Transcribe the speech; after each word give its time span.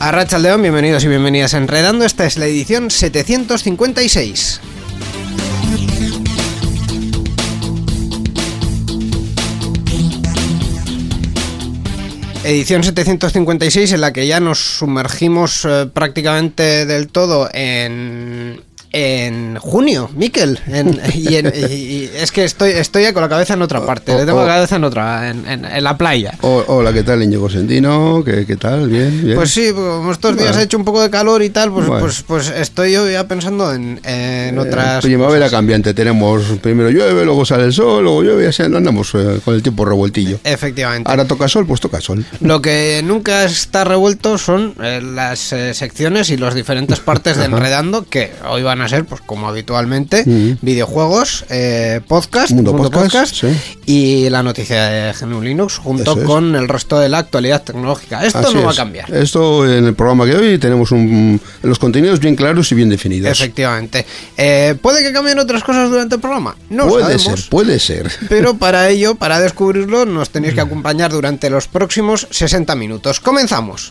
A 0.00 0.12
León, 0.38 0.62
bienvenidos 0.62 1.02
y 1.02 1.08
bienvenidas 1.08 1.54
a 1.54 1.58
Enredando. 1.58 2.04
Esta 2.04 2.24
es 2.24 2.38
la 2.38 2.46
edición 2.46 2.88
756. 2.88 4.60
Edición 12.44 12.84
756 12.84 13.92
en 13.92 14.00
la 14.00 14.12
que 14.12 14.28
ya 14.28 14.38
nos 14.38 14.60
sumergimos 14.60 15.64
eh, 15.64 15.90
prácticamente 15.92 16.86
del 16.86 17.08
todo 17.08 17.50
en 17.52 18.62
en 18.92 19.56
junio, 19.58 20.10
Miquel. 20.14 20.58
y, 21.14 22.08
es 22.14 22.32
que 22.32 22.44
estoy, 22.44 22.70
estoy 22.70 23.12
con 23.12 23.22
la 23.22 23.28
cabeza 23.28 23.54
en 23.54 23.62
otra 23.62 23.84
parte. 23.84 24.14
Le 24.14 24.24
tengo 24.24 24.40
la 24.40 24.54
cabeza 24.54 24.76
en 24.76 24.84
otra, 24.84 25.30
en, 25.30 25.84
la 25.84 25.96
playa. 25.96 26.34
hola, 26.40 26.92
¿qué 26.92 27.02
tal, 27.02 27.22
Íñigo 27.22 27.50
Sendino? 27.50 28.22
¿Qué, 28.24 28.46
¿Qué, 28.46 28.56
tal? 28.56 28.88
¿Bien? 28.88 29.24
¿Bien? 29.24 29.36
Pues 29.36 29.50
sí, 29.50 29.72
como 29.72 30.10
estos 30.12 30.36
días 30.36 30.56
ha 30.56 30.62
hecho 30.62 30.78
un 30.78 30.84
poco 30.84 31.02
de 31.02 31.10
calor 31.10 31.42
y 31.42 31.50
tal, 31.50 31.70
pues, 31.72 31.86
pues, 31.88 32.22
pues 32.22 32.48
estoy 32.48 32.92
yo 32.92 33.08
ya 33.08 33.26
pensando 33.28 33.72
en, 33.72 34.00
en 34.04 34.56
eh, 34.56 34.60
otras. 34.60 35.02
primavera 35.02 35.50
cambiante. 35.50 35.94
Tenemos 35.94 36.44
primero 36.62 36.90
llueve, 36.90 37.24
luego 37.24 37.44
sale 37.44 37.64
el 37.64 37.72
sol, 37.72 38.04
luego 38.04 38.22
llueve 38.22 38.44
y 38.44 38.46
así 38.46 38.62
andamos 38.62 39.14
eh, 39.14 39.40
con 39.44 39.54
el 39.54 39.62
tiempo 39.62 39.84
revueltillo. 39.84 40.40
Efectivamente. 40.44 41.10
Ahora 41.10 41.26
toca 41.26 41.48
sol, 41.48 41.66
pues 41.66 41.80
toca 41.80 42.00
sol. 42.00 42.24
Lo 42.40 42.62
que 42.62 43.02
nunca 43.04 43.44
está 43.44 43.84
revuelto 43.84 44.38
son 44.38 44.74
eh, 44.82 45.00
las 45.02 45.38
secciones 45.38 46.30
y 46.30 46.36
las 46.36 46.54
diferentes 46.54 47.00
partes 47.00 47.36
de 47.36 47.48
Enredando 47.48 48.04
que 48.04 48.30
hoy 48.48 48.62
van 48.62 48.77
a 48.82 48.88
ser, 48.88 49.04
pues 49.04 49.20
como 49.20 49.48
habitualmente, 49.48 50.24
videojuegos, 50.60 51.44
eh, 51.50 52.00
podcast, 52.06 52.52
Mundo, 52.52 52.76
podcast, 52.76 53.44
y 53.86 54.28
la 54.30 54.42
noticia 54.42 54.88
de 54.88 55.12
GNU 55.12 55.40
Linux 55.42 55.78
junto 55.78 56.22
con 56.24 56.54
el 56.54 56.68
resto 56.68 56.98
de 56.98 57.08
la 57.08 57.18
actualidad 57.18 57.62
tecnológica. 57.62 58.24
Esto 58.24 58.52
no 58.52 58.64
va 58.64 58.72
a 58.72 58.74
cambiar. 58.74 59.12
Esto 59.14 59.70
en 59.70 59.86
el 59.86 59.94
programa 59.94 60.26
que 60.26 60.36
hoy 60.36 60.58
tenemos 60.58 60.92
un, 60.92 61.40
los 61.62 61.78
contenidos 61.78 62.20
bien 62.20 62.36
claros 62.36 62.70
y 62.72 62.74
bien 62.74 62.88
definidos. 62.88 63.30
Efectivamente. 63.30 64.06
Eh, 64.36 64.76
¿Puede 64.80 65.02
que 65.02 65.12
cambien 65.12 65.38
otras 65.38 65.62
cosas 65.62 65.90
durante 65.90 66.16
el 66.16 66.20
programa? 66.20 66.56
No 66.70 66.86
puede 66.88 67.18
ser, 67.18 67.38
puede 67.48 67.78
ser. 67.78 68.10
Pero 68.28 68.56
para 68.58 68.88
ello, 68.88 69.14
para 69.14 69.40
descubrirlo, 69.48 70.04
nos 70.04 70.30
tenéis 70.30 70.54
que 70.54 70.60
acompañar 70.60 71.10
durante 71.10 71.50
los 71.50 71.68
próximos 71.68 72.26
60 72.30 72.74
minutos. 72.74 73.20
Comenzamos. 73.20 73.90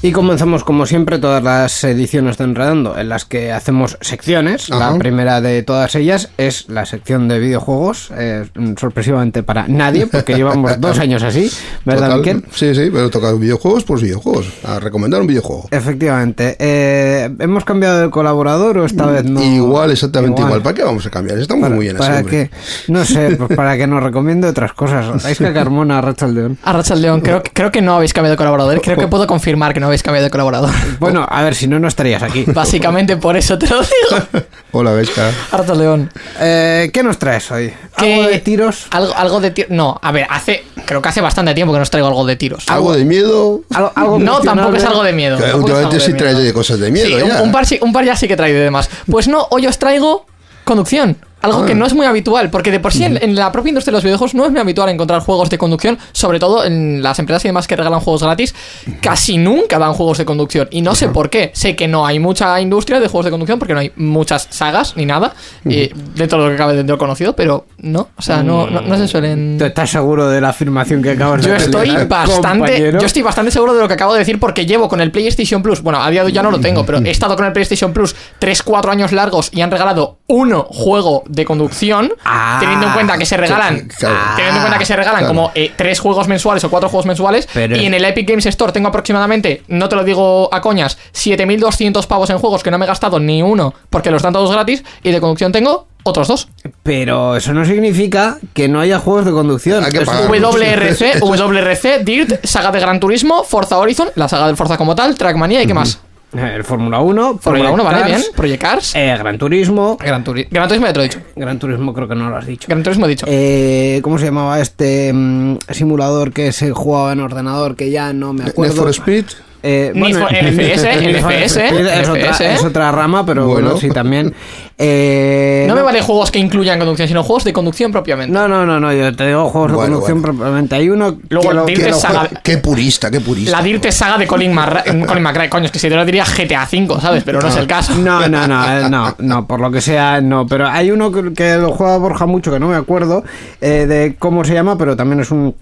Y 0.00 0.12
comenzamos 0.12 0.62
como 0.62 0.86
siempre 0.86 1.18
todas 1.18 1.42
las 1.42 1.82
ediciones 1.82 2.38
de 2.38 2.44
Enredando 2.44 2.96
en 2.96 3.08
las 3.08 3.24
que 3.24 3.50
hacemos 3.50 3.98
secciones. 4.00 4.68
La 4.68 4.96
primera 4.96 5.40
de 5.40 5.64
todas 5.64 5.96
ellas 5.96 6.30
es 6.38 6.68
la 6.68 6.86
sección 6.86 7.26
de 7.26 7.40
videojuegos, 7.40 8.12
eh, 8.16 8.46
sorpresivamente 8.78 9.42
para 9.42 9.66
nadie, 9.66 10.06
porque 10.06 10.36
llevamos 10.36 10.80
dos 10.80 11.00
años 11.00 11.24
así, 11.24 11.50
¿verdad, 11.84 12.16
Miquel? 12.16 12.44
Sí, 12.52 12.76
sí, 12.76 12.90
pero 12.92 13.10
toca 13.10 13.32
videojuegos, 13.32 13.82
pues 13.82 14.02
videojuegos, 14.02 14.48
a 14.64 14.78
recomendar 14.78 15.20
un 15.20 15.26
videojuego. 15.26 15.66
Efectivamente. 15.72 16.54
Eh, 16.60 17.34
¿Hemos 17.40 17.64
cambiado 17.64 18.00
de 18.00 18.10
colaborador 18.10 18.78
o 18.78 18.84
esta 18.84 19.04
vez 19.06 19.24
no? 19.24 19.42
Igual, 19.42 19.90
exactamente 19.90 20.42
igual. 20.42 20.62
¿Para 20.62 20.76
qué 20.76 20.84
vamos 20.84 21.04
a 21.06 21.10
cambiar? 21.10 21.40
Estamos 21.40 21.70
muy 21.70 21.86
bien 21.86 21.96
para 21.96 22.22
que, 22.22 22.52
No 22.86 23.04
sé, 23.04 23.34
pues 23.36 23.56
para 23.56 23.76
que 23.76 23.88
nos 23.88 24.00
recomiende 24.00 24.46
otras 24.46 24.74
cosas. 24.74 25.24
¿Vais 25.24 25.36
que 25.36 25.52
Carmona, 25.52 25.98
a 25.98 26.26
León? 26.28 26.56
A 26.62 26.94
León, 26.94 27.20
creo, 27.20 27.42
creo 27.52 27.72
que 27.72 27.82
no 27.82 27.96
habéis 27.96 28.12
cambiado 28.12 28.34
de 28.34 28.38
colaborador. 28.38 28.80
Creo 28.80 28.96
que 28.96 29.08
puedo 29.08 29.26
confirmar 29.26 29.74
que 29.74 29.80
no 29.80 29.88
habéis 29.88 29.97
habéis 30.06 30.24
de 30.24 30.30
colaborador. 30.30 30.70
Bueno, 30.98 31.26
a 31.28 31.42
ver, 31.42 31.54
si 31.54 31.66
no, 31.66 31.78
no 31.78 31.88
estarías 31.88 32.22
aquí. 32.22 32.44
Básicamente 32.46 33.16
por 33.16 33.36
eso 33.36 33.58
te 33.58 33.66
lo 33.66 33.80
digo. 33.80 34.44
Hola, 34.72 34.92
Vesca. 34.92 35.30
Harto 35.50 35.74
León. 35.74 36.10
Eh, 36.40 36.90
¿Qué 36.92 37.02
nos 37.02 37.18
traes 37.18 37.50
hoy? 37.50 37.72
¿Algo 37.96 38.22
de 38.28 38.38
tiros? 38.40 38.86
Algo, 38.90 39.14
algo 39.14 39.40
de 39.40 39.50
tiros. 39.50 39.70
No, 39.70 39.98
a 40.02 40.12
ver, 40.12 40.26
hace. 40.30 40.64
Creo 40.84 41.02
que 41.02 41.08
hace 41.08 41.20
bastante 41.20 41.54
tiempo 41.54 41.72
que 41.72 41.78
nos 41.78 41.90
traigo 41.90 42.08
algo 42.08 42.24
de 42.24 42.36
tiros. 42.36 42.64
¿Algo 42.68 42.94
de 42.94 43.04
miedo? 43.04 43.62
¿Algo, 43.74 44.18
no, 44.18 44.40
tampoco 44.40 44.76
es 44.76 44.84
algo 44.84 45.02
de 45.02 45.12
miedo. 45.12 45.38
últimamente 45.56 46.00
sí 46.00 46.14
traes 46.14 46.38
de 46.38 46.52
cosas 46.52 46.78
de 46.80 46.90
miedo. 46.90 47.08
ya. 47.26 47.42
Un, 47.42 47.52
par, 47.52 47.64
un 47.80 47.92
par 47.92 48.04
ya 48.04 48.16
sí 48.16 48.28
que 48.28 48.36
traigo 48.36 48.58
de 48.58 48.64
demás. 48.64 48.88
Pues 49.10 49.28
no, 49.28 49.46
hoy 49.50 49.66
os 49.66 49.78
traigo 49.78 50.26
conducción. 50.64 51.16
Algo 51.40 51.64
que 51.64 51.72
ah. 51.72 51.76
no 51.76 51.86
es 51.86 51.94
muy 51.94 52.06
habitual, 52.06 52.50
porque 52.50 52.70
de 52.70 52.80
por 52.80 52.92
sí 52.92 53.04
en, 53.04 53.34
la 53.34 53.52
propia 53.52 53.70
industria 53.70 53.92
de 53.92 53.96
los 53.96 54.04
videojuegos 54.04 54.34
no 54.34 54.44
es 54.44 54.50
muy 54.50 54.60
habitual 54.60 54.88
encontrar 54.88 55.20
juegos 55.20 55.50
de 55.50 55.58
conducción, 55.58 55.98
sobre 56.12 56.38
todo 56.38 56.64
en 56.64 57.02
las 57.02 57.18
empresas 57.18 57.44
y 57.44 57.48
demás 57.48 57.66
que 57.66 57.76
regalan 57.76 58.00
juegos 58.00 58.22
gratis, 58.22 58.54
casi 59.00 59.38
nunca 59.38 59.78
dan 59.78 59.92
juegos 59.92 60.18
de 60.18 60.24
conducción. 60.24 60.68
Y 60.70 60.82
no 60.82 60.94
sé 60.94 61.08
por 61.08 61.30
qué. 61.30 61.50
Sé 61.54 61.76
que 61.76 61.86
no 61.88 62.06
hay 62.06 62.18
mucha 62.18 62.60
industria 62.60 63.00
de 63.00 63.08
juegos 63.08 63.26
de 63.26 63.30
conducción 63.30 63.58
porque 63.58 63.74
no 63.74 63.80
hay 63.80 63.92
muchas 63.96 64.48
sagas 64.50 64.96
ni 64.96 65.06
nada, 65.06 65.34
y 65.64 65.90
dentro 66.14 66.38
de 66.38 66.44
lo 66.44 66.50
que 66.50 66.56
cabe 66.56 66.82
de 66.82 66.98
conocido, 66.98 67.36
pero 67.36 67.66
no, 67.78 68.08
o 68.16 68.22
sea, 68.22 68.42
no, 68.42 68.68
no, 68.68 68.96
se 68.96 69.06
suelen. 69.06 69.58
estás 69.60 69.90
seguro 69.90 70.28
de 70.28 70.40
la 70.40 70.50
afirmación 70.50 71.02
que 71.02 71.10
acabas 71.10 71.42
de 71.42 71.48
Yo 71.48 71.54
estoy 71.54 71.90
bastante. 72.06 72.92
Yo 72.92 73.06
estoy 73.06 73.22
bastante 73.22 73.50
seguro 73.50 73.74
de 73.74 73.80
lo 73.80 73.88
que 73.88 73.94
acabo 73.94 74.12
de 74.12 74.20
decir 74.20 74.40
porque 74.40 74.66
llevo 74.66 74.88
con 74.88 75.00
el 75.00 75.10
PlayStation 75.10 75.62
Plus. 75.62 75.82
Bueno, 75.82 76.02
a 76.02 76.10
día 76.10 76.22
de 76.22 76.26
hoy 76.26 76.32
ya 76.32 76.42
no 76.42 76.50
lo 76.50 76.60
tengo, 76.60 76.84
pero 76.84 76.98
he 76.98 77.10
estado 77.10 77.36
con 77.36 77.46
el 77.46 77.52
PlayStation 77.52 77.92
Plus 77.92 78.16
3-4 78.40 78.90
años 78.90 79.12
largos 79.12 79.50
y 79.52 79.60
han 79.60 79.70
regalado 79.70 80.18
uno 80.26 80.64
juego 80.64 81.24
de 81.28 81.44
conducción 81.44 82.12
Ah. 82.24 82.56
teniendo 82.60 82.86
en 82.86 82.92
cuenta 82.92 83.18
que 83.18 83.26
se 83.26 83.36
regalan, 83.36 83.88
teniendo 83.88 84.56
en 84.56 84.60
cuenta 84.60 84.78
que 84.78 84.86
se 84.86 84.96
regalan 84.96 85.26
como 85.26 85.52
eh, 85.54 85.72
tres 85.76 86.00
juegos 86.00 86.26
mensuales 86.28 86.64
o 86.64 86.70
cuatro 86.70 86.88
juegos 86.88 87.06
mensuales, 87.06 87.48
y 87.54 87.86
en 87.86 87.94
el 87.94 88.04
Epic 88.04 88.28
Games 88.28 88.46
Store 88.46 88.72
tengo 88.72 88.88
aproximadamente, 88.88 89.62
no 89.68 89.88
te 89.88 89.96
lo 89.96 90.04
digo 90.04 90.48
a 90.52 90.60
coñas, 90.60 90.98
7200 91.12 92.06
pavos 92.06 92.30
en 92.30 92.38
juegos 92.38 92.62
que 92.62 92.70
no 92.70 92.78
me 92.78 92.84
he 92.84 92.88
gastado 92.88 93.20
ni 93.20 93.42
uno 93.42 93.74
porque 93.90 94.10
los 94.10 94.22
dan 94.22 94.32
todos 94.32 94.50
gratis, 94.50 94.82
y 95.02 95.10
de 95.12 95.20
conducción 95.20 95.52
tengo 95.52 95.86
otros 96.04 96.28
dos. 96.28 96.48
Pero 96.82 97.36
eso 97.36 97.52
no 97.52 97.64
significa 97.64 98.38
que 98.54 98.68
no 98.68 98.80
haya 98.80 98.98
juegos 98.98 99.26
de 99.26 99.32
conducción. 99.32 99.84
WRC, 99.84 101.20
WRC, 101.22 102.04
DIRT, 102.04 102.44
saga 102.46 102.70
de 102.70 102.80
Gran 102.80 103.00
Turismo, 103.00 103.44
Forza 103.44 103.78
Horizon, 103.78 104.08
la 104.14 104.28
saga 104.28 104.46
del 104.46 104.56
Forza 104.56 104.76
como 104.76 104.94
tal, 104.94 105.16
Trackmania 105.16 105.62
y 105.62 105.66
qué 105.66 105.74
más. 105.74 106.00
El 106.32 106.62
Fórmula 106.62 107.00
1, 107.00 107.38
Fórmula 107.38 107.70
1, 107.70 107.84
vale, 107.84 108.04
bien. 108.04 108.22
Project 108.36 108.60
Cars. 108.60 108.94
Eh, 108.94 109.16
Gran 109.18 109.38
Turismo. 109.38 109.96
Gran, 109.96 110.22
Gran 110.22 110.24
Turismo 110.24 110.86
ya 110.86 110.92
te 110.92 110.98
lo 110.98 111.04
he 111.04 111.08
dicho. 111.08 111.20
Gran 111.34 111.58
Turismo 111.58 111.94
creo 111.94 112.06
que 112.06 112.14
no 112.14 112.28
lo 112.28 112.36
has 112.36 112.46
dicho. 112.46 112.66
Gran 112.68 112.82
Turismo 112.82 113.06
he 113.06 113.08
dicho. 113.08 113.26
Eh, 113.28 114.00
¿Cómo 114.02 114.18
se 114.18 114.26
llamaba 114.26 114.60
este 114.60 115.10
mm, 115.12 115.58
simulador 115.70 116.32
que 116.32 116.52
se 116.52 116.70
jugaba 116.72 117.12
en 117.12 117.20
ordenador 117.20 117.76
que 117.76 117.90
ya 117.90 118.12
no 118.12 118.34
me 118.34 118.44
acuerdo? 118.44 118.74
Need 118.74 118.82
for 118.82 118.90
Speed. 118.90 119.24
Eh, 119.62 119.92
bueno, 119.94 120.26
es, 120.30 120.78
otra, 120.80 122.30
NFS. 122.30 122.40
es 122.40 122.64
otra 122.64 122.92
rama, 122.92 123.26
pero 123.26 123.46
bueno, 123.46 123.68
Bueno. 123.70 123.80
sí 123.80 123.88
también. 123.90 124.32
Eh, 124.80 125.64
No 125.66 125.74
me 125.74 125.82
vale 125.82 126.00
juegos 126.00 126.30
que 126.30 126.38
incluyan 126.38 126.78
conducción, 126.78 127.08
sino 127.08 127.24
juegos 127.24 127.42
de 127.44 127.52
conducción 127.52 127.90
propiamente. 127.90 128.32
No, 128.32 128.46
no, 128.46 128.64
no, 128.64 128.78
no, 128.78 128.92
yo 128.92 129.14
te 129.14 129.26
digo 129.26 129.48
juegos 129.48 129.72
de 129.72 129.76
conducción 129.78 130.22
bueno. 130.22 130.38
propiamente. 130.38 130.76
Hay 130.76 130.88
uno 130.88 131.16
Luego 131.28 131.66
que 131.66 131.92
Saga. 131.92 132.20
juega- 132.20 132.40
Qué 132.42 132.58
purista, 132.58 133.10
qué 133.10 133.20
purista. 133.20 133.50
La 133.56 133.62
Dirte 133.62 133.90
Saga 133.90 134.18
de 134.18 134.26
Colin, 134.28 134.52
Marra- 134.54 134.84
Colin 135.06 135.22
McRae, 135.22 135.48
coño, 135.50 135.64
es 135.66 135.72
que 135.72 135.80
si 135.80 135.88
te 135.88 135.96
lo 135.96 136.04
diría 136.04 136.24
GTA 136.24 136.68
V, 136.72 137.00
¿sabes? 137.00 137.24
Pero 137.24 137.40
no 137.40 137.48
es 137.48 137.56
el 137.56 137.66
caso. 137.66 137.94
No, 137.96 138.28
no, 138.28 138.46
no, 138.46 138.64
eh, 138.78 138.88
no, 138.88 139.16
no, 139.18 139.46
por 139.46 139.58
lo 139.58 139.70
que 139.72 139.80
sea, 139.80 140.20
no. 140.20 140.46
Pero 140.46 140.68
hay 140.68 140.92
uno 140.92 141.10
que, 141.10 141.32
que 141.32 141.56
lo 141.56 141.72
juega 141.72 141.96
Borja 141.98 142.26
mucho, 142.26 142.52
que 142.52 142.60
no 142.60 142.68
me 142.68 142.76
acuerdo 142.76 143.24
eh, 143.60 143.86
de 143.88 144.14
cómo 144.18 144.44
se 144.44 144.54
llama, 144.54 144.78
pero 144.78 144.94
también 144.96 145.20
es 145.20 145.30
un 145.32 145.54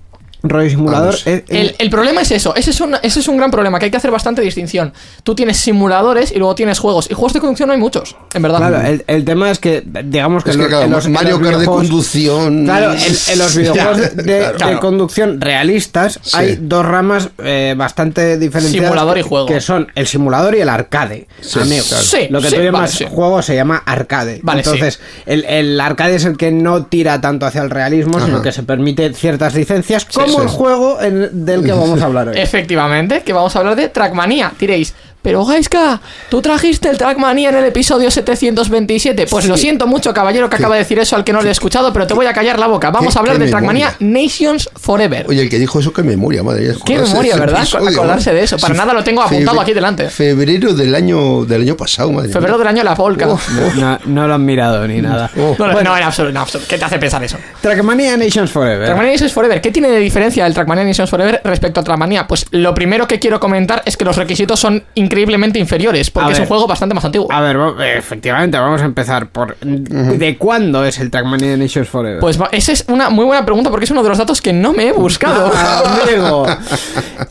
rollo 0.51 0.69
simulador. 0.71 1.15
Eh, 1.27 1.45
eh, 1.49 1.61
El, 1.61 1.77
el 1.79 1.91
problema 1.91 2.23
es 2.23 2.31
eso, 2.31 2.55
ese 2.55 2.71
es, 2.71 2.81
un, 2.81 2.95
ese 3.03 3.21
es 3.21 3.29
un 3.29 3.37
gran 3.37 3.51
problema, 3.51 3.79
que 3.79 3.87
hay 3.87 3.91
que 3.91 3.97
hacer 3.97 4.11
bastante 4.11 4.43
distinción. 4.43 4.93
Tú 5.23 5.35
tienes 5.35 5.57
simuladores 5.59 6.33
y 6.33 6.39
luego 6.39 6.55
tienes 6.55 6.79
juegos. 6.79 7.11
Y 7.11 7.15
juegos 7.15 7.33
de 7.33 7.41
conducción 7.41 7.69
no 7.69 7.73
hay 7.75 7.81
muchos, 7.81 8.17
en 8.35 8.43
verdad. 8.43 8.59
Claro, 8.59 8.81
el, 8.87 9.05
el 9.07 9.25
tema 9.25 9.51
es 9.51 9.59
que, 9.59 9.83
digamos 10.05 10.45
que, 10.45 10.51
Es 10.51 10.57
en 10.57 10.63
que 10.63 10.65
los- 10.65 10.71
claro, 10.71 10.85
en 10.87 10.91
los, 10.93 11.07
en 11.07 11.13
Mario 11.13 11.31
los 11.31 11.41
Kart 11.41 11.51
de 11.53 11.59
videojuegos- 11.59 11.89
conducción. 11.89 12.65
Claro, 12.65 12.93
en, 12.93 12.99
en 13.33 13.39
los 13.39 13.57
videojuegos 13.57 13.97
de, 13.99 14.09
de- 14.23 14.53
Claro. 14.57 14.75
de 14.75 14.79
conducción 14.81 15.41
realistas 15.41 16.19
Sí. 16.23 16.37
hay 16.37 16.59
dos 16.61 16.85
ramas 16.85 17.29
eh, 17.39 17.75
bastante 17.77 18.39
diferenciadas. 18.39 18.89
Simulador 18.89 19.19
y 19.19 19.23
que- 19.23 19.29
juego. 19.29 19.47
Que 19.47 19.61
son 19.61 19.89
el 19.95 20.07
simulador 20.07 20.55
y 20.55 20.61
el 20.61 20.69
arcade. 20.69 21.27
amigo. 21.61 21.85
claro. 21.89 22.05
Sí, 22.05 22.27
Lo 22.31 22.41
que 22.41 22.51
sí, 22.51 22.57
tú 22.57 22.63
llamas 22.63 22.81
vale, 22.83 22.93
sí. 22.93 23.07
juego 23.09 23.43
se 23.43 23.55
llama 23.55 23.83
arcade. 23.85 24.41
Vale, 24.43 24.63
sí. 24.63 24.71
Entonces, 24.71 25.01
el, 25.27 25.45
el 25.45 25.81
arcade 25.81 26.15
es 26.17 26.25
el 26.25 26.37
que 26.37 26.51
no 26.53 26.87
tira 26.87 27.21
tanto 27.21 27.47
hacia 27.47 27.63
el 27.63 27.71
realismo, 27.71 28.21
sino 28.25 28.43
que 28.43 28.53
se 28.53 28.63
permite 28.63 29.13
ciertas 29.15 29.55
licencias, 29.55 30.05
como 30.05 30.36
el 30.43 30.49
juego 30.49 31.01
en- 31.01 31.45
del 31.45 31.65
que 31.65 31.73
vamos 31.73 32.01
a 32.03 32.07
hablar 32.07 32.29
hoy. 32.29 32.39
Efectivamente, 32.39 33.23
que 33.23 33.33
vamos 33.33 33.55
a 33.57 33.59
hablar 33.61 33.77
de 33.77 33.89
Trackmania. 33.89 34.53
Diréis, 34.59 34.95
pero 35.23 35.45
Gaiska, 35.45 36.01
tú 36.31 36.41
trajiste 36.41 36.89
el 36.89 36.99
Trackmania 36.99 37.49
en 37.51 37.57
el 37.57 37.65
episodio 37.65 38.11
727. 38.11 39.27
Pues 39.27 39.47
lo 39.47 39.57
siento 39.57 39.87
mucho, 39.87 40.15
caballero, 40.15 40.49
que 40.49 40.57
acaba 40.57 40.75
de 40.77 40.81
decir 40.83 40.99
eso 40.99 41.17
al 41.17 41.25
que 41.25 41.33
no 41.33 41.41
le 41.43 41.49
he 41.49 41.53
escuchado, 41.53 41.93
pero 41.93 42.07
te 42.07 42.15
voy 42.15 42.27
a 42.27 42.33
callar 42.33 42.59
la 42.59 42.67
boca. 42.69 42.91
Vamos 42.91 43.13
¿Qué- 43.15 43.19
a 43.19 43.21
hablar 43.21 43.39
de 43.39 43.49
Trackmania 43.49 43.95
Nations 44.01 44.69
Forever. 44.77 45.27
Oye, 45.29 45.43
el 45.43 45.49
que 45.51 45.59
dijo 45.59 45.81
eso, 45.81 45.93
qué 45.93 46.03
memoria, 46.03 46.43
madre. 46.43 46.63
mía, 46.69 46.75
Qué 46.85 46.99
memoria, 46.99 47.37
¿verdad? 47.37 47.63
episodio, 47.63 47.89
Acordarse 47.91 48.31
¿no? 48.31 48.37
de 48.37 48.43
eso. 48.45 48.57
Para 48.59 48.75
nada 48.75 48.93
lo 48.93 49.03
tengo 49.05 49.23
apuntado 49.23 49.61
aquí 49.61 49.73
delante. 49.73 50.09
Febrero 50.11 50.73
del 50.75 50.95
año 50.95 51.45
del 51.45 51.63
año 51.63 51.77
pasado, 51.77 52.13
madre. 52.13 52.29
Febrero 52.33 52.55
mía. 52.55 52.59
del 52.59 52.69
año 52.77 52.85
la 52.85 52.95
polka. 52.95 53.27
No, 53.27 53.39
no- 53.77 53.99
no 54.05 54.29
lo 54.29 54.35
han 54.35 54.45
mirado 54.45 54.87
ni 54.87 55.01
nada. 55.03 55.31
No, 55.35 55.49
no, 55.59 55.73
Bueno, 55.73 55.83
no, 55.91 55.97
en 55.97 56.03
absoluto, 56.05 56.31
en 56.31 56.37
absoluto. 56.37 56.69
¿Qué 56.69 56.79
te 56.79 56.85
hace 56.85 56.99
pensar 56.99 57.23
eso? 57.25 57.37
Trackmania 57.61 58.17
Nations 58.17 58.51
Forever. 58.51 58.85
Trackmania 58.87 59.13
Nations 59.13 59.33
Forever, 59.33 59.61
¿qué 59.61 59.71
tiene 59.73 59.89
de 59.89 59.99
diferencia 59.99 60.47
el 60.47 60.55
Trackmania 60.55 60.85
Nations 60.85 61.11
Forever 61.11 61.41
respecto 61.45 61.81
a 61.81 61.85
Trackmania? 61.85 62.27
Pues 62.27 62.47
lo 62.53 62.75
primero 62.75 63.09
que 63.09 63.19
quiero 63.19 63.41
comentar 63.41 63.83
es 63.85 63.97
que 63.97 64.05
los 64.05 64.17
requisitos 64.17 64.61
son 64.61 64.85
increíblemente 65.17 65.59
inferiores, 65.59 66.11
porque 66.11 66.31
A 66.31 66.33
es 66.35 66.41
un 66.41 66.47
juego 66.47 66.67
bastante 66.67 66.95
más 66.95 67.05
antiguo. 67.05 67.27
A 67.33 67.41
ver, 67.41 67.59
va- 67.59 67.89
efectivamente, 67.89 68.59
vamos 68.59 68.83
a 68.83 68.85
empezar 68.85 69.29
por... 69.31 69.57
¿De 69.59 70.37
cuándo 70.37 70.85
es 70.85 70.99
el 70.99 71.11
Trackmania 71.11 71.57
Nations 71.57 71.89
Forever? 71.89 72.21
Pues 72.21 72.39
esa 72.53 72.73
es 72.73 72.85
una 72.89 73.09
muy 73.09 73.25
buena 73.25 73.45
pregunta 73.47 73.71
porque 73.71 73.85
es 73.85 73.91
uno 73.91 74.03
de 74.03 74.11
los 74.11 74.19
datos 74.19 74.43
que 74.43 74.53
no 74.53 74.73
me 74.73 74.89
he 74.89 74.93
buscado. 74.93 75.51
Amigo. 76.03 76.47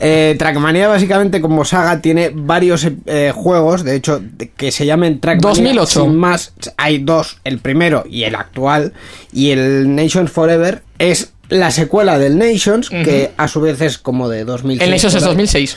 Eh, 0.00 0.34
Trackmania 0.38 0.88
básicamente 0.88 1.40
como 1.40 1.64
saga 1.64 2.00
tiene 2.00 2.32
varios 2.34 2.86
eh, 3.06 3.32
juegos, 3.34 3.84
de 3.84 3.94
hecho, 3.94 4.20
de- 4.20 4.50
que 4.50 4.72
se 4.72 4.84
llaman 4.86 5.20
Trackmania 5.20 5.48
2008. 5.74 6.00
sin 6.02 6.16
más. 6.16 6.52
Hay 6.76 6.98
dos, 6.98 7.38
el 7.44 7.58
primero 7.58 8.04
y 8.08 8.24
el 8.24 8.34
actual, 8.34 8.92
y 9.32 9.50
el 9.50 9.94
Nations 9.94 10.30
Forever 10.30 10.82
es 10.98 11.32
la 11.48 11.70
secuela 11.70 12.18
del 12.18 12.38
Nations, 12.38 12.90
que 12.90 13.30
a 13.36 13.46
su 13.46 13.60
vez 13.60 13.80
es 13.80 13.98
como 13.98 14.28
de 14.28 14.44
2006. 14.44 14.82
el 14.84 14.90
Nations 14.90 15.14
es 15.14 15.20
por 15.22 15.28
ahí. 15.30 15.34
2006. 15.36 15.76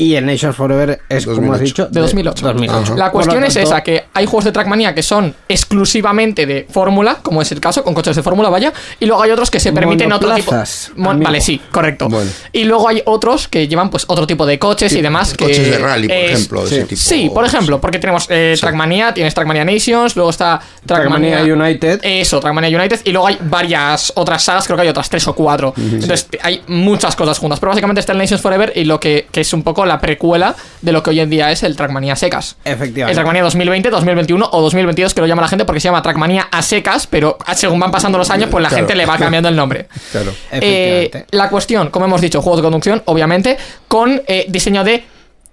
Y 0.00 0.14
el 0.14 0.24
Nations 0.24 0.56
Forever 0.56 0.98
es, 1.10 1.26
como 1.26 1.52
has 1.52 1.60
2008. 1.60 1.64
dicho, 1.64 1.86
De 1.88 2.00
2008. 2.00 2.46
2008. 2.46 2.96
La 2.96 3.10
cuestión 3.10 3.44
es 3.44 3.54
esa, 3.56 3.82
que 3.82 4.04
hay 4.14 4.24
juegos 4.24 4.46
de 4.46 4.52
Trackmania 4.52 4.94
que 4.94 5.02
son 5.02 5.34
exclusivamente 5.46 6.46
de 6.46 6.66
fórmula, 6.70 7.18
como 7.22 7.42
es 7.42 7.52
el 7.52 7.60
caso, 7.60 7.84
con 7.84 7.92
coches 7.92 8.16
de 8.16 8.22
fórmula, 8.22 8.48
vaya, 8.48 8.72
y 8.98 9.04
luego 9.04 9.22
hay 9.22 9.30
otros 9.30 9.50
que 9.50 9.60
se 9.60 9.72
permiten 9.72 10.10
otro 10.10 10.34
tipo... 10.34 10.52
Mon- 10.96 11.16
amigo. 11.16 11.24
Vale, 11.26 11.40
sí, 11.42 11.60
correcto. 11.70 12.08
Bueno. 12.08 12.30
Y 12.50 12.64
luego 12.64 12.88
hay 12.88 13.02
otros 13.04 13.46
que 13.46 13.68
llevan 13.68 13.90
pues 13.90 14.04
otro 14.08 14.26
tipo 14.26 14.46
de 14.46 14.58
coches 14.58 14.92
y 14.94 15.02
demás 15.02 15.34
que... 15.34 15.44
Coches 15.44 15.70
de 15.70 15.78
rally, 15.78 16.08
por 16.08 16.16
es- 16.16 16.30
ejemplo. 16.32 16.60
de 16.62 16.66
ese 16.66 16.80
sí. 16.80 16.86
tipo. 16.86 17.00
Sí, 17.00 17.30
por 17.34 17.44
ejemplo, 17.44 17.78
porque 17.78 17.98
tenemos 17.98 18.26
eh, 18.30 18.56
Trackmania, 18.58 19.12
tienes 19.12 19.34
Trackmania 19.34 19.66
Nations, 19.66 20.16
luego 20.16 20.30
está 20.30 20.60
Trackmania, 20.86 21.36
Trackmania 21.42 21.54
United. 21.66 22.00
Eso, 22.02 22.40
Trackmania 22.40 22.78
United, 22.78 23.00
y 23.04 23.10
luego 23.12 23.26
hay 23.26 23.36
varias 23.42 24.12
otras 24.16 24.42
sagas, 24.42 24.64
creo 24.64 24.76
que 24.76 24.82
hay 24.84 24.88
otras 24.88 25.10
tres 25.10 25.28
o 25.28 25.34
cuatro. 25.34 25.74
Entonces 25.76 26.26
hay 26.42 26.62
muchas 26.68 27.14
cosas 27.16 27.38
juntas, 27.38 27.60
pero 27.60 27.68
básicamente 27.70 28.00
está 28.00 28.12
el 28.12 28.18
Nations 28.18 28.40
Forever 28.40 28.72
y 28.74 28.84
lo 28.84 28.98
que, 28.98 29.28
que 29.30 29.42
es 29.42 29.52
un 29.52 29.62
poco 29.62 29.84
la 29.90 30.00
precuela 30.00 30.54
de 30.80 30.92
lo 30.92 31.02
que 31.02 31.10
hoy 31.10 31.20
en 31.20 31.28
día 31.30 31.50
es 31.50 31.62
el 31.62 31.76
Trackmania 31.76 32.16
secas. 32.16 32.56
Efectivamente. 32.64 33.10
El 33.10 33.14
Trackmania 33.16 33.42
2020, 33.42 33.90
2021 33.90 34.48
o 34.52 34.60
2022, 34.62 35.12
que 35.14 35.20
lo 35.20 35.26
llama 35.26 35.42
la 35.42 35.48
gente 35.48 35.64
porque 35.64 35.80
se 35.80 35.88
llama 35.88 36.00
Trackmania 36.02 36.48
a 36.50 36.62
secas, 36.62 37.06
pero 37.06 37.36
según 37.54 37.80
van 37.80 37.90
pasando 37.90 38.16
los 38.18 38.30
años, 38.30 38.48
pues 38.50 38.62
la 38.62 38.68
Claro. 38.68 38.82
gente 38.86 38.94
le 38.94 39.04
va 39.06 39.18
cambiando 39.18 39.48
el 39.48 39.56
nombre. 39.56 39.88
Claro. 40.12 40.30
Eh, 40.52 41.00
Efectivamente. 41.10 41.36
la 41.36 41.48
cuestión, 41.50 41.90
como 41.90 42.04
hemos 42.06 42.20
dicho, 42.20 42.40
juegos 42.40 42.58
de 42.60 42.62
conducción, 42.62 43.02
obviamente, 43.06 43.56
con 43.88 44.22
eh, 44.26 44.46
diseño 44.48 44.84
de 44.84 45.04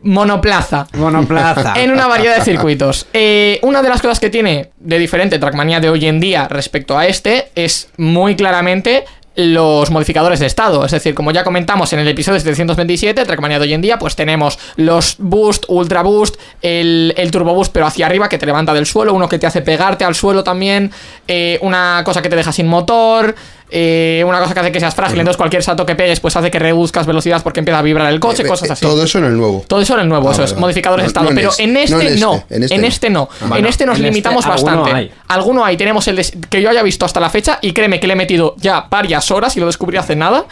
monoplaza. 0.01 0.88
Monoplaza. 0.94 1.74
En 1.78 1.92
una 1.92 2.07
variedad 2.07 2.38
de 2.38 2.44
circuitos. 2.44 3.07
Eh, 3.13 3.60
una 3.63 3.81
de 3.81 3.89
las 3.89 4.01
cosas 4.01 4.19
que 4.19 4.30
tiene 4.30 4.69
de 4.78 5.00
diferente 5.00 5.39
Trackmania 5.39 5.80
de 5.80 5.89
hoy 5.89 6.06
en 6.06 6.19
día 6.19 6.48
respecto 6.48 6.98
a 6.98 7.07
este 7.07 7.50
es 7.56 7.89
muy 7.98 8.36
claramente 8.36 9.06
los 9.38 9.92
modificadores 9.92 10.39
de 10.39 10.48
estado. 10.48 10.84
Es 10.84 10.92
decir, 10.92 11.13
como 11.13 11.31
ya 11.31 11.44
comentamos 11.44 11.94
en 11.94 12.00
el 12.00 12.07
episodio 12.07 12.39
727, 12.39 13.24
Trackmania 13.24 13.60
de 13.60 13.66
hoy 13.66 13.74
en 13.74 13.81
día, 13.81 14.00
pues 14.00 14.16
tenemos 14.16 14.57
los 14.78 15.16
Boost, 15.19 15.66
Ultra 15.68 16.01
Boost, 16.01 16.36
el, 16.63 17.13
el 17.16 17.30
Turbo 17.31 17.54
Boost, 17.54 17.72
pero 17.72 17.86
hacia 17.86 18.07
arriba, 18.07 18.28
que 18.30 18.39
te 18.39 18.48
levanta 18.48 18.74
del 18.74 18.88
suelo, 18.88 19.13
uno 19.13 19.30
que 19.30 19.38
te 19.38 19.45
hace 19.48 19.62
pegarte 19.62 20.04
al 20.04 20.16
suelo 20.16 20.44
también, 20.44 20.92
eh, 21.28 21.60
una 21.62 22.01
cosa 22.04 22.22
que 22.24 22.30
te 22.30 22.36
deja 22.36 22.51
sin 22.51 22.68
motor, 22.68 23.36
eh, 23.69 24.24
una 24.25 24.39
cosa 24.39 24.54
que 24.54 24.62
hace 24.62 24.72
que 24.72 24.80
seas 24.80 24.95
frágil, 24.95 25.19
entonces 25.19 25.36
cualquier 25.38 25.62
salto 25.62 25.86
que 25.86 25.94
pegues, 25.94 26.19
pues 26.22 26.36
hace 26.38 26.50
que 26.50 26.57
reduzcas 26.57 27.06
velocidad 27.06 27.44
porque 27.44 27.60
empieza 27.60 27.80
a 27.80 27.81
vibrar 27.81 28.12
el 28.12 28.19
coche, 28.19 28.44
Eh, 28.44 28.48
cosas 28.48 28.69
eh, 28.69 28.74
así. 28.74 28.81
Todo 28.86 29.04
eso 29.04 29.19
en 29.19 29.25
el 29.25 29.38
nuevo. 29.38 29.63
Todo 29.68 29.81
eso 29.81 29.94
en 29.95 30.00
el 30.00 30.10
nuevo, 30.10 30.30
Ah, 30.30 30.31
eso 30.31 30.42
vale, 30.42 30.45
es, 30.45 30.51
vale. 30.54 30.62
modificadores 30.62 31.04
de 31.04 31.06
No- 31.06 31.07
estado. 31.10 31.25
no 31.25 31.30
en 31.31 31.36
pero 31.36 31.50
este, 31.51 31.63
en 31.63 31.78
este 31.78 31.94
no 31.95 32.01
en 32.01 32.19
no. 32.19 32.34
este, 32.36 32.56
en 32.56 32.63
este 32.63 32.75
En 32.75 32.81
no. 32.81 32.88
este 32.88 33.10
no. 33.10 33.30
Bueno, 33.42 33.56
en 33.57 33.66
este 33.66 33.86
nos 33.86 33.98
en 34.00 34.06
este 34.06 34.10
limitamos 34.12 34.45
alguno 34.45 34.78
bastante. 34.84 34.98
hay. 34.98 35.12
Alguno 35.28 35.66
hay. 35.66 35.75
Tenemos 35.75 36.07
el 36.07 36.16
de- 36.16 36.34
que 36.50 36.62
yo 36.62 36.69
haya 36.69 36.81
visto 36.81 37.04
hasta 37.06 37.19
la 37.19 37.30
fecha 37.30 37.60
y 37.62 37.74
créeme 37.74 38.00
que 38.00 38.07
le 38.07 38.13
he 38.13 38.16
metido 38.16 38.56
ya 38.57 38.88
varias 38.89 39.26
horas 39.31 39.56
y 39.57 39.59
lo 39.59 39.65
descubrí 39.65 39.97
hace 39.97 40.15
nada. 40.15 40.45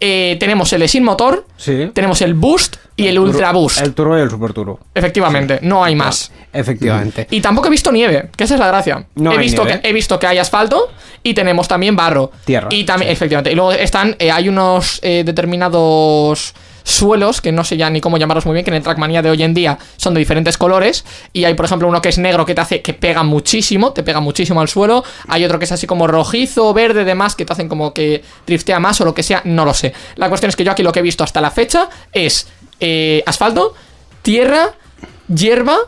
Eh, 0.00 0.36
tenemos 0.40 0.72
el 0.72 0.88
sin 0.88 1.04
motor, 1.04 1.46
Sí. 1.56 1.90
tenemos 1.92 2.20
el 2.22 2.34
Boost 2.34 2.76
y 2.96 3.06
el 3.08 3.18
Ultra 3.18 3.52
Boost. 3.52 3.80
El 3.80 3.94
turbo 3.94 4.16
y 4.18 4.20
el 4.20 4.30
super 4.30 4.52
turbo. 4.52 4.80
Efectivamente, 4.94 5.58
no 5.62 5.82
hay 5.84 5.94
más. 5.94 6.30
Efectivamente. 6.52 7.26
Y 7.30 7.40
tampoco 7.40 7.66
he 7.68 7.70
visto 7.70 7.90
nieve, 7.90 8.30
que 8.36 8.44
esa 8.44 8.54
es 8.54 8.60
la 8.60 8.68
gracia. 8.68 9.06
No 9.16 9.32
he, 9.32 9.38
hay 9.38 9.40
visto 9.44 9.64
nieve. 9.64 9.80
que, 9.80 9.88
he 9.88 9.92
visto 9.92 10.18
que 10.18 10.26
hay 10.26 10.38
asfalto 10.38 10.90
y 11.22 11.34
tenemos 11.34 11.66
también 11.66 11.96
barro. 11.96 12.30
Tierra, 12.44 12.68
Y 12.70 12.84
también, 12.84 13.10
efectivamente. 13.10 13.50
Y 13.50 13.54
luego 13.56 13.72
están, 13.72 14.14
eh, 14.18 14.30
hay 14.30 14.48
unos 14.48 15.00
eh, 15.02 15.22
determinados 15.24 16.54
suelos, 16.84 17.40
que 17.40 17.50
no 17.50 17.64
sé 17.64 17.76
ya 17.76 17.90
ni 17.90 18.00
cómo 18.00 18.18
llamarlos 18.18 18.46
muy 18.46 18.52
bien, 18.52 18.64
que 18.64 18.70
en 18.70 18.76
el 18.76 18.82
Trackmania 18.82 19.22
de 19.22 19.30
hoy 19.30 19.42
en 19.42 19.54
día 19.54 19.78
son 19.96 20.14
de 20.14 20.20
diferentes 20.20 20.56
colores. 20.56 21.04
Y 21.32 21.44
hay, 21.44 21.54
por 21.54 21.64
ejemplo, 21.64 21.88
uno 21.88 22.00
que 22.00 22.10
es 22.10 22.18
negro 22.18 22.46
que 22.46 22.54
te 22.54 22.60
hace 22.60 22.82
que 22.82 22.94
pega 22.94 23.24
muchísimo, 23.24 23.92
te 23.92 24.04
pega 24.04 24.20
muchísimo 24.20 24.60
al 24.60 24.68
suelo. 24.68 25.02
Hay 25.26 25.44
otro 25.44 25.58
que 25.58 25.64
es 25.64 25.72
así 25.72 25.86
como 25.86 26.06
rojizo, 26.06 26.72
verde, 26.72 27.04
demás, 27.04 27.34
que 27.34 27.44
te 27.44 27.52
hacen 27.52 27.68
como 27.68 27.92
que 27.92 28.22
driftea 28.46 28.78
más 28.78 29.00
o 29.00 29.04
lo 29.04 29.14
que 29.14 29.22
sea, 29.22 29.40
no 29.44 29.64
lo 29.64 29.74
sé. 29.74 29.92
La 30.16 30.28
cuestión 30.28 30.50
es 30.50 30.56
que 30.56 30.62
yo 30.62 30.70
aquí 30.70 30.82
lo 30.82 30.92
que 30.92 31.00
he 31.00 31.02
visto 31.02 31.24
hasta 31.24 31.40
la 31.40 31.50
fecha 31.50 31.88
es 32.12 32.46
eh, 32.78 33.22
asfalto, 33.26 33.74
tierra, 34.22 34.74
hierba 35.28 35.78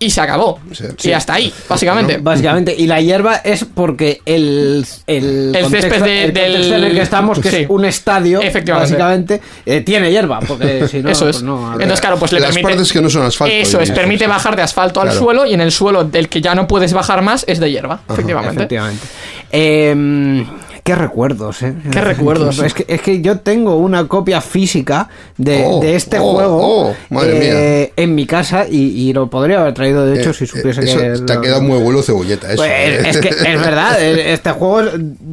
y 0.00 0.10
se 0.10 0.20
acabó. 0.20 0.60
Sí. 0.72 1.08
y 1.08 1.12
hasta 1.12 1.34
ahí, 1.34 1.52
básicamente. 1.68 2.18
Básicamente, 2.18 2.74
y 2.76 2.86
la 2.86 3.00
hierba 3.00 3.36
es 3.36 3.64
porque 3.64 4.20
el, 4.24 4.86
el, 5.08 5.52
El 5.56 5.62
contexto, 5.62 5.90
césped 5.94 6.02
de- 6.04 6.22
el 6.24 6.32
contexto 6.32 6.40
del- 6.52 6.72
en 6.72 6.84
el 6.84 6.94
que 6.94 7.02
estamos, 7.02 7.38
que 7.40 7.50
Sí. 7.50 7.56
es 7.56 7.66
un 7.70 7.84
estadio, 7.84 8.40
Efectivamente. 8.40 8.92
básicamente, 8.94 9.40
eh, 9.66 9.80
tiene 9.80 10.10
hierba, 10.10 10.38
porque 10.40 10.86
si 10.90 11.02
no, 11.02 11.10
Eso 11.10 11.24
pues 11.24 11.36
es. 11.38 11.42
no, 11.42 11.66
a 11.66 11.70
ver. 11.72 11.82
Entonces, 11.82 12.00
claro, 12.00 12.16
pues 12.18 12.32
le 12.32 12.40
Las 12.40 12.50
permite. 12.50 12.68
partes 12.68 12.92
que 12.92 13.00
no 13.00 13.10
son 13.10 13.22
asfalto, 13.24 13.54
Eso 13.54 13.80
es, 13.80 13.90
permite 13.90 14.26
bajar 14.28 14.54
de 14.54 14.62
asfalto 14.62 15.00
al 15.00 15.12
suelo 15.12 15.44
y 15.46 15.54
en 15.54 15.60
el 15.60 15.72
suelo 15.72 16.04
del 16.04 16.28
que 16.28 16.40
ya 16.40 16.54
no 16.54 16.68
puedes 16.68 16.92
bajar 16.92 17.22
más 17.22 17.44
es 17.48 17.58
de 17.58 17.70
hierba, 17.70 18.00
efectivamente. 18.08 18.56
Efectivamente. 18.56 19.06
Eh, 19.50 20.44
qué 20.88 20.94
recuerdos, 20.94 21.62
¿eh? 21.62 21.74
Qué 21.92 22.00
recuerdos. 22.00 22.58
Es 22.68 22.72
que, 22.72 22.86
es 22.88 23.02
que 23.02 23.20
yo 23.20 23.40
tengo 23.40 23.76
una 23.76 24.08
copia 24.08 24.40
física 24.40 25.08
de, 25.36 25.62
Oh, 25.66 25.80
de 25.80 25.96
este 25.96 26.18
oh, 26.18 26.32
juego 26.32 26.58
oh, 26.88 26.96
madre 27.10 27.82
eh, 27.82 27.92
en 27.96 28.14
mi 28.14 28.26
casa 28.26 28.66
y, 28.68 29.08
y 29.08 29.12
lo 29.12 29.28
podría 29.28 29.60
haber 29.60 29.74
traído, 29.74 30.06
de 30.06 30.18
hecho, 30.18 30.30
Eh, 30.30 30.34
si 30.34 30.46
supiese 30.46 30.82
eso 30.84 30.98
que... 30.98 31.10
Te 31.26 31.32
ha 31.32 31.36
lo- 31.36 31.40
quedado 31.42 31.62
muy 31.62 31.78
abuelo 31.78 32.02
cebolleta, 32.02 32.48
eso. 32.48 32.56
Pues, 32.56 32.70
eh. 32.70 33.02
es 33.06 33.18
que 33.18 33.28
es 33.28 33.60
verdad, 33.60 33.96
eh, 34.02 34.32
este 34.32 34.50
juego 34.52 34.82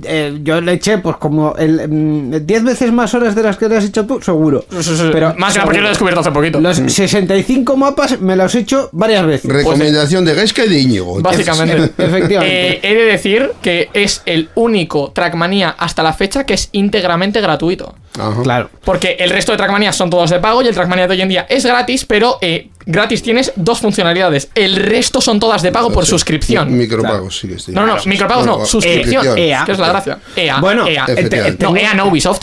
eh, 0.03 0.39
yo 0.43 0.59
le 0.59 0.73
eché 0.73 0.97
pues 0.97 1.15
como 1.17 1.55
el 1.55 1.87
mm, 1.87 2.45
10 2.45 2.63
veces 2.63 2.91
más 2.91 3.13
horas 3.13 3.33
de 3.35 3.43
las 3.43 3.55
que 3.55 3.69
le 3.69 3.77
has 3.77 3.85
hecho 3.85 4.05
tú, 4.05 4.21
seguro. 4.21 4.65
Pero 5.13 5.35
Más 5.37 5.53
que 5.53 5.61
porque 5.61 5.79
lo 5.79 5.85
he 5.85 5.89
descubierto 5.89 6.19
hace 6.19 6.31
poquito. 6.31 6.59
Los 6.59 6.77
65 6.77 7.77
mapas 7.77 8.19
me 8.19 8.35
los 8.35 8.53
he 8.55 8.59
hecho 8.59 8.89
varias 8.91 9.25
veces. 9.25 9.51
Recomendación 9.51 10.25
de 10.25 10.33
Gaisca 10.33 10.65
y 10.65 10.69
de 10.69 10.79
Íñigo. 10.79 11.21
Básicamente. 11.21 11.91
Efectivamente. 12.03 12.69
Eh, 12.73 12.79
he 12.83 12.93
de 12.95 13.03
decir 13.05 13.51
que 13.61 13.89
es 13.93 14.21
el 14.25 14.49
único 14.55 15.11
Trackmania 15.45 15.75
hasta 15.77 16.01
la 16.03 16.13
fecha 16.13 16.43
que 16.45 16.53
es 16.55 16.69
íntegramente 16.71 17.39
gratuito. 17.41 17.95
Ajá. 18.19 18.41
Claro. 18.43 18.69
Porque 18.83 19.17
el 19.19 19.29
resto 19.29 19.51
de 19.51 19.57
Trackmania 19.57 19.91
son 19.93 20.09
todos 20.09 20.29
de 20.31 20.39
pago 20.39 20.61
y 20.61 20.67
el 20.67 20.73
Trackmania 20.73 21.07
de 21.07 21.13
hoy 21.13 21.21
en 21.21 21.29
día 21.29 21.45
es 21.49 21.65
gratis, 21.65 22.05
pero 22.05 22.37
eh, 22.41 22.69
gratis 22.85 23.21
tienes 23.21 23.51
dos 23.55 23.79
funcionalidades. 23.79 24.49
El 24.55 24.75
resto 24.77 25.21
son 25.21 25.39
todas 25.39 25.61
de 25.61 25.71
pago 25.71 25.91
por 25.91 26.05
Sí. 26.05 26.09
suscripción. 26.11 26.75
Micropagos, 26.75 27.37
sí 27.39 27.47
que 27.47 27.59
sí. 27.59 27.71
No, 27.71 27.85
no, 27.85 27.97
micropagos 28.05 28.45
no, 28.45 28.65
suscripción. 28.65 29.37
EA. 29.37 29.63
que 29.65 29.71
es 29.73 29.79
la 29.79 29.87
gracia. 29.89 30.19
EA. 30.35 30.59
Bueno, 30.59 30.87
EA. 30.87 31.05
eh. 31.09 31.55
No, 31.59 31.75
EA 31.75 31.93
no 31.93 32.07
Ubisoft. 32.07 32.41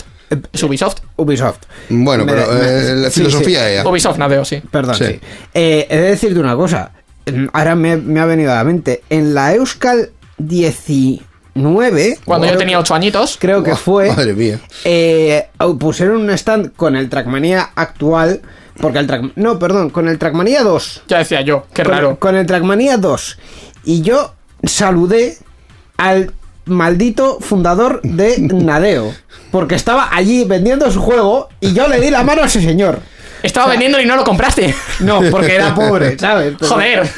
Es 0.51 0.63
Ubisoft. 0.63 0.97
Ubisoft. 1.17 1.59
Bueno, 1.89 2.25
pero 2.25 2.47
me- 2.53 2.59
eh, 2.61 2.95
la 2.95 3.09
sí, 3.09 3.19
filosofía 3.19 3.69
EA. 3.69 3.87
Ubisoft, 3.87 4.17
Nadeo, 4.17 4.45
sí. 4.45 4.61
Perdón, 4.71 4.95
Sí. 4.95 5.05
sí. 5.05 5.19
Eh, 5.53 5.87
he 5.89 5.97
de 5.97 6.09
decirte 6.11 6.39
una 6.39 6.55
cosa. 6.55 6.91
Ahora 7.53 7.75
me, 7.75 7.97
me 7.97 8.19
ha 8.19 8.25
venido 8.25 8.51
a 8.51 8.55
la 8.55 8.63
mente. 8.63 9.03
En 9.09 9.33
la 9.33 9.53
Euskal 9.53 10.09
19. 11.53 12.19
Cuando 12.25 12.47
yo 12.47 12.57
tenía 12.57 12.77
que- 12.77 12.81
8 12.81 12.95
añitos. 12.95 13.37
Creo 13.39 13.63
que 13.63 13.75
fue. 13.75 14.09
Madre 14.09 14.33
mía. 14.33 14.59
eh, 14.85 15.47
pusieron 15.79 16.17
un 16.21 16.29
stand 16.31 16.73
con 16.75 16.95
el 16.95 17.09
Trackmania 17.09 17.69
actual. 17.75 18.41
Porque 18.81 18.97
el 18.99 19.05
Track. 19.07 19.33
No, 19.35 19.59
perdón, 19.59 19.91
con 19.91 20.07
el 20.07 20.17
Trackmania 20.17 20.63
2. 20.63 21.03
Ya 21.07 21.19
decía 21.19 21.41
yo, 21.41 21.67
qué 21.73 21.83
con, 21.83 21.91
raro. 21.91 22.15
Con 22.19 22.35
el 22.35 22.45
Trackmania 22.47 22.97
2. 22.97 23.37
Y 23.85 24.01
yo 24.01 24.33
saludé 24.63 25.37
al 25.97 26.33
maldito 26.65 27.37
fundador 27.39 28.01
de 28.01 28.35
Nadeo. 28.39 29.13
Porque 29.51 29.75
estaba 29.75 30.09
allí 30.15 30.45
vendiendo 30.45 30.89
su 30.89 31.01
juego 31.01 31.49
y 31.59 31.73
yo 31.73 31.87
le 31.87 31.99
di 31.99 32.09
la 32.09 32.23
mano 32.23 32.41
a 32.41 32.45
ese 32.47 32.61
señor. 32.61 32.99
Estaba 33.43 33.67
vendiendo 33.67 33.99
y 34.01 34.05
no 34.05 34.15
lo 34.15 34.23
compraste. 34.23 34.73
No, 34.99 35.21
porque 35.29 35.53
era 35.55 35.75
pobre, 35.75 36.17
¿sabes? 36.17 36.55
Pero- 36.57 36.71
Joder. 36.73 37.09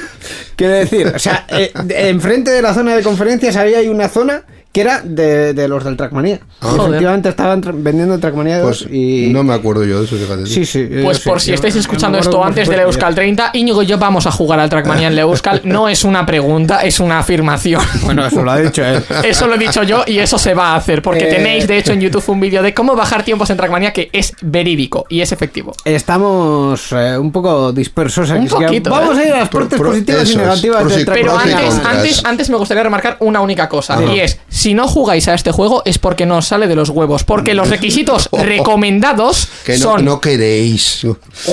Quiero 0.55 0.73
decir, 0.73 1.07
o 1.15 1.19
sea, 1.19 1.45
eh, 1.49 1.71
enfrente 1.89 2.49
de 2.51 2.61
la 2.61 2.73
zona 2.73 2.95
de 2.95 3.03
conferencias 3.03 3.55
había 3.57 3.79
una 3.91 4.09
zona 4.09 4.43
que 4.75 4.81
era 4.81 4.99
de, 5.01 5.53
de 5.53 5.67
los 5.69 5.85
del 5.85 5.95
Trackmania. 5.95 6.41
Ah. 6.59 6.73
Efectivamente 6.77 7.29
estaban 7.29 7.63
tra- 7.63 7.71
vendiendo 7.73 8.19
Trackmania 8.19 8.59
2 8.59 8.83
Pues 8.83 8.93
y... 8.93 9.29
no 9.31 9.41
me 9.41 9.53
acuerdo 9.53 9.85
yo 9.85 9.99
de 9.99 10.05
eso, 10.05 10.17
fíjate. 10.17 10.45
Sí, 10.47 10.65
sí. 10.65 10.85
yo 10.91 11.01
Pues 11.05 11.21
por 11.21 11.39
si 11.39 11.51
yo- 11.51 11.55
estáis 11.55 11.77
escuchando 11.77 12.17
esto 12.17 12.43
antes 12.43 12.67
del. 12.67 12.81
Euskal 12.81 13.15
30, 13.15 13.51
Íñigo 13.53 13.83
y 13.83 13.85
yo 13.85 13.97
vamos 13.97 14.27
a 14.27 14.31
jugar 14.31 14.59
al 14.59 14.69
Trackmania 14.69 15.07
en 15.07 15.13
el 15.13 15.19
Euskal. 15.19 15.61
No 15.63 15.87
es 15.87 16.03
una 16.03 16.25
pregunta, 16.25 16.81
es 16.81 16.99
una 16.99 17.19
afirmación. 17.19 17.81
Bueno, 18.03 18.25
eso 18.27 18.43
lo 18.43 18.51
ha 18.51 18.57
dicho 18.59 18.83
él. 18.83 19.01
Eso 19.23 19.47
lo 19.47 19.55
he 19.55 19.57
dicho 19.57 19.81
yo 19.83 20.03
y 20.05 20.19
eso 20.19 20.37
se 20.37 20.53
va 20.53 20.73
a 20.73 20.75
hacer. 20.75 21.01
Porque 21.01 21.23
Eh. 21.29 21.33
tenéis, 21.35 21.67
de 21.67 21.77
hecho, 21.77 21.93
en 21.93 22.01
YouTube 22.05 22.23
un 22.27 22.41
vídeo 22.41 22.61
de 22.61 22.73
cómo 22.73 22.95
bajar 22.97 23.23
tiempos 23.23 23.49
en 23.51 23.55
Trackmania 23.57 23.93
que 23.93 24.09
es 24.11 24.33
verídico 24.41 25.05
y 25.09 25.21
es 25.21 25.31
efectivo. 25.31 25.71
Estamos 25.85 26.91
eh, 26.91 27.17
un 27.17 27.31
poco 27.31 27.71
dispersos 27.71 28.29
aquí. 28.29 28.41
Un 28.41 28.47
que 28.47 28.65
poquito, 28.65 28.89
vamos 28.89 29.17
¿eh? 29.17 29.21
a 29.21 29.25
ir 29.27 29.33
a 29.33 29.39
las 29.39 29.49
partes 29.49 29.79
pro- 29.79 29.89
positivas 29.91 30.29
y 30.31 30.35
negativas 30.37 30.87
del 30.95 31.05
Pero 31.05 31.31
Pros 31.33 31.45
y 31.47 31.51
antes, 31.53 31.85
antes, 31.85 32.25
antes 32.25 32.49
me 32.49 32.57
gustaría 32.57 32.83
remarcar 32.83 33.17
una 33.21 33.39
única 33.41 33.69
cosa. 33.69 34.03
Y 34.03 34.19
es, 34.19 34.39
si 34.65 34.73
no 34.73 34.87
jugáis 34.87 35.27
a 35.27 35.35
este 35.35 35.51
juego 35.51 35.83
es 35.85 35.99
porque 35.99 36.25
no 36.25 36.37
os 36.37 36.47
sale 36.47 36.65
de 36.65 36.75
los 36.75 36.89
huevos. 36.89 37.23
Porque 37.23 37.53
los 37.53 37.69
requisitos 37.69 38.29
recomendados 38.33 39.47
Que 39.63 39.73
no, 39.73 39.77
son 39.77 40.05
no 40.05 40.19
queréis. 40.19 41.05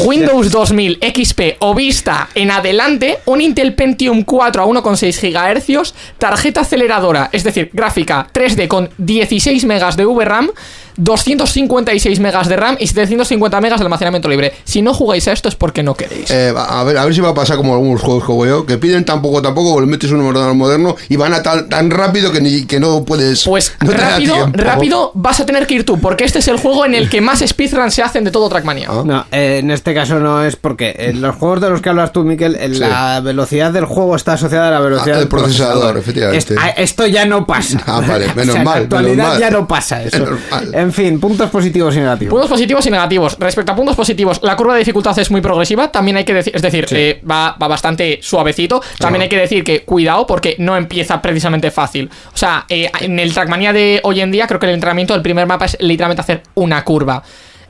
Windows 0.06 0.50
2000 0.50 0.98
XP 1.14 1.40
o 1.58 1.74
Vista 1.74 2.30
en 2.34 2.50
adelante, 2.50 3.18
un 3.26 3.42
Intel 3.42 3.74
Pentium 3.74 4.22
4 4.22 4.62
a 4.62 4.66
1,6 4.66 5.30
GHz, 5.30 5.92
tarjeta 6.16 6.62
aceleradora, 6.62 7.28
es 7.32 7.44
decir, 7.44 7.68
gráfica 7.74 8.28
3D 8.32 8.66
con 8.66 8.88
16 8.96 9.66
megas 9.66 9.98
de 9.98 10.06
VRAM, 10.06 10.48
256 10.96 12.20
megas 12.20 12.48
de 12.48 12.56
RAM 12.56 12.76
y 12.78 12.86
750 12.86 13.60
megas 13.60 13.78
de 13.80 13.84
almacenamiento 13.84 14.28
libre. 14.28 14.52
Si 14.64 14.82
no 14.82 14.94
jugáis 14.94 15.26
a 15.28 15.32
esto 15.32 15.48
es 15.48 15.54
porque 15.54 15.82
no 15.82 15.94
queréis. 15.94 16.30
Eh, 16.30 16.52
a, 16.56 16.82
ver, 16.84 16.98
a 16.98 17.04
ver 17.04 17.14
si 17.14 17.20
va 17.20 17.30
a 17.30 17.34
pasar 17.34 17.56
como 17.56 17.74
algunos 17.74 18.00
juegos 18.00 18.22
que 18.22 18.26
juego 18.26 18.46
yo, 18.46 18.66
que 18.66 18.78
piden 18.78 19.04
tan 19.04 19.22
poco, 19.22 19.42
tan 19.42 19.54
poco, 19.54 19.74
que 19.76 19.80
le 19.82 19.86
metes 19.86 20.10
un 20.10 20.20
ordenador 20.20 20.54
moderno 20.54 20.96
y 21.08 21.16
van 21.16 21.34
a 21.34 21.42
tan, 21.42 21.68
tan 21.68 21.90
rápido 21.90 22.32
que, 22.32 22.40
ni, 22.40 22.64
que 22.64 22.80
no 22.80 23.04
puedes. 23.04 23.44
Pues 23.44 23.74
no 23.80 23.92
rápido, 23.92 24.48
rápido 24.52 25.10
vas 25.14 25.40
a 25.40 25.46
tener 25.46 25.66
que 25.66 25.74
ir 25.74 25.84
tú, 25.86 25.98
porque 26.00 26.24
este 26.24 26.38
es 26.40 26.48
el 26.48 26.56
juego 26.58 26.84
en 26.86 26.94
el 26.94 27.08
que 27.08 27.20
más 27.20 27.40
speedrun 27.46 27.90
se 27.90 28.02
hacen 28.02 28.24
de 28.24 28.30
todo 28.30 28.48
Trackmania. 28.48 28.88
Ah. 28.90 29.02
No, 29.04 29.26
eh, 29.32 29.58
en 29.62 29.70
este 29.70 29.94
caso 29.94 30.18
no 30.18 30.44
es 30.44 30.56
porque 30.56 30.94
en 30.98 31.20
los 31.20 31.36
juegos 31.36 31.60
de 31.60 31.70
los 31.70 31.80
que 31.80 31.88
hablas 31.88 32.12
tú, 32.12 32.24
Miquel, 32.24 32.56
en 32.56 32.72
Sí. 32.74 32.80
la 32.80 33.20
velocidad 33.20 33.70
del 33.72 33.84
juego 33.84 34.16
está 34.16 34.34
asociada 34.34 34.68
a 34.68 34.70
la 34.70 34.80
velocidad 34.80 35.16
Ah, 35.16 35.18
del 35.20 35.28
procesador, 35.28 35.96
efectivamente. 35.98 36.54
Es- 36.54 36.60
ah, 36.60 36.68
esto 36.70 37.06
ya 37.06 37.24
no 37.26 37.46
pasa. 37.46 37.80
Ah, 37.86 38.00
vale, 38.06 38.26
menos 38.34 38.50
O 38.50 38.52
sea, 38.52 38.60
en 38.60 38.64
mal, 38.64 38.74
la 38.78 38.82
actualidad 38.84 39.14
menos 39.16 39.28
mal. 39.32 39.40
ya 39.40 39.50
no 39.50 39.68
pasa 39.68 40.02
eso. 40.02 40.18
Menos 40.18 40.40
mal. 40.50 40.74
En 40.82 40.92
fin, 40.92 41.20
puntos 41.20 41.48
positivos 41.48 41.94
y 41.94 42.00
negativos. 42.00 42.32
Puntos 42.32 42.50
positivos 42.50 42.84
y 42.86 42.90
negativos. 42.90 43.36
Respecto 43.38 43.70
a 43.70 43.76
puntos 43.76 43.94
positivos, 43.94 44.40
la 44.42 44.56
curva 44.56 44.72
de 44.72 44.80
dificultad 44.80 45.16
es 45.16 45.30
muy 45.30 45.40
progresiva. 45.40 45.92
También 45.92 46.16
hay 46.16 46.24
que 46.24 46.34
decir, 46.34 46.56
es 46.56 46.60
decir, 46.60 46.86
eh, 46.90 47.20
va, 47.28 47.56
va 47.60 47.68
bastante 47.68 48.18
suavecito. 48.20 48.82
También 48.98 49.22
hay 49.22 49.28
que 49.28 49.38
decir 49.38 49.62
que 49.62 49.84
cuidado 49.84 50.26
porque 50.26 50.56
no 50.58 50.76
empieza 50.76 51.22
precisamente 51.22 51.70
fácil. 51.70 52.10
O 52.34 52.36
sea, 52.36 52.66
eh, 52.68 52.90
en 53.00 53.20
el 53.20 53.32
Trackmania 53.32 53.72
de 53.72 54.00
hoy 54.02 54.20
en 54.20 54.32
día, 54.32 54.48
creo 54.48 54.58
que 54.58 54.66
el 54.66 54.74
entrenamiento 54.74 55.14
del 55.14 55.22
primer 55.22 55.46
mapa 55.46 55.66
es 55.66 55.76
literalmente 55.80 56.22
hacer 56.22 56.42
una 56.54 56.82
curva. 56.82 57.22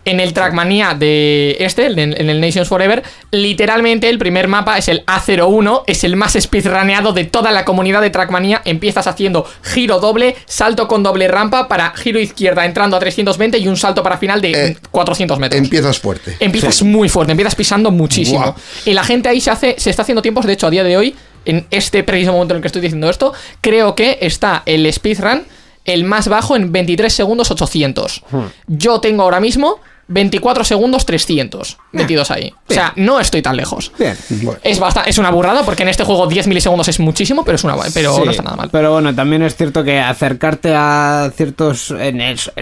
En 0.05 0.19
el 0.19 0.33
Trackmania 0.33 0.95
de 0.95 1.57
este, 1.61 1.87
en 1.87 1.99
el, 1.99 2.21
en 2.21 2.29
el 2.29 2.41
Nations 2.41 2.69
Forever, 2.69 3.05
literalmente 3.31 4.09
el 4.09 4.19
primer 4.19 4.49
mapa 4.49 4.77
es 4.77 4.89
el 4.89 5.07
A01, 5.07 5.85
es 5.87 6.03
el 6.03 6.17
más 6.17 6.37
speedruneado 6.41 7.13
de 7.13 7.25
toda 7.25 7.53
la 7.53 7.65
comunidad 7.65 8.01
de 8.01 8.11
Trackmania. 8.11 8.63
Empiezas 8.65 9.07
haciendo 9.07 9.47
giro 9.63 10.01
doble, 10.01 10.35
salto 10.47 10.89
con 10.89 11.03
doble 11.05 11.29
rampa 11.29 11.69
para 11.69 11.91
giro 11.95 12.19
izquierda 12.19 12.65
entrando 12.65 12.97
a 12.97 13.01
320 13.01 13.59
y 13.59 13.69
un 13.69 13.77
salto 13.77 14.03
para 14.03 14.19
final 14.19 14.41
de 14.41 14.53
Eh, 14.53 14.77
400 14.91 15.39
metros. 15.39 15.61
Empiezas 15.63 15.99
fuerte. 15.99 16.37
Empiezas 16.41 16.83
muy 16.83 17.09
fuerte, 17.09 17.33
empiezas 17.33 17.55
pisando 17.55 17.91
muchísimo. 17.91 18.41
Buah. 18.41 18.55
Y 18.85 18.95
la 18.95 19.05
gente 19.05 19.29
ahí 19.29 19.41
se 19.41 19.51
hace, 19.51 19.75
se 19.79 19.91
está 19.91 20.03
haciendo 20.03 20.23
tiempos, 20.23 20.47
de 20.47 20.55
hecho, 20.55 20.67
a 20.67 20.71
día 20.71 20.85
de 20.85 20.97
hoy, 20.97 21.15
en 21.45 21.67
este 21.71 22.03
preciso 22.03 22.33
momento 22.33 22.55
en 22.55 22.57
el 22.57 22.63
que 22.63 22.69
estoy 22.69 22.83
diciendo 22.83 23.09
esto, 23.09 23.33
creo 23.61 23.95
que 23.95 24.19
está 24.21 24.63
el 24.67 24.93
speedrun 24.93 25.45
el 25.85 26.05
más 26.05 26.29
bajo 26.29 26.55
en 26.55 26.71
23 26.71 27.13
segundos 27.13 27.51
800. 27.51 28.23
Hmm. 28.31 28.41
Yo 28.69 29.01
tengo 29.01 29.23
ahora 29.23 29.41
mismo 29.41 29.81
24 30.13 30.65
segundos 30.65 31.07
300 31.07 31.79
metidos 31.93 32.31
ahí. 32.31 32.53
O 32.69 32.73
sea, 32.75 32.93
no 32.97 33.19
estoy 33.21 33.43
tan 33.43 33.57
lejos. 33.57 33.93
Bien. 33.99 34.17
Bueno. 34.29 34.61
Es 34.63 34.79
basta- 34.79 35.05
es 35.05 35.19
una 35.19 35.31
burrada 35.31 35.63
porque 35.65 35.83
en 35.83 35.89
este 35.89 36.05
juego 36.05 36.27
10 36.27 36.47
milisegundos 36.47 36.89
es 36.89 37.01
muchísimo, 37.01 37.45
pero 37.45 37.57
es 37.57 37.65
una 37.65 37.77
pero 37.95 38.15
Sí, 38.15 38.23
no 38.25 38.31
está 38.31 38.43
nada 38.43 38.57
mal. 38.57 38.69
Pero 38.71 38.93
bueno, 38.93 39.15
también 39.15 39.43
es 39.43 39.57
cierto 39.57 39.83
que 39.85 39.99
acercarte 39.99 40.75
a 40.75 41.31
ciertos. 41.37 41.91
En, 41.99 42.21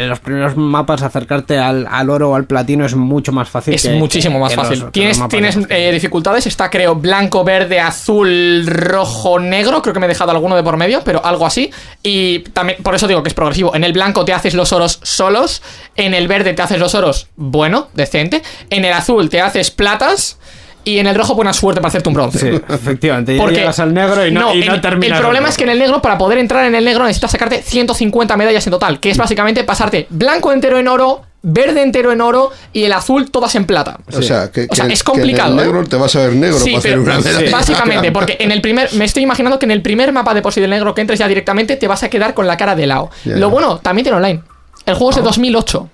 los 0.08 0.20
primeros 0.20 0.56
mapas, 0.56 1.02
acercarte 1.02 1.58
al, 1.58 1.86
al 1.90 2.10
oro 2.10 2.30
o 2.30 2.34
al 2.34 2.44
platino 2.44 2.84
es 2.86 2.94
mucho 2.94 3.32
más 3.32 3.48
fácil. 3.48 3.74
Es 3.74 3.82
que- 3.82 3.90
muchísimo 3.94 4.36
que- 4.36 4.40
más 4.40 4.50
que 4.50 4.56
fácil. 4.56 4.80
los- 4.80 4.92
tienes 4.92 5.20
tienes 5.28 5.58
eh, 5.68 5.90
dificultades. 5.92 6.46
Está, 6.46 6.70
creo, 6.70 6.94
blanco, 6.94 7.44
verde, 7.44 7.80
azul, 7.80 8.64
rojo, 8.66 9.38
negro. 9.38 9.82
Creo 9.82 9.92
que 9.94 10.00
me 10.00 10.06
he 10.06 10.08
dejado 10.08 10.30
alguno 10.30 10.56
de 10.56 10.62
por 10.62 10.76
medio, 10.76 11.02
pero 11.04 11.24
algo 11.24 11.46
así. 11.46 11.70
Y 12.02 12.40
también, 12.50 12.82
por 12.82 12.94
eso 12.94 13.06
digo 13.08 13.22
que 13.22 13.28
es 13.28 13.34
progresivo. 13.34 13.74
En 13.74 13.84
el 13.84 13.92
blanco 13.92 14.24
te 14.24 14.32
haces 14.32 14.54
los 14.54 14.72
oros 14.72 15.00
solos. 15.02 15.62
En 15.96 16.14
el 16.14 16.28
verde 16.28 16.54
te 16.54 16.62
haces 16.62 16.78
los 16.78 16.94
oros, 16.94 17.26
bueno, 17.42 17.88
decente. 17.94 18.42
En 18.68 18.84
el 18.84 18.92
azul 18.92 19.28
te 19.30 19.40
haces 19.40 19.70
platas. 19.70 20.38
Y 20.82 20.98
en 20.98 21.06
el 21.06 21.14
rojo 21.14 21.34
buena 21.34 21.52
suerte 21.52 21.78
para 21.82 21.88
hacerte 21.88 22.08
un 22.08 22.14
bronce. 22.14 22.38
Sí, 22.38 22.60
efectivamente. 22.70 23.36
Porque 23.36 23.56
llegas 23.56 23.78
al 23.80 23.92
negro 23.92 24.26
y 24.26 24.30
no, 24.32 24.54
y 24.54 24.64
no 24.64 24.72
el, 24.74 24.80
terminas. 24.80 25.18
el 25.18 25.22
problema 25.22 25.48
el 25.48 25.50
es 25.50 25.58
que 25.58 25.64
en 25.64 25.70
el 25.70 25.78
negro, 25.78 26.00
para 26.00 26.16
poder 26.16 26.38
entrar 26.38 26.64
en 26.64 26.74
el 26.74 26.82
negro, 26.86 27.04
necesitas 27.04 27.32
sacarte 27.32 27.60
150 27.62 28.34
medallas 28.38 28.66
en 28.66 28.70
total. 28.70 28.98
Que 28.98 29.10
es 29.10 29.18
básicamente 29.18 29.62
pasarte 29.62 30.06
blanco 30.08 30.52
entero 30.52 30.78
en 30.78 30.88
oro, 30.88 31.20
verde 31.42 31.82
entero 31.82 32.12
en 32.12 32.22
oro 32.22 32.50
y 32.72 32.84
el 32.84 32.94
azul 32.94 33.30
todas 33.30 33.54
en 33.56 33.66
plata. 33.66 33.98
O 34.10 34.22
sea, 34.22 34.50
que, 34.50 34.68
O 34.70 34.74
sea, 34.74 34.86
que- 34.86 34.94
es 34.94 35.04
complicado, 35.04 35.50
que 35.50 35.52
en 35.52 35.58
el 35.58 35.64
¿eh? 35.64 35.72
negro 35.74 35.86
te 35.86 35.96
vas 35.96 36.16
a 36.16 36.20
ver 36.20 36.32
negro 36.32 36.58
Sí, 36.58 36.70
para 36.70 36.78
hacer 36.78 36.90
pero- 36.92 37.02
una 37.02 37.20
medalla. 37.20 37.50
básicamente, 37.50 38.10
porque 38.12 38.36
en 38.40 38.50
el 38.50 38.62
primer, 38.62 38.90
me 38.94 39.04
estoy 39.04 39.22
imaginando 39.22 39.58
que 39.58 39.66
en 39.66 39.72
el 39.72 39.82
primer 39.82 40.14
mapa 40.14 40.32
de 40.32 40.40
posi 40.40 40.62
del 40.62 40.70
negro 40.70 40.94
que 40.94 41.02
entres 41.02 41.18
ya 41.18 41.28
directamente 41.28 41.76
te 41.76 41.88
vas 41.88 42.02
a 42.04 42.08
quedar 42.08 42.32
con 42.32 42.46
la 42.46 42.56
cara 42.56 42.74
de 42.74 42.86
lado. 42.86 43.10
Lo 43.26 43.50
bueno, 43.50 43.80
también 43.80 44.04
tiene 44.04 44.16
online. 44.16 44.40
El 44.86 44.94
juego 44.94 45.10
es 45.10 45.16
de 45.16 45.22
2008. 45.22 45.90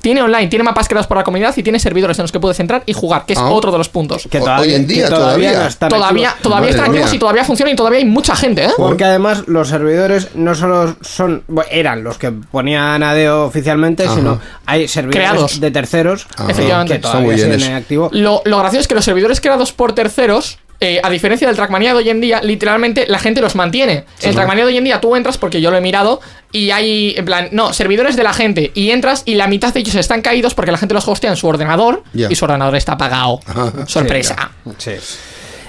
Tiene 0.00 0.22
online, 0.22 0.46
tiene 0.48 0.62
mapas 0.62 0.88
creados 0.88 1.06
por 1.06 1.16
la 1.16 1.24
comunidad 1.24 1.54
y 1.56 1.62
tiene 1.62 1.78
servidores 1.78 2.18
en 2.18 2.22
los 2.24 2.32
que 2.32 2.40
puedes 2.40 2.58
entrar 2.60 2.82
y 2.86 2.92
jugar, 2.92 3.24
que 3.26 3.32
es 3.34 3.38
Ah. 3.38 3.50
otro 3.50 3.72
de 3.72 3.78
los 3.78 3.88
puntos. 3.88 4.26
Que 4.30 4.38
Hoy 4.38 4.44
todavía, 4.44 4.76
en 4.76 4.86
día, 4.86 5.04
que 5.04 5.10
todavía, 5.10 5.48
todavía. 5.50 5.62
no 5.62 5.68
están 5.68 5.88
Todavía, 5.88 6.28
activos. 6.30 6.42
todavía 6.42 6.70
están 6.70 6.84
activos 6.86 7.14
y 7.14 7.18
todavía 7.18 7.44
funcionan 7.44 7.72
y 7.74 7.76
todavía 7.76 7.98
hay 7.98 8.04
mucha 8.04 8.36
gente, 8.36 8.64
¿eh? 8.64 8.70
Porque 8.76 9.04
además 9.04 9.44
los 9.46 9.68
servidores 9.68 10.34
no 10.34 10.54
solo 10.54 10.96
son 11.00 11.42
bueno, 11.48 11.68
eran 11.72 12.04
los 12.04 12.18
que 12.18 12.30
ponían 12.32 13.02
ADEO 13.02 13.44
oficialmente, 13.44 14.04
Ajá. 14.04 14.14
sino 14.14 14.40
hay 14.66 14.88
servidores 14.88 15.28
Creados. 15.30 15.60
de 15.60 15.70
terceros 15.70 16.26
Ajá. 16.36 16.50
Efectivamente. 16.50 16.94
que 16.94 16.98
todavía 17.00 17.36
siguen 17.38 17.74
activo. 17.74 18.08
Lo, 18.12 18.42
lo 18.44 18.58
gracioso 18.58 18.80
es 18.82 18.88
que 18.88 18.94
los 18.94 19.04
servidores 19.04 19.40
creados 19.40 19.72
por 19.72 19.94
terceros, 19.94 20.58
eh, 20.80 21.00
a 21.02 21.08
diferencia 21.10 21.46
del 21.46 21.56
Trackmania 21.56 21.90
de 21.92 21.96
hoy 21.98 22.08
en 22.10 22.20
día, 22.20 22.40
literalmente 22.42 23.06
la 23.08 23.18
gente 23.18 23.40
los 23.40 23.54
mantiene. 23.54 24.04
En 24.20 24.28
el 24.28 24.34
Trackmania 24.34 24.64
de 24.64 24.72
hoy 24.72 24.76
en 24.76 24.84
día 24.84 25.00
tú 25.00 25.16
entras, 25.16 25.38
porque 25.38 25.60
yo 25.60 25.70
lo 25.70 25.76
he 25.76 25.80
mirado, 25.80 26.20
y 26.52 26.70
hay, 26.70 27.14
en 27.16 27.24
plan, 27.24 27.48
no, 27.52 27.72
servidores 27.72 28.16
de 28.16 28.22
la 28.22 28.32
gente, 28.32 28.72
y 28.74 28.90
entras 28.90 29.22
y 29.24 29.34
la 29.34 29.46
mitad 29.46 29.72
de 29.72 29.80
ellos 29.80 29.94
están 29.94 30.22
caídos 30.22 30.54
porque 30.54 30.72
la 30.72 30.78
gente 30.78 30.94
los 30.94 31.06
hostea 31.08 31.30
en 31.30 31.36
su 31.36 31.46
ordenador 31.46 32.02
y 32.12 32.34
su 32.34 32.44
ordenador 32.44 32.76
está 32.76 32.92
apagado. 32.92 33.40
Sorpresa. 33.86 34.50
Sí. 34.78 34.92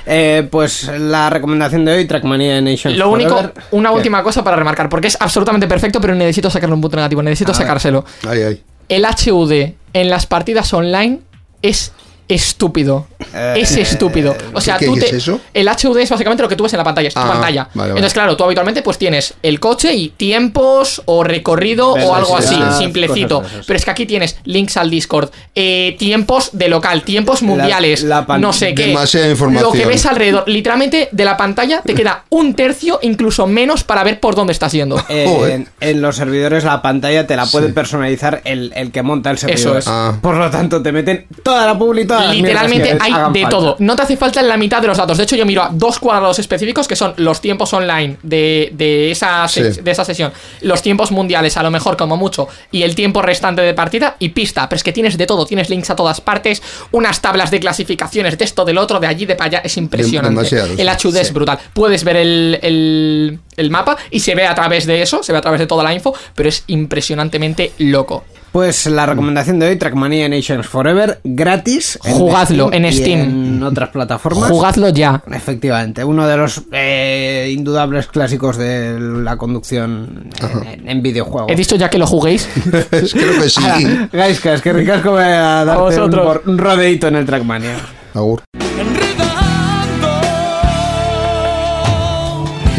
Eh, 0.09 0.47
pues 0.49 0.89
la 0.99 1.29
recomendación 1.29 1.83
de 1.83 1.93
hoy, 1.93 2.05
Trackmania 2.05 2.61
Nation. 2.61 2.97
Lo 2.97 3.09
único, 3.09 3.31
Forever. 3.31 3.53
una 3.71 3.89
¿Qué? 3.89 3.95
última 3.95 4.23
cosa 4.23 4.41
para 4.43 4.55
remarcar, 4.55 4.87
porque 4.87 5.07
es 5.07 5.17
absolutamente 5.19 5.67
perfecto, 5.67 5.99
pero 5.99 6.15
necesito 6.15 6.49
sacarle 6.49 6.75
un 6.75 6.81
punto 6.81 6.95
negativo, 6.95 7.21
necesito 7.21 7.51
A 7.51 7.57
ver. 7.57 7.61
sacárselo. 7.61 8.05
Ay, 8.27 8.41
ay. 8.41 8.63
El 8.87 9.05
HUD 9.05 9.51
en 9.93 10.09
las 10.09 10.25
partidas 10.25 10.73
online 10.73 11.19
es 11.61 11.91
estúpido. 12.27 13.07
Eh, 13.33 13.55
es 13.57 13.75
estúpido. 13.77 14.35
O 14.53 14.61
sea, 14.61 14.77
¿qué- 14.77 14.85
tú 14.85 14.93
qué 14.95 15.01
te. 15.01 15.07
es 15.07 15.13
eso? 15.15 15.39
El 15.53 15.67
HUD 15.67 15.97
es 15.99 16.09
básicamente 16.09 16.43
lo 16.43 16.49
que 16.49 16.55
tú 16.55 16.63
ves 16.63 16.73
en 16.73 16.77
la 16.77 16.83
pantalla. 16.83 17.07
Es 17.07 17.13
tu 17.13 17.19
Ah, 17.19 17.27
pantalla. 17.27 17.63
vale, 17.73 17.73
vale. 17.75 17.89
Entonces, 17.91 18.13
claro, 18.13 18.35
tú 18.37 18.43
habitualmente 18.43 18.81
pues 18.81 18.97
tienes 18.97 19.33
el 19.43 19.59
coche 19.59 19.93
y 19.93 20.09
tiempos 20.09 21.01
o 21.05 21.23
recorrido 21.23 21.91
o 21.93 22.15
algo 22.15 22.37
así, 22.37 22.55
simplecito. 22.77 23.43
Pero 23.65 23.77
es 23.77 23.85
que 23.85 23.91
aquí 23.91 24.05
tienes 24.05 24.37
links 24.45 24.77
al 24.77 24.89
Discord, 24.89 25.29
eh, 25.55 25.95
tiempos 25.99 26.49
de 26.53 26.69
local, 26.69 27.03
tiempos 27.03 27.41
mundiales, 27.41 28.03
la 28.03 28.25
no 28.39 28.53
sé 28.53 28.73
qué. 28.75 28.87
demasiada 28.87 29.29
información. 29.29 29.71
Lo 29.73 29.77
que 29.77 29.85
ves 29.85 30.05
alrededor, 30.05 30.43
literalmente 30.47 31.09
de 31.11 31.25
la 31.25 31.37
pantalla 31.37 31.81
te 31.81 31.93
queda 31.95 32.23
un 32.29 32.53
tercio, 32.53 32.99
incluso 33.01 33.47
menos, 33.47 33.83
para 33.83 34.03
ver 34.03 34.19
por 34.19 34.35
dónde 34.35 34.53
estás 34.53 34.71
yendo. 34.71 34.97
Eh, 35.09 35.65
en 35.79 36.01
los 36.01 36.15
servidores 36.15 36.63
la 36.63 36.81
pantalla 36.81 37.25
te 37.27 37.35
la 37.35 37.45
puede 37.45 37.69
personalizar 37.69 38.41
el, 38.45 38.71
el 38.75 38.91
que 38.91 39.01
monta 39.01 39.31
el 39.31 39.37
servidor. 39.37 39.59
Eso 39.59 39.77
es. 39.77 39.85
Ah. 39.87 40.17
Por 40.21 40.35
lo 40.35 40.49
tanto, 40.51 40.81
te 40.81 40.91
meten 40.91 41.25
toda 41.43 41.65
la 41.65 41.77
publicidad. 41.77 42.16
Literalmente 42.25 42.97
hay 42.99 43.13
de 43.33 43.45
todo. 43.49 43.75
No 43.79 43.95
te 43.95 44.01
hace 44.03 44.17
falta 44.17 44.41
la 44.41 44.57
mitad 44.57 44.81
de 44.81 44.87
los 44.87 44.97
datos. 44.97 45.17
De 45.17 45.23
hecho, 45.23 45.35
yo 45.35 45.45
miro 45.45 45.63
a 45.63 45.69
dos 45.71 45.99
cuadrados 45.99 46.39
específicos 46.39 46.87
que 46.87 46.95
son 46.95 47.13
los 47.17 47.41
tiempos 47.41 47.73
online 47.73 48.17
de, 48.23 48.69
de, 48.73 49.11
esa, 49.11 49.47
Sí. 49.47 49.61
de 49.61 49.91
esa 49.91 50.03
sesión, 50.05 50.31
los 50.61 50.81
tiempos 50.81 51.11
mundiales, 51.11 51.57
a 51.57 51.63
lo 51.63 51.71
mejor 51.71 51.97
como 51.97 52.17
mucho, 52.17 52.47
y 52.71 52.83
el 52.83 52.95
tiempo 52.95 53.21
restante 53.21 53.61
de 53.61 53.73
partida 53.73 54.15
y 54.19 54.29
pista. 54.29 54.67
Pero 54.69 54.77
es 54.77 54.83
que 54.83 54.93
tienes 54.93 55.17
de 55.17 55.25
todo. 55.25 55.45
Tienes 55.45 55.69
links 55.69 55.89
a 55.89 55.95
todas 55.95 56.21
partes, 56.21 56.61
unas 56.91 57.21
tablas 57.21 57.51
de 57.51 57.59
clasificaciones 57.59 58.37
de 58.37 58.45
esto, 58.45 58.65
del 58.65 58.77
otro, 58.77 58.99
de 58.99 59.07
allí, 59.07 59.25
de 59.25 59.35
para 59.35 59.47
allá. 59.47 59.61
Es 59.63 59.77
impresionante. 59.77 60.29
demasiado, 60.29 60.73
el 60.77 60.89
HUD 60.89 61.15
es 61.17 61.33
brutal. 61.33 61.59
Puedes 61.73 62.03
ver 62.03 62.17
el, 62.17 62.59
el, 62.61 63.39
el 63.55 63.69
mapa 63.71 63.97
y 64.11 64.19
se 64.19 64.35
ve 64.35 64.45
a 64.45 64.55
través 64.55 64.85
de 64.85 65.01
eso, 65.01 65.23
se 65.23 65.31
ve 65.31 65.37
a 65.37 65.41
través 65.41 65.59
de 65.59 65.67
toda 65.67 65.83
la 65.83 65.93
info, 65.93 66.13
pero 66.35 66.49
es 66.49 66.63
impresionantemente 66.67 67.71
loco. 67.79 68.25
Pues 68.57 68.87
la 68.87 69.05
recomendación 69.05 69.59
de 69.59 69.67
hoy, 69.67 69.75
Trackmania 69.75 70.27
Nations 70.27 70.65
Forever, 70.65 71.19
gratis. 71.23 71.99
Jugadlo 72.01 72.73
en 72.73 72.85
y 72.85 72.91
Steam. 72.91 73.19
En 73.19 73.61
otras 73.61 73.89
plataformas. 73.89 74.49
Jugadlo 74.49 74.89
ya. 74.89 75.21
Efectivamente, 75.31 76.03
uno 76.03 76.27
de 76.27 76.37
los 76.37 76.63
eh, 76.71 77.53
indudables 77.55 78.07
clásicos 78.07 78.57
de 78.57 78.99
la 78.99 79.37
conducción 79.37 80.31
en, 80.73 80.89
en 80.89 81.03
videojuegos. 81.03 81.51
He 81.51 81.55
dicho 81.55 81.75
ya 81.75 81.87
que 81.91 81.99
lo 81.99 82.07
juguéis. 82.07 82.49
Creo 82.89 83.41
que 83.41 83.47
sí. 83.47 83.61
Gaiska, 84.11 84.55
es 84.55 84.63
que 84.63 84.73
ricasco 84.73 85.11
me 85.11 85.21
a 85.21 85.63
darte 85.63 86.01
un, 86.01 86.39
un 86.47 86.57
rodeito 86.57 87.09
en 87.09 87.15
el 87.17 87.27
Trackmania. 87.27 87.75
Agur. 88.15 88.41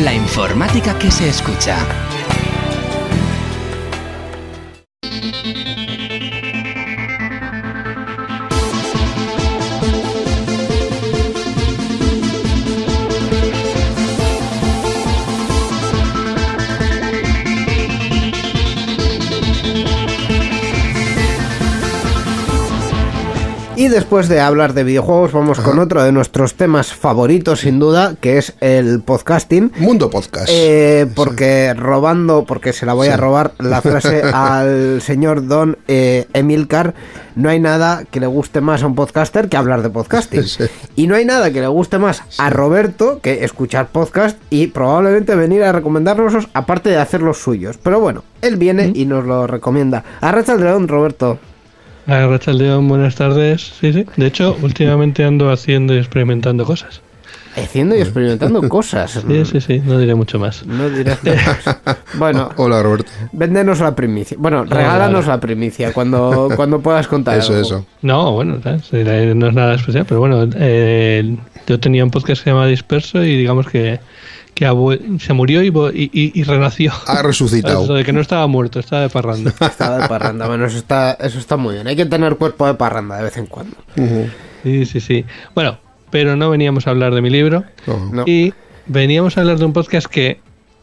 La 0.01 0.13
informática 0.13 0.99
que 0.99 1.13
se 1.13 1.29
escucha. 1.29 1.77
Y 23.79 23.87
después 23.87 24.29
de 24.29 24.41
hablar 24.41 24.75
de 24.75 24.83
videojuegos, 24.83 25.31
vamos 25.31 25.61
con 25.61 25.79
otro 25.79 26.03
de 26.03 26.11
nuestros 26.11 26.55
temas 26.55 26.93
favoritos, 26.93 27.61
sin 27.61 27.79
duda, 27.79 28.17
que 28.21 28.37
es 28.37 28.55
el 28.59 29.03
podcasting. 29.03 29.71
Mundo 29.79 30.11
Podcast. 30.11 30.49
Eh, 30.51 31.07
porque 31.15 31.73
robando, 31.75 32.45
porque 32.45 32.73
se 32.73 32.87
la 32.87 32.95
voy 32.95 33.07
a 33.07 33.17
robar 33.17 33.53
la 33.61 33.81
frase 33.81 34.23
al 34.35 35.01
señor 35.01 35.47
Don 35.47 35.79
eh, 35.87 36.27
Emilcar, 36.33 36.95
no 37.37 37.51
hay 37.51 37.61
nada 37.61 38.05
que 38.05 38.19
le 38.19 38.27
guste 38.27 38.61
más 38.61 38.83
a 38.83 38.89
un 38.89 38.97
podcaster 38.97 39.49
que 39.49 39.57
hablar 39.57 39.83
de 39.83 39.91
podcasting. 39.91 40.43
Sí. 40.43 40.65
Y 40.97 41.07
no 41.07 41.15
hay 41.15 41.25
nada 41.25 41.53
que 41.53 41.61
le 41.61 41.69
guste 41.69 41.99
más 41.99 42.25
a 42.37 42.51
Roberto 42.51 43.21
que 43.23 43.45
escuchar 43.45 43.91
podcast 43.93 44.37
y 44.51 44.67
probablemente 44.67 45.37
venir 45.37 45.63
a 45.63 45.71
recomendárnoslos 45.71 46.49
aparte 46.53 46.91
de 46.91 46.97
hacer 46.97 47.23
los 47.23 47.39
suyos. 47.39 47.79
Pero 47.81 48.01
bueno, 48.01 48.25
él 48.43 48.57
viene 48.57 48.91
y 48.93 49.05
nos 49.05 49.25
lo 49.25 49.47
recomienda. 49.47 50.03
Arracha 50.21 50.55
el 50.55 50.65
león, 50.65 50.89
Roberto. 50.89 51.39
León, 52.09 52.88
buenas 52.88 53.17
tardes. 53.17 53.61
Sí, 53.81 53.93
sí. 53.93 54.07
De 54.17 54.27
hecho, 54.27 54.57
últimamente 54.62 55.25
ando 55.25 55.50
haciendo 55.50 55.95
y 55.95 55.99
experimentando 55.99 56.65
cosas. 56.65 57.03
Haciendo 57.55 57.95
y 57.97 58.00
experimentando 58.00 58.67
cosas. 58.69 59.23
Sí, 59.27 59.45
sí, 59.45 59.61
sí. 59.61 59.83
No 59.85 59.99
diré 59.99 60.15
mucho 60.15 60.38
más. 60.38 60.65
No 60.65 60.88
nada 60.88 61.19
más. 61.25 61.99
Bueno, 62.15 62.49
Hola, 62.57 62.83
Roberto. 62.83 63.11
véndenos 63.33 63.81
la 63.81 63.94
primicia. 63.94 64.38
Bueno, 64.40 64.64
regálanos 64.64 65.27
la 65.27 65.38
primicia 65.38 65.92
cuando, 65.92 66.49
cuando 66.57 66.81
puedas 66.81 67.07
contar 67.07 67.38
Eso, 67.38 67.53
algo. 67.53 67.62
eso. 67.66 67.87
No, 68.01 68.33
bueno, 68.33 68.59
¿sabes? 68.62 68.90
No 69.37 69.49
es 69.49 69.55
nada 69.55 69.75
especial, 69.75 70.07
pero 70.09 70.21
bueno, 70.21 70.49
eh, 70.57 71.37
yo 71.66 71.79
tenía 71.79 72.05
un 72.05 72.11
podcast 72.11 72.38
que 72.40 72.44
se 72.44 72.51
llama 72.51 72.66
Disperso 72.66 73.23
y 73.23 73.37
digamos 73.37 73.66
que, 73.68 74.01
que 74.59 75.18
se 75.21 75.33
murió 75.35 75.62
y, 75.62 75.68
y, 75.68 76.11
y- 76.35 76.42
renació. 76.42 76.92
Ha 77.07 77.23
resucitado. 77.23 77.85
Eso 77.85 77.94
de 77.94 78.03
que 78.05 78.12
no 78.12 78.21
estaba 78.21 78.44
muerto, 78.49 78.81
estaba 78.81 79.03
de 79.03 79.09
parranda. 79.09 79.55
Estaba 79.61 79.99
de 79.99 80.09
parranda, 80.09 80.49
bueno, 80.49 80.66
eso 80.66 80.77
está, 80.79 81.12
eso 81.12 81.38
está 81.38 81.57
muy 81.57 81.75
bien. 81.77 81.87
Hay 81.87 81.94
que 81.94 82.07
tener 82.07 82.35
cuerpo 82.37 82.66
de 82.66 82.75
parranda 82.75 83.16
de 83.18 83.23
vez 83.23 83.37
en 83.37 83.47
cuando. 83.47 83.77
Sí, 84.64 84.85
sí, 84.85 84.99
sí. 85.01 85.25
Bueno, 85.55 85.79
pero 86.11 86.35
no 86.35 86.51
veníamos 86.51 86.88
a 86.88 86.90
hablar 86.90 87.14
de 87.14 87.23
mi 87.23 87.31
libro 87.31 87.62
Ojo. 87.87 88.11
No. 88.12 88.25
y 88.27 88.53
veníamos 88.87 89.37
a 89.37 89.42
hablar 89.42 89.59
de 89.59 89.64
un 89.64 89.73
podcast 89.73 90.09
que 90.09 90.40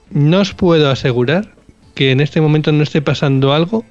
no 0.09 0.39
os 0.39 0.53
puedo 0.53 0.89
asegurar 0.89 1.53
que 1.95 2.11
en 2.11 2.21
este 2.21 2.39
momento 2.39 2.71
no 2.71 2.81
esté 2.81 3.01
pasando 3.01 3.51
algo 3.53 3.83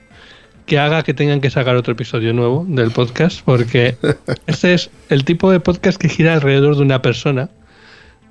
que 0.64 0.78
haga 0.78 1.02
que 1.02 1.12
tengan 1.12 1.42
que 1.42 1.50
sacar 1.50 1.76
otro 1.76 1.92
episodio 1.92 2.32
nuevo 2.32 2.64
del 2.66 2.90
podcast, 2.90 3.40
porque 3.44 3.96
este 4.46 4.72
es 4.72 4.88
el 5.10 5.24
tipo 5.26 5.50
de 5.50 5.60
podcast 5.60 5.98
que 6.00 6.08
gira 6.08 6.32
alrededor 6.32 6.76
de 6.76 6.80
una 6.82 7.02
persona 7.02 7.50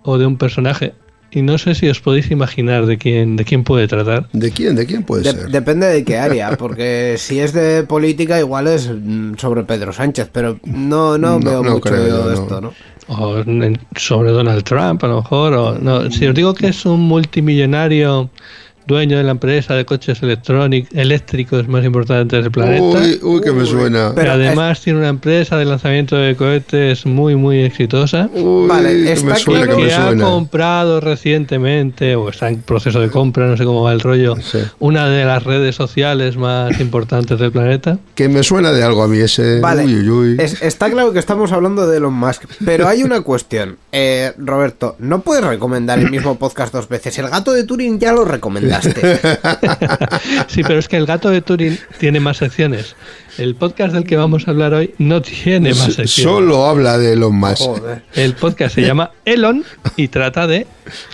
o 0.01 0.17
de 0.17 0.25
un 0.25 0.37
personaje. 0.37 0.93
Y 1.33 1.41
no 1.41 1.57
sé 1.57 1.73
si 1.75 1.89
os 1.89 1.99
podéis 1.99 2.29
imaginar 2.31 2.85
de 2.85 2.97
quién, 2.97 3.35
de 3.35 3.43
quién 3.45 3.63
puede 3.63 3.87
tratar. 3.87 4.29
¿De 4.33 4.51
quién? 4.51 4.75
¿De 4.75 4.85
quién 4.85 5.03
puede 5.03 5.23
De- 5.23 5.31
ser? 5.31 5.49
depende 5.49 5.87
de 5.87 6.03
qué 6.03 6.17
área, 6.17 6.55
porque 6.57 7.15
si 7.17 7.39
es 7.39 7.53
de 7.53 7.83
política 7.83 8.37
igual 8.39 8.67
es 8.67 8.89
mm, 8.89 9.35
sobre 9.37 9.63
Pedro 9.63 9.91
Sánchez, 9.93 10.29
pero 10.31 10.59
no, 10.65 11.17
no, 11.17 11.39
No, 11.39 11.39
veo 11.39 11.63
no 11.63 11.71
mucho 11.71 11.81
creo, 11.89 12.07
yo 12.07 12.17
no. 12.23 12.27
de 12.29 12.33
esto, 12.35 12.61
¿no? 12.61 12.73
O 13.07 13.43
sobre 13.97 14.31
Donald 14.31 14.63
Trump, 14.63 15.03
a 15.03 15.07
lo 15.07 15.17
mejor. 15.17 15.53
O, 15.53 15.77
no, 15.77 16.09
si 16.09 16.25
os 16.25 16.33
digo 16.33 16.53
que 16.53 16.67
es 16.67 16.85
un 16.85 17.01
multimillonario 17.01 18.29
dueño 18.87 19.17
de 19.17 19.23
la 19.23 19.31
empresa 19.31 19.73
de 19.75 19.85
coches 19.85 20.19
eléctricos 20.91 21.67
más 21.67 21.83
importantes 21.85 22.41
del 22.43 22.51
planeta. 22.51 22.99
Uy, 22.99 23.19
uy, 23.21 23.41
que 23.41 23.51
me 23.51 23.65
suena. 23.65 24.09
que 24.09 24.15
Pero 24.15 24.31
además 24.33 24.81
tiene 24.81 24.99
una 24.99 25.09
empresa 25.09 25.57
de 25.57 25.65
lanzamiento 25.65 26.15
de 26.15 26.35
cohetes 26.35 27.05
muy, 27.05 27.35
muy 27.35 27.59
exitosa. 27.63 28.29
Uy, 28.33 28.67
Vale, 28.67 28.89
que 29.03 29.11
está 29.13 29.25
me 29.33 29.35
suena, 29.39 29.59
claro 29.65 29.77
que 29.77 29.83
me 29.83 29.87
que 29.89 29.93
ha 29.95 30.15
comprado 30.15 30.99
recientemente, 31.01 32.15
o 32.15 32.29
está 32.29 32.49
en 32.49 32.61
proceso 32.61 32.99
de 32.99 33.09
compra, 33.09 33.47
no 33.47 33.57
sé 33.57 33.65
cómo 33.65 33.83
va 33.83 33.93
el 33.93 33.99
rollo, 33.99 34.35
Sí. 34.41 34.59
una 34.79 35.07
de 35.09 35.25
las 35.25 35.43
redes 35.43 35.75
sociales 35.75 36.37
más 36.37 36.79
importantes 36.79 37.39
del 37.39 37.51
planeta. 37.51 37.97
Que 38.15 38.29
me 38.29 38.43
suena 38.43 38.71
de 38.71 38.83
algo 38.83 39.03
a 39.03 39.07
mí 39.07 39.17
ese. 39.19 39.59
Vale, 39.59 39.83
Uy, 39.85 39.95
uy, 39.95 40.09
uy. 40.09 40.35
Es- 40.39 40.61
está 40.61 40.89
claro 40.89 41.11
que 41.13 41.19
estamos 41.19 41.51
hablando 41.51 41.87
de 41.87 41.97
Elon 41.97 42.13
Musk, 42.13 42.43
pero 42.65 42.87
hay 42.87 43.03
una 43.03 43.21
cuestión. 43.21 43.77
Eh, 43.91 44.33
Roberto, 44.37 44.95
no 44.99 45.21
puedes 45.21 45.43
recomendar 45.43 45.99
el 45.99 46.09
mismo 46.11 46.37
podcast 46.37 46.73
dos 46.73 46.87
veces. 46.89 47.17
El 47.19 47.29
gato 47.29 47.51
de 47.53 47.63
Turing 47.63 47.99
ya 47.99 48.11
lo 48.13 48.25
Sí, 50.47 50.63
pero 50.63 50.79
es 50.79 50.87
que 50.87 50.97
el 50.97 51.05
gato 51.05 51.29
de 51.29 51.41
Turing 51.41 51.77
tiene 51.97 52.19
más 52.19 52.37
secciones. 52.37 52.95
El 53.37 53.55
podcast 53.55 53.93
del 53.93 54.03
que 54.03 54.15
vamos 54.15 54.47
a 54.47 54.51
hablar 54.51 54.73
hoy 54.73 54.93
no 54.99 55.21
tiene 55.21 55.69
más 55.69 55.93
secciones. 55.93 56.11
Solo 56.11 56.65
habla 56.67 56.97
de 56.97 57.13
Elon 57.13 57.35
Musk. 57.35 57.61
Joder. 57.61 58.03
El 58.13 58.33
podcast 58.35 58.75
se 58.75 58.81
llama 58.85 59.11
Elon 59.25 59.63
y 59.95 60.07
trata 60.09 60.45
de 60.45 60.67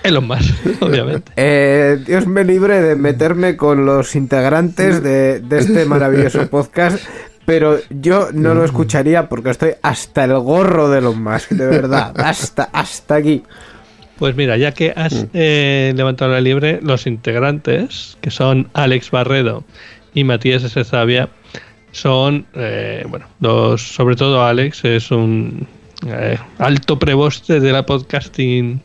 Elon 0.04 0.28
Musk, 0.28 0.54
obviamente. 0.82 1.32
Eh, 1.38 1.98
Dios 2.06 2.28
me 2.28 2.44
libre 2.44 2.82
de 2.82 2.96
meterme 2.96 3.56
con 3.56 3.86
los 3.86 4.16
integrantes 4.16 5.02
de, 5.02 5.40
de 5.40 5.60
este 5.60 5.86
maravilloso 5.86 6.50
podcast, 6.50 7.00
pero 7.46 7.80
yo 7.90 8.30
no 8.34 8.54
lo 8.54 8.66
escucharía 8.66 9.30
porque 9.30 9.52
estoy 9.52 9.72
hasta 9.82 10.26
el 10.26 10.38
gorro 10.40 10.90
de 10.90 11.00
Elon 11.00 11.24
Musk, 11.24 11.52
de 11.52 11.68
verdad, 11.68 12.14
hasta, 12.18 12.64
hasta 12.64 13.16
aquí. 13.16 13.44
Pues 14.20 14.36
mira, 14.36 14.58
ya 14.58 14.74
que 14.74 14.92
has 14.96 15.28
eh, 15.34 15.94
levantado 15.96 16.32
la 16.32 16.42
liebre, 16.42 16.80
los 16.84 17.08
integrantes, 17.08 18.18
que 18.22 18.32
son 18.32 18.68
Alex 18.74 19.12
Barredo 19.12 19.64
y 20.14 20.26
Matías 20.26 20.64
S. 20.64 20.84
Zavia, 20.84 21.30
son, 21.94 22.46
eh, 22.54 23.06
bueno, 23.08 23.28
dos, 23.40 23.82
sobre 23.82 24.16
todo 24.18 24.44
Alex 24.44 24.84
es 24.86 25.10
un 25.12 25.66
eh, 26.06 26.38
alto 26.58 27.00
preboste 27.00 27.60
de 27.62 27.72
la 27.72 27.86
podcasting 27.86 28.82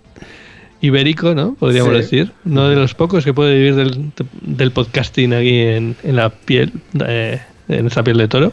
ibérico, 0.80 1.34
¿no? 1.34 1.54
Podríamos 1.54 1.92
Sí. 1.92 1.96
decir. 1.98 2.32
Uno 2.44 2.68
de 2.68 2.76
los 2.76 2.94
pocos 2.94 3.24
que 3.24 3.34
puede 3.34 3.56
vivir 3.56 3.74
del, 3.74 4.12
del 4.42 4.70
podcasting 4.70 5.32
aquí 5.34 5.58
en, 5.62 5.96
en 6.04 6.16
la 6.16 6.30
piel, 6.30 6.72
eh, 7.06 7.40
en 7.68 7.86
esa 7.88 8.04
piel 8.04 8.18
de 8.18 8.28
toro. 8.28 8.52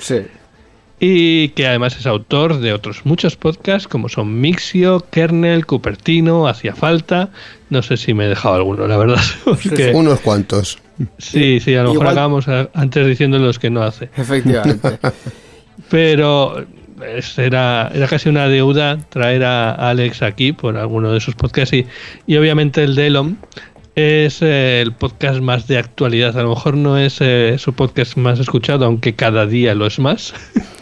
Sí. 0.00 0.16
Y 1.00 1.50
que 1.50 1.66
además 1.66 1.96
es 1.96 2.06
autor 2.06 2.58
de 2.58 2.72
otros 2.72 3.06
muchos 3.06 3.36
podcasts 3.36 3.86
como 3.86 4.08
son 4.08 4.40
Mixio, 4.40 5.04
Kernel, 5.10 5.64
Cupertino, 5.64 6.48
Hacía 6.48 6.74
Falta. 6.74 7.28
No 7.70 7.82
sé 7.82 7.96
si 7.96 8.14
me 8.14 8.24
he 8.26 8.28
dejado 8.28 8.56
alguno, 8.56 8.86
la 8.88 8.96
verdad. 8.96 9.20
porque- 9.44 9.92
Unos 9.94 10.18
cuantos. 10.20 10.78
sí, 11.18 11.60
sí, 11.60 11.74
a 11.76 11.82
lo 11.84 11.90
mejor 11.90 12.06
Igual- 12.06 12.12
acabamos 12.12 12.46
antes 12.74 13.06
diciendo 13.06 13.38
los 13.38 13.58
que 13.60 13.70
no 13.70 13.82
hace. 13.82 14.08
Efectivamente. 14.16 14.98
Pero 15.90 16.66
era, 17.36 17.90
era 17.94 18.06
casi 18.08 18.28
una 18.28 18.48
deuda 18.48 18.98
traer 19.08 19.44
a 19.44 19.72
Alex 19.72 20.22
aquí 20.22 20.50
por 20.52 20.76
alguno 20.76 21.12
de 21.12 21.20
sus 21.20 21.36
podcasts 21.36 21.72
y, 21.74 21.86
y 22.26 22.36
obviamente 22.36 22.82
el 22.82 22.96
de 22.96 23.06
Elon 23.06 23.38
es 23.98 24.42
eh, 24.42 24.80
el 24.80 24.92
podcast 24.92 25.40
más 25.40 25.66
de 25.66 25.76
actualidad. 25.76 26.38
A 26.38 26.42
lo 26.42 26.50
mejor 26.50 26.76
no 26.76 26.96
es 26.96 27.20
eh, 27.20 27.56
su 27.58 27.72
podcast 27.72 28.16
más 28.16 28.38
escuchado, 28.38 28.84
aunque 28.84 29.16
cada 29.16 29.44
día 29.44 29.74
lo 29.74 29.86
es 29.86 29.98
más. 29.98 30.34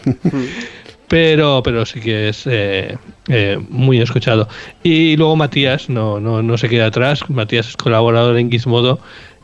pero, 1.07 1.63
pero 1.63 1.87
sí 1.87 1.99
que 1.99 2.29
es 2.29 2.43
eh, 2.45 2.95
eh, 3.27 3.59
muy 3.69 3.99
escuchado. 3.99 4.47
Y 4.83 5.17
luego 5.17 5.35
Matías 5.35 5.89
no, 5.89 6.19
no, 6.19 6.43
no 6.43 6.57
se 6.59 6.69
queda 6.69 6.85
atrás. 6.85 7.27
Matías 7.27 7.69
es 7.69 7.75
colaborador 7.75 8.37
en 8.37 8.51
Gizmodo 8.51 8.99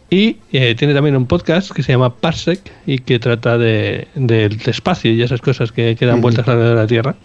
y 0.08 0.34
tiene 0.76 0.94
también 0.94 1.16
un 1.16 1.26
podcast 1.26 1.72
que 1.72 1.82
se 1.82 1.94
llama 1.94 2.14
Parsec 2.14 2.60
y 2.86 3.00
que 3.00 3.18
trata 3.18 3.58
de, 3.58 4.08
del 4.14 4.60
espacio 4.68 5.12
y 5.12 5.24
esas 5.24 5.42
cosas 5.42 5.72
que, 5.72 5.96
que 5.96 6.06
dan 6.06 6.22
vueltas 6.22 6.48
alrededor 6.48 6.76
de 6.76 6.82
la 6.84 6.88
Tierra 6.88 7.16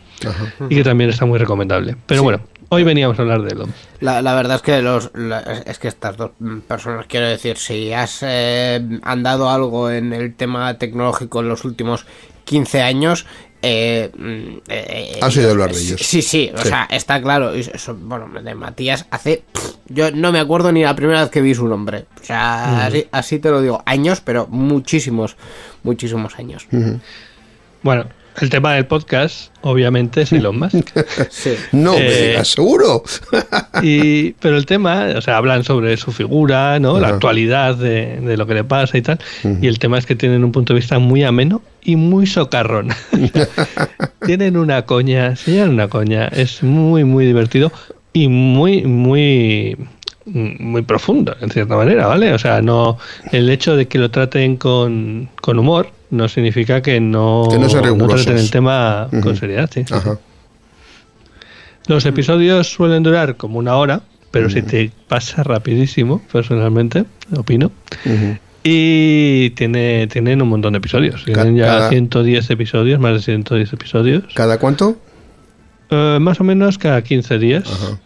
y 0.71 0.77
que 0.77 0.85
también 0.85 1.11
está 1.11 1.27
muy 1.27 1.39
recomendable. 1.39 1.97
Pero 2.07 2.23
bueno, 2.23 2.41
hoy 2.71 2.83
veníamos 2.85 3.19
a 3.19 3.23
hablar 3.23 3.43
de 3.43 3.49
Elon. 3.55 3.73
La, 4.01 4.23
la 4.23 4.35
verdad 4.35 4.57
es 4.57 4.63
que 4.63 4.81
los 4.83 5.11
la- 5.15 5.41
es 5.67 5.79
que 5.79 5.89
estas 5.89 6.17
dos 6.17 6.31
personas, 6.67 7.07
quiero 7.07 7.27
decir, 7.29 7.57
si 7.57 7.93
has 7.93 8.19
eh, 8.23 8.81
andado 9.03 9.51
algo 9.51 9.91
en 9.91 10.13
el 10.13 10.35
tema 10.35 10.77
tecnológico 10.79 11.41
en 11.41 11.49
los 11.49 11.65
últimos 11.65 12.07
15 12.45 12.83
años, 12.83 13.27
eh, 13.61 14.11
mm, 14.17 14.59
eh, 14.69 15.19
Has 15.21 15.37
oído 15.37 15.51
hablar 15.51 15.73
de 15.73 15.81
ellos. 15.81 16.01
Sí, 16.01 16.23
sí, 16.23 16.51
o 16.55 16.59
Sí. 16.63 16.69
sea, 16.69 16.87
está 16.91 17.21
claro. 17.21 17.53
bueno, 18.01 18.29
de 18.41 18.55
Matías 18.55 19.07
hace. 19.11 19.43
pff, 19.53 19.71
yo 19.89 20.11
no 20.13 20.31
me 20.31 20.39
acuerdo 20.39 20.71
ni 20.71 20.83
la 20.85 20.95
primera 20.95 21.23
vez 21.23 21.31
que 21.31 21.41
vi 21.41 21.55
su 21.55 21.67
nombre. 21.67 22.07
O 22.21 22.25
sea, 22.25 22.87
así, 22.87 23.07
así 23.11 23.39
te 23.41 23.51
lo 23.51 23.61
digo. 23.61 23.83
Años, 23.85 24.21
pero 24.21 24.47
muchísimos, 24.49 25.37
muchísimos 25.83 26.39
años. 26.39 26.67
Bueno, 27.83 28.07
el 28.41 28.51
tema 28.51 28.75
del 28.75 28.87
podcast, 28.87 29.51
obviamente, 29.63 30.23
es 30.23 30.33
Elon 30.33 30.59
Musk. 30.59 30.91
Sí. 31.31 31.55
No, 31.73 31.93
me 31.95 32.07
Eh, 32.07 32.29
digas, 32.31 32.49
seguro. 32.49 33.03
Y, 33.83 34.33
pero 34.33 34.57
el 34.57 34.67
tema, 34.67 35.07
o 35.17 35.21
sea, 35.21 35.37
hablan 35.37 35.65
sobre 35.65 35.97
su 35.97 36.11
figura, 36.13 36.79
¿no? 36.81 36.99
La 36.99 37.09
actualidad 37.09 37.77
de, 37.77 38.21
de 38.21 38.37
lo 38.37 38.47
que 38.47 38.55
le 38.55 38.65
pasa 38.65 38.99
y 38.99 39.03
tal. 39.03 39.19
Y 39.61 39.67
el 39.67 39.79
tema 39.79 39.99
es 39.99 40.07
que 40.07 40.17
tienen 40.17 40.43
un 40.45 40.53
punto 40.53 40.73
de 40.75 40.81
vista 40.81 40.99
muy 40.99 41.23
ameno 41.23 41.63
y 41.83 41.97
muy 41.97 42.27
socarrón. 42.27 42.89
tienen 44.27 44.57
una 44.57 44.83
coña, 44.87 45.37
se 45.37 45.53
llevan 45.53 45.71
una 45.71 45.89
coña. 45.89 46.27
Es 46.29 46.63
muy, 46.63 47.05
muy 47.05 47.25
divertido 47.27 47.73
y 48.13 48.29
muy, 48.29 48.83
muy 48.83 49.77
muy 50.25 50.83
profundo 50.83 51.35
en 51.41 51.49
cierta 51.51 51.75
manera, 51.75 52.07
¿vale? 52.07 52.35
O 52.35 52.39
sea, 52.39 52.61
no 52.61 52.99
el 53.33 53.49
hecho 53.49 53.77
de 53.77 53.89
que 53.89 53.97
lo 53.99 54.11
traten 54.11 54.57
con, 54.59 55.31
con 55.41 55.59
humor 55.59 55.89
no 56.11 56.29
significa 56.29 56.81
que 56.83 57.01
no, 57.01 57.49
Que 57.51 57.59
no 57.59 57.69
traten 57.69 58.37
el 58.39 58.51
tema 58.51 59.09
con 59.23 59.37
seriedad, 59.37 59.71
sí. 59.73 59.85
Ajá. 59.91 60.19
Los 61.87 62.05
episodios 62.07 62.67
suelen 62.71 63.03
durar 63.03 63.37
como 63.37 63.59
una 63.59 63.77
hora, 63.77 64.03
pero 64.31 64.51
si 64.51 64.63
te 64.63 64.91
pasa 65.09 65.43
rapidísimo, 65.43 66.21
personalmente, 66.31 67.05
opino. 67.37 67.71
Y 68.63 69.51
tiene, 69.51 70.07
tienen 70.09 70.43
un 70.43 70.49
montón 70.49 70.73
de 70.75 70.79
episodios. 70.79 71.25
Tienen 71.25 71.57
ya 71.57 71.67
cada- 71.67 71.89
110 71.89 72.51
episodios, 72.51 73.01
más 73.01 73.15
de 73.15 73.21
110 73.23 73.73
episodios. 73.73 74.25
¿Cada 74.35 74.59
cuánto? 74.59 74.99
Eh, 75.91 76.19
más 76.21 76.41
o 76.41 76.45
menos 76.45 76.77
cada 76.77 77.01
15 77.03 77.39
días. 77.39 77.65
Ajá. 77.73 77.99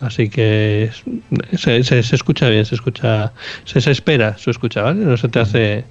Así 0.00 0.28
que 0.28 0.90
se- 1.56 1.82
se 1.82 2.14
escucha 2.14 2.48
bien, 2.48 2.64
se 2.66 2.74
escucha, 2.74 3.32
se, 3.64 3.80
se 3.80 3.90
espera 3.90 4.36
su 4.38 4.50
escucha, 4.50 4.82
¿vale? 4.82 5.00
No 5.04 5.16
se 5.16 5.28
te 5.28 5.40
hace, 5.40 5.84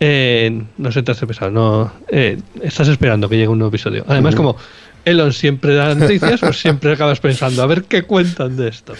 eh, 0.00 0.62
no 0.78 0.90
se 0.92 1.02
te 1.02 1.12
hace 1.12 1.26
pesado, 1.26 1.50
no, 1.50 1.92
eh, 2.08 2.38
estás 2.62 2.88
esperando 2.88 3.28
que 3.28 3.36
llegue 3.36 3.48
un 3.48 3.58
nuevo 3.58 3.68
episodio. 3.68 4.04
Además, 4.08 4.34
como 4.34 4.56
Elon 5.04 5.32
siempre 5.32 5.74
da 5.74 5.94
noticias, 5.94 6.40
pues 6.40 6.60
siempre 6.60 6.92
acabas 6.92 7.20
pensando 7.20 7.62
a 7.62 7.66
ver 7.66 7.84
qué 7.84 8.02
cuentan 8.02 8.56
de 8.56 8.68
esto. 8.68 8.94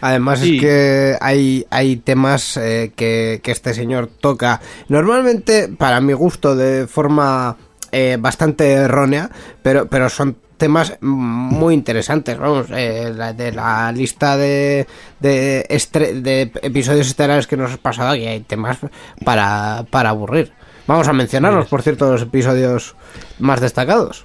Además 0.00 0.44
Y- 0.44 0.56
es 0.56 0.60
que 0.60 1.16
hay, 1.20 1.66
hay 1.70 1.96
temas 1.96 2.56
eh, 2.56 2.92
que, 2.96 3.40
que 3.42 3.50
este 3.50 3.74
señor 3.74 4.08
toca 4.20 4.60
normalmente, 4.88 5.68
para 5.68 6.00
mi 6.00 6.12
gusto, 6.12 6.56
de 6.56 6.86
forma 6.86 7.56
eh, 7.92 8.16
bastante 8.18 8.72
errónea, 8.72 9.30
pero, 9.62 9.88
pero 9.88 10.08
son 10.08 10.36
temas 10.58 10.98
muy 11.00 11.72
interesantes. 11.74 12.36
Vamos, 12.38 12.66
eh, 12.70 13.12
la- 13.16 13.32
de 13.32 13.52
la 13.52 13.90
lista 13.92 14.36
de, 14.36 14.86
de, 15.20 15.64
estre- 15.70 16.20
de 16.20 16.50
episodios 16.62 17.06
estelares 17.06 17.46
que 17.46 17.56
nos 17.56 17.70
has 17.72 17.78
pasado 17.78 18.10
aquí 18.10 18.26
hay 18.26 18.40
temas 18.40 18.78
para, 19.24 19.86
para 19.90 20.10
aburrir. 20.10 20.52
Vamos 20.86 21.08
a 21.08 21.12
mencionarlos, 21.12 21.66
por 21.68 21.82
cierto, 21.82 22.10
los 22.12 22.22
episodios 22.22 22.94
más 23.38 23.60
destacados. 23.60 24.24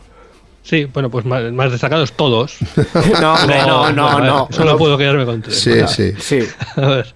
Sí, 0.63 0.85
bueno, 0.85 1.09
pues 1.09 1.25
más, 1.25 1.43
más 1.51 1.71
destacados 1.71 2.13
todos. 2.13 2.57
No, 3.21 3.33
hombre, 3.33 3.57
no, 3.67 3.91
no, 3.93 4.19
no. 4.19 4.47
Solo 4.49 4.77
puedo 4.77 4.97
quedarme 4.97 5.25
con 5.25 5.41
tres. 5.41 5.59
Sí, 5.59 5.73
sí. 5.87 6.13
Sí. 6.19 6.39
A 6.77 6.87
ver. 6.87 7.15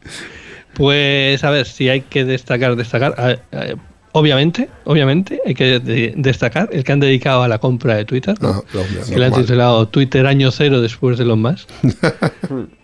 Pues 0.73 1.43
a 1.43 1.49
ver, 1.49 1.65
si 1.65 1.89
hay 1.89 2.01
que 2.01 2.23
destacar, 2.23 2.75
destacar. 2.75 3.15
a- 3.17 3.57
a- 3.57 3.75
obviamente, 4.17 4.69
obviamente, 4.85 5.39
hay 5.45 5.53
que 5.53 5.79
de- 5.79 6.13
destacar 6.17 6.69
el 6.71 6.83
que 6.83 6.91
han 6.91 6.99
dedicado 6.99 7.43
a 7.43 7.47
la 7.47 7.57
compra 7.59 7.95
de 7.95 8.05
Twitter. 8.05 8.35
¿no? 8.41 8.49
No, 8.53 8.63
no, 8.73 8.81
no, 8.81 9.05
que 9.07 9.17
le 9.17 9.25
han 9.25 9.33
titulado 9.33 9.87
Twitter 9.87 10.25
año 10.27 10.51
cero 10.51 10.81
después 10.81 11.17
de 11.17 11.25
los 11.25 11.37
más. 11.37 11.67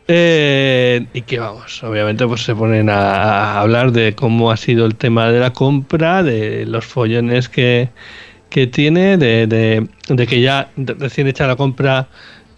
Eh, 0.07 1.05
y 1.13 1.21
que 1.21 1.39
vamos, 1.39 1.81
obviamente 1.81 2.27
pues 2.27 2.41
se 2.43 2.53
ponen 2.53 2.89
a, 2.89 3.53
a 3.53 3.61
hablar 3.61 3.93
de 3.93 4.13
cómo 4.13 4.51
ha 4.51 4.57
sido 4.57 4.85
el 4.85 4.95
tema 4.95 5.31
de 5.31 5.39
la 5.39 5.53
compra, 5.53 6.23
de 6.23 6.65
los 6.65 6.83
follones 6.85 7.47
que, 7.47 7.87
que 8.49 8.67
tiene, 8.67 9.15
de, 9.15 9.47
de- 9.47 9.87
de 10.09 10.27
que 10.27 10.41
ya 10.41 10.69
recién 10.75 11.27
hecha 11.27 11.47
la 11.47 11.55
compra 11.55 12.09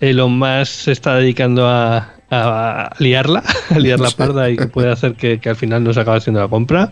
Elon 0.02 0.40
Musk 0.40 0.66
se 0.86 0.92
está 0.92 1.16
dedicando 1.18 1.68
a, 1.68 2.14
a 2.32 2.90
liarla, 2.98 3.44
a 3.70 3.78
liar 3.78 4.00
la 4.00 4.10
parda 4.10 4.50
y 4.50 4.58
que 4.58 4.66
puede 4.66 4.92
hacer 4.92 5.14
que, 5.14 5.40
que 5.40 5.50
al 5.50 5.56
final 5.56 5.84
no 5.84 5.94
se 5.94 6.00
acabe 6.00 6.18
haciendo 6.18 6.42
la 6.42 6.48
compra 6.48 6.90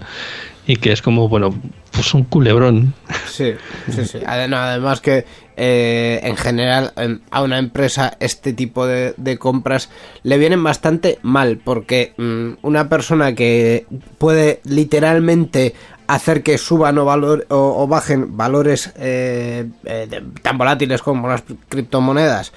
y 0.65 0.78
que 0.78 0.91
es 0.91 1.02
como, 1.02 1.28
bueno, 1.28 1.54
pues 1.91 2.13
un 2.13 2.23
culebrón. 2.23 2.93
Sí, 3.28 3.54
sí, 3.91 4.06
sí. 4.06 4.19
Además 4.26 5.02
que 5.02 5.26
eh, 5.56 6.19
en 6.23 6.36
general 6.38 6.93
a 7.30 7.41
una 7.43 7.60
empresa 7.60 8.17
este 8.19 8.54
tipo 8.54 8.88
de, 8.88 9.38
compras 9.38 9.89
le 10.23 10.38
vienen 10.38 10.63
bastante 10.63 11.19
mal 11.21 11.58
porque 11.63 12.13
mm, 12.17 12.65
una 12.65 12.89
persona 12.89 13.36
que 13.36 13.86
puede 14.17 14.62
literalmente 14.63 15.76
hacer 16.08 16.43
que 16.43 16.58
suban 16.58 16.97
o, 16.97 17.06
valor, 17.06 17.45
o, 17.49 17.88
bajen 17.88 18.36
valores 18.36 18.93
eh, 18.97 19.67
eh, 19.86 20.21
tan 20.41 20.58
volátiles 20.58 21.02
como 21.02 21.28
las 21.28 21.43
criptomonedas, 21.69 22.52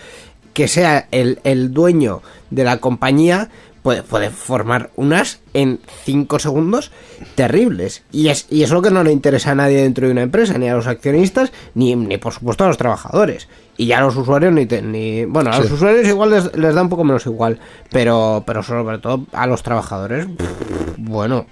que 0.54 0.68
sea 0.68 1.06
el, 1.10 1.40
el 1.44 1.72
dueño 1.72 2.22
de 2.50 2.64
la 2.64 2.78
compañía, 2.78 3.50
puede, 3.86 4.02
puede 4.02 4.30
formar 4.30 4.90
unas 4.96 5.38
en 5.54 5.78
5 6.04 6.40
segundos 6.40 6.90
terribles. 7.36 8.02
Y 8.10 8.28
es, 8.30 8.46
y 8.50 8.64
es 8.64 8.70
lo 8.70 8.82
que 8.82 8.90
no 8.90 9.04
le 9.04 9.12
interesa 9.12 9.52
a 9.52 9.54
nadie 9.54 9.80
dentro 9.82 10.06
de 10.06 10.12
una 10.12 10.22
empresa, 10.22 10.58
ni 10.58 10.68
a 10.68 10.74
los 10.74 10.88
accionistas, 10.88 11.52
ni, 11.74 11.94
ni 11.94 12.16
por 12.18 12.32
supuesto 12.32 12.64
a 12.64 12.66
los 12.66 12.78
trabajadores. 12.78 13.46
Y 13.76 13.86
ya 13.86 13.98
a 13.98 14.00
los 14.00 14.16
usuarios 14.16 14.52
ni, 14.52 14.66
te- 14.66 14.82
ni 14.82 15.24
bueno, 15.24 15.52
a 15.52 15.58
los 15.58 15.68
Sí. 15.68 15.74
usuarios 15.74 16.08
igual 16.08 16.30
les, 16.30 16.56
les 16.56 16.74
da 16.74 16.82
un 16.82 16.88
poco 16.88 17.04
menos 17.04 17.24
igual, 17.26 17.60
pero, 17.92 18.42
pero 18.44 18.64
sobre 18.64 18.98
todo 18.98 19.24
a 19.32 19.46
los 19.46 19.62
trabajadores, 19.62 20.26
pff, 20.26 20.94
bueno, 20.98 21.46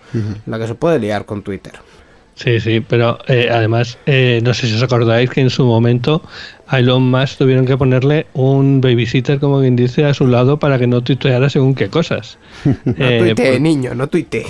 la 0.47 0.59
que 0.59 0.67
se 0.67 0.75
puede 0.75 0.99
liar 0.99 1.27
con 1.27 1.43
Twitter. 1.43 1.75
Sí, 2.35 2.59
sí, 2.59 2.81
pero 2.81 3.19
eh, 3.29 3.49
además, 3.49 3.97
eh, 4.07 4.41
no 4.43 4.55
sé 4.55 4.67
si 4.67 4.75
os 4.75 4.83
acordáis 4.83 5.31
que 5.31 5.41
en 5.41 5.51
su 5.51 5.65
momento 5.65 6.21
a 6.67 6.79
Elon 6.79 7.03
Musk 7.11 7.39
tuvieron 7.39 7.67
que 7.67 7.77
ponerle 7.77 8.27
un 8.33 8.81
babysitter, 8.81 9.39
como 9.39 9.61
quien 9.61 9.77
dice, 9.77 10.05
a 10.07 10.15
su 10.15 10.27
lado 10.27 10.59
para 10.59 10.79
que 10.79 10.87
no 10.87 11.03
tuiteara 11.03 11.51
según 11.51 11.75
qué 11.75 11.89
cosas. 11.89 12.39
No 12.85 12.95
Eh, 12.99 13.19
tuitee, 13.21 13.53
por- 13.53 13.61
niño, 13.61 13.95
no 13.95 14.07
tuitee. 14.09 14.47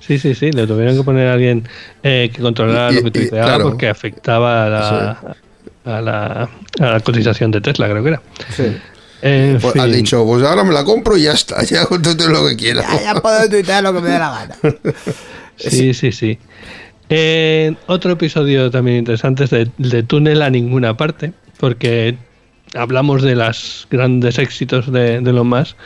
Sí, 0.00 0.18
sí, 0.18 0.34
sí, 0.34 0.52
le 0.52 0.66
tuvieron 0.66 0.96
que 0.96 1.02
poner 1.04 1.28
a 1.28 1.34
alguien 1.34 1.68
eh, 2.02 2.30
que 2.34 2.42
controlara 2.42 2.90
Y- 2.92 2.96
lo 2.96 3.02
que 3.02 3.08
y- 3.08 3.10
tuiteaba 3.12 3.46
claro. 3.46 3.64
porque 3.70 3.88
afectaba 3.88 4.66
a 4.66 4.68
la, 4.68 5.36
a, 5.84 6.00
la, 6.00 6.48
a 6.80 6.86
la 6.92 7.00
cotización 7.00 7.50
de 7.50 7.60
Tesla, 7.60 7.88
creo 7.88 8.02
que 8.02 8.08
era. 8.10 8.22
Sí. 8.56 8.76
En 9.22 9.58
Pues 9.60 9.72
fin. 9.72 9.82
ha 9.82 9.86
dicho, 9.86 10.24
pues 10.24 10.44
ahora 10.44 10.62
me 10.62 10.72
la 10.72 10.84
compro 10.84 11.16
y 11.16 11.22
ya 11.22 11.32
está, 11.32 11.62
ya 11.64 11.86
contate 11.86 12.28
lo 12.28 12.46
que 12.46 12.56
quiera. 12.56 12.82
Ya, 12.82 13.14
ya 13.14 13.20
puedo 13.20 13.48
tuitear 13.48 13.82
lo 13.82 13.92
que 13.92 14.00
me 14.00 14.10
dé 14.10 14.18
la 14.18 14.30
gana. 14.30 14.56
Sí, 15.56 15.92
sí, 15.94 16.12
sí. 16.12 16.38
Eh, 17.10 17.74
otro 17.86 18.12
episodio 18.12 18.70
también 18.70 18.98
interesante 18.98 19.44
es 19.44 19.50
de, 19.50 19.70
de 19.78 20.02
Túnel 20.02 20.42
a 20.42 20.50
ninguna 20.50 20.96
parte, 20.96 21.32
porque 21.58 22.16
hablamos 22.74 23.22
de 23.22 23.34
los 23.34 23.86
grandes 23.90 24.38
éxitos 24.38 24.92
de, 24.92 25.20
de 25.20 25.32
lo 25.32 25.44
más, 25.44 25.76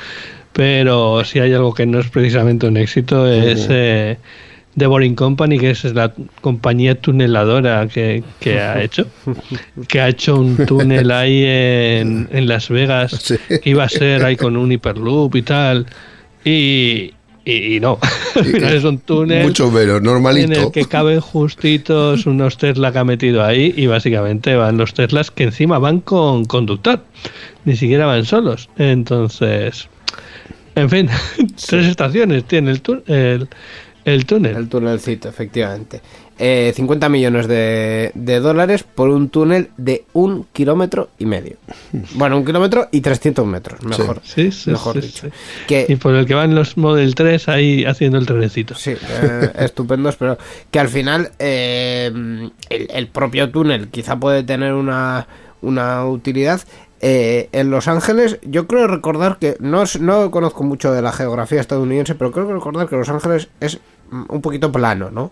pero 0.53 1.25
si 1.25 1.39
hay 1.39 1.53
algo 1.53 1.75
que 1.75 1.87
no 1.87 2.01
es 2.01 2.09
precisamente 2.09 2.67
un 2.67 2.77
éxito 2.77 3.27
es 3.31 3.67
eh, 3.71 4.19
The 4.77 4.87
Boring 4.87 5.15
Company, 5.15 5.59
que 5.59 5.71
es 5.71 5.85
la 5.95 6.13
compañía 6.41 6.95
tuneladora 7.01 7.87
que, 7.87 8.25
que 8.41 8.59
ha 8.61 8.83
hecho, 8.83 9.07
que 9.87 10.01
ha 10.01 10.09
hecho 10.09 10.37
un 10.41 10.57
túnel 10.67 11.11
ahí 11.13 11.45
en, 11.45 12.29
en 12.33 12.49
Las 12.49 12.69
Vegas, 12.69 13.13
Sí. 13.23 13.37
que 13.63 13.71
iba 13.71 13.85
a 13.85 13.89
ser 13.89 14.25
ahí 14.25 14.35
con 14.37 14.57
un 14.57 14.73
hiperloop 14.73 15.37
y 15.37 15.43
tal, 15.43 15.87
y, 16.45 17.13
y, 17.45 17.77
y 17.77 17.81
no. 17.81 17.99
Al 18.35 18.45
final 18.45 18.75
es 18.75 18.85
un 18.85 18.99
túnel 18.99 19.45
Mucho 19.45 19.71
menos, 19.71 20.01
en 20.37 20.53
el 20.53 20.71
que 20.71 20.85
caben 20.85 21.21
justitos 21.21 22.27
unos 22.27 22.57
Tesla 22.57 22.93
que 22.93 22.99
ha 22.99 23.05
metido 23.05 23.45
ahí 23.45 23.73
y 23.77 23.87
básicamente 23.87 24.55
van 24.57 24.77
los 24.77 24.95
Teslas 24.95 25.31
que 25.31 25.45
encima 25.45 25.79
van 25.79 26.01
con 26.01 26.45
conductor, 26.45 27.05
ni 27.65 27.77
siquiera 27.77 28.07
van 28.07 28.25
solos. 28.25 28.69
Entonces, 28.79 29.89
en 30.75 30.91
fin, 30.91 31.09
tres 31.67 31.87
estaciones 31.87 32.45
tiene 32.45 32.71
el, 32.71 32.83
el, 33.07 33.49
el 34.05 34.27
túnel. 34.27 34.57
El 34.57 34.69
túnelcito, 34.69 35.29
efectivamente. 35.29 36.01
Eh, 36.39 36.73
50 36.75 37.09
millones 37.09 37.47
de, 37.47 38.11
de 38.15 38.41
dólares 38.41 38.83
por 38.85 39.11
un 39.11 39.29
túnel 39.29 39.69
de 39.77 40.05
un 40.13 40.45
kilómetro 40.53 41.11
y 41.19 41.27
medio. 41.27 41.57
Bueno, 42.15 42.39
un 42.39 42.45
kilómetro 42.45 42.89
y 42.91 43.01
300 43.01 43.47
metros, 43.47 43.83
mejor, 43.83 44.21
Sí, 44.25 44.51
sí, 44.51 44.71
mejor 44.71 44.95
sí, 44.95 45.01
dicho. 45.07 45.27
sí. 45.27 45.33
Que, 45.69 45.87
Y 45.89 45.97
por 45.97 46.15
el 46.15 46.27
que 46.27 46.35
van 46.35 46.55
los 46.55 46.77
Model 46.77 47.15
3 47.15 47.49
ahí 47.49 47.85
haciendo 47.85 48.19
el 48.19 48.27
trenecito. 48.27 48.75
Sí, 48.75 48.93
eh, 48.93 49.51
estupendos, 49.59 50.17
pero 50.17 50.39
que 50.71 50.79
al 50.81 50.89
final 50.89 51.31
eh, 51.39 52.11
el, 52.71 52.89
el 52.91 53.07
propio 53.09 53.51
túnel 53.51 53.89
quizá 53.89 54.19
puede 54.19 54.43
tener 54.43 54.73
una, 54.73 55.27
una 55.61 56.07
utilidad. 56.07 56.61
Eh, 57.05 57.49
en 57.53 57.71
Los 57.71 57.89
Ángeles, 57.89 58.39
yo 58.43 58.67
creo 58.69 58.87
recordar 58.87 59.39
que 59.39 59.57
no, 59.59 59.83
no 60.01 60.31
conozco 60.31 60.63
mucho 60.63 60.93
de 60.93 61.03
la 61.03 61.13
geografía 61.13 61.61
estadounidense, 61.61 62.15
pero 62.15 62.31
creo 62.31 62.53
recordar 62.53 62.89
que 62.89 62.97
Los 62.97 63.09
Ángeles 63.09 63.49
es 63.61 63.81
un 64.29 64.41
poquito 64.41 64.71
plano, 64.71 65.11
¿no? 65.11 65.31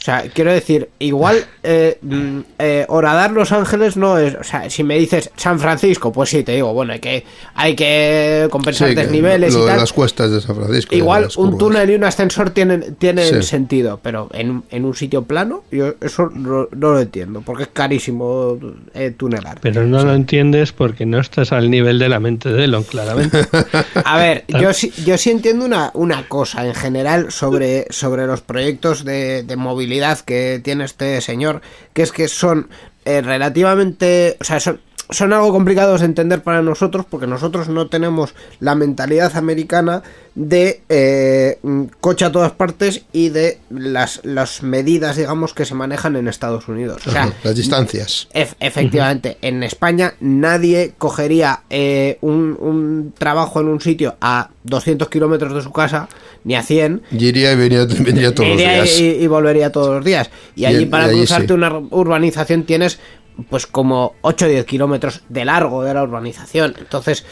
O 0.00 0.02
sea, 0.02 0.24
quiero 0.32 0.50
decir, 0.50 0.88
igual 0.98 1.44
eh, 1.62 1.98
mm, 2.00 2.38
eh, 2.58 2.86
Horadar 2.88 3.32
Los 3.32 3.52
Ángeles 3.52 3.98
no 3.98 4.16
es. 4.16 4.34
O 4.34 4.42
sea, 4.44 4.70
si 4.70 4.82
me 4.82 4.98
dices 4.98 5.30
San 5.36 5.60
Francisco, 5.60 6.10
pues 6.10 6.30
sí, 6.30 6.42
te 6.42 6.52
digo, 6.52 6.72
bueno, 6.72 6.94
hay 6.94 7.00
que, 7.00 7.22
hay 7.54 7.76
que 7.76 8.48
compensar 8.50 8.88
Sí, 8.88 8.94
que 8.94 9.02
desniveles 9.02 9.52
lo 9.52 9.58
y 9.58 9.62
de 9.64 9.68
tal. 9.68 9.80
las 9.80 9.92
cuestas 9.92 10.30
de 10.30 10.40
San 10.40 10.56
Francisco. 10.56 10.90
de 10.92 10.96
Igual 10.96 11.24
un 11.24 11.30
curvas. 11.50 11.58
túnel 11.58 11.90
y 11.90 11.94
un 11.96 12.04
ascensor 12.04 12.48
tienen, 12.48 12.94
tienen 12.94 13.26
Sí. 13.26 13.42
sentido, 13.42 14.00
pero 14.02 14.30
en, 14.32 14.62
en 14.70 14.86
un 14.86 14.94
sitio 14.94 15.24
plano, 15.24 15.64
yo 15.70 15.92
eso 16.00 16.30
no, 16.34 16.66
no 16.74 16.92
lo 16.92 17.00
entiendo, 17.00 17.42
porque 17.44 17.64
es 17.64 17.68
carísimo 17.70 18.58
eh, 18.94 19.10
tunelar. 19.14 19.58
Pero 19.60 19.84
no 19.86 20.02
lo 20.02 20.14
entiendes 20.14 20.72
porque 20.72 21.04
no 21.04 21.20
estás 21.20 21.52
al 21.52 21.70
nivel 21.70 21.98
de 21.98 22.08
la 22.08 22.20
mente 22.20 22.48
de 22.50 22.64
Elon, 22.64 22.84
claramente. 22.84 23.46
A 24.06 24.16
ver, 24.16 24.44
yo 24.48 24.72
sí, 24.72 24.90
yo 25.04 25.18
sí 25.18 25.30
entiendo 25.30 25.66
una, 25.66 25.90
una 25.92 26.26
cosa 26.26 26.66
en 26.66 26.74
general 26.74 27.30
sobre, 27.30 27.84
sobre 27.90 28.26
los 28.26 28.40
proyectos 28.40 29.04
de, 29.04 29.42
de 29.42 29.56
movilidad 29.56 29.89
que 30.22 30.60
tiene 30.62 30.84
este 30.84 31.20
señor, 31.20 31.62
que 31.92 32.02
es 32.02 32.12
que 32.12 32.28
son 32.28 32.68
eh, 33.04 33.22
relativamente, 33.22 34.36
o 34.40 34.44
sea, 34.44 34.60
son, 34.60 34.80
son 35.10 35.32
algo 35.32 35.52
complicados 35.52 36.00
de 36.00 36.06
entender 36.06 36.42
para 36.42 36.62
nosotros 36.62 37.04
porque 37.08 37.26
nosotros 37.26 37.68
no 37.68 37.88
tenemos 37.88 38.34
la 38.60 38.74
mentalidad 38.74 39.36
americana 39.36 40.02
de 40.34 40.80
eh, 40.88 41.58
coche 42.00 42.24
a 42.24 42.32
todas 42.32 42.52
partes 42.52 43.02
y 43.12 43.30
de 43.30 43.58
las, 43.70 44.20
las 44.24 44.62
medidas, 44.62 45.16
digamos, 45.16 45.54
que 45.54 45.64
se 45.64 45.74
manejan 45.74 46.14
en 46.16 46.28
Estados 46.28 46.68
Unidos. 46.68 47.02
O 47.06 47.10
sea, 47.10 47.32
las 47.42 47.56
distancias. 47.56 48.28
Ef- 48.32 48.54
efectivamente, 48.60 49.38
en 49.42 49.62
España 49.64 50.14
nadie 50.20 50.92
cogería 50.96 51.62
eh, 51.68 52.18
un, 52.20 52.56
un 52.60 53.12
trabajo 53.18 53.60
en 53.60 53.66
un 53.68 53.80
sitio 53.80 54.16
a 54.20 54.50
200 54.64 55.08
kilómetros 55.08 55.52
de 55.54 55.62
su 55.62 55.72
casa, 55.72 56.08
ni 56.44 56.54
a 56.54 56.62
100, 56.62 57.02
Y 57.10 57.26
iría 57.26 57.52
y 57.52 57.56
venía, 57.56 57.84
vendría 57.86 58.34
todos 58.34 58.50
iría 58.50 58.78
los 58.78 58.84
días. 58.96 59.00
y, 59.00 59.04
y 59.24 59.26
volvería 59.26 59.72
todos 59.72 59.94
los 59.96 60.04
días. 60.04 60.30
Y 60.54 60.64
allí 60.64 60.84
Y- 60.84 60.86
para 60.86 61.08
cruzarte 61.08 61.48
sí. 61.48 61.52
una 61.54 61.76
urbanización 61.90 62.62
tienes 62.64 62.98
pues 63.48 63.66
como 63.66 64.14
8 64.22 64.46
o 64.46 64.48
10 64.48 64.64
kilómetros 64.66 65.22
de 65.28 65.44
largo 65.44 65.82
de 65.82 65.94
la 65.94 66.02
urbanización. 66.02 66.74
Entonces, 66.78 67.24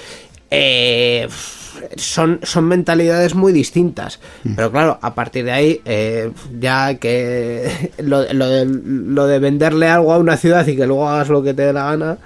eh, 0.51 1.29
son, 1.97 2.41
son 2.43 2.65
mentalidades 2.65 3.35
muy 3.35 3.53
distintas. 3.53 4.21
Mm. 4.45 4.55
Pero 4.55 4.71
claro, 4.71 4.99
a 5.03 5.15
partir 5.15 5.45
de 5.45 5.53
ahí, 5.53 5.81
eh, 5.85 6.31
ya 6.59 6.95
que 6.95 7.93
lo, 7.99 8.33
lo 8.33 8.49
de, 8.49 8.65
lo 8.67 9.27
de 9.27 9.39
venderle 9.39 9.89
algo 9.89 10.13
a 10.13 10.19
una 10.19 10.37
ciudad 10.37 10.67
y 10.67 10.77
que 10.77 10.87
luego 10.87 11.09
hagas 11.09 11.29
lo 11.29 11.43
que 11.43 11.55
te 11.55 11.63
dé 11.63 11.73
la 11.73 11.85
gana. 11.91 12.19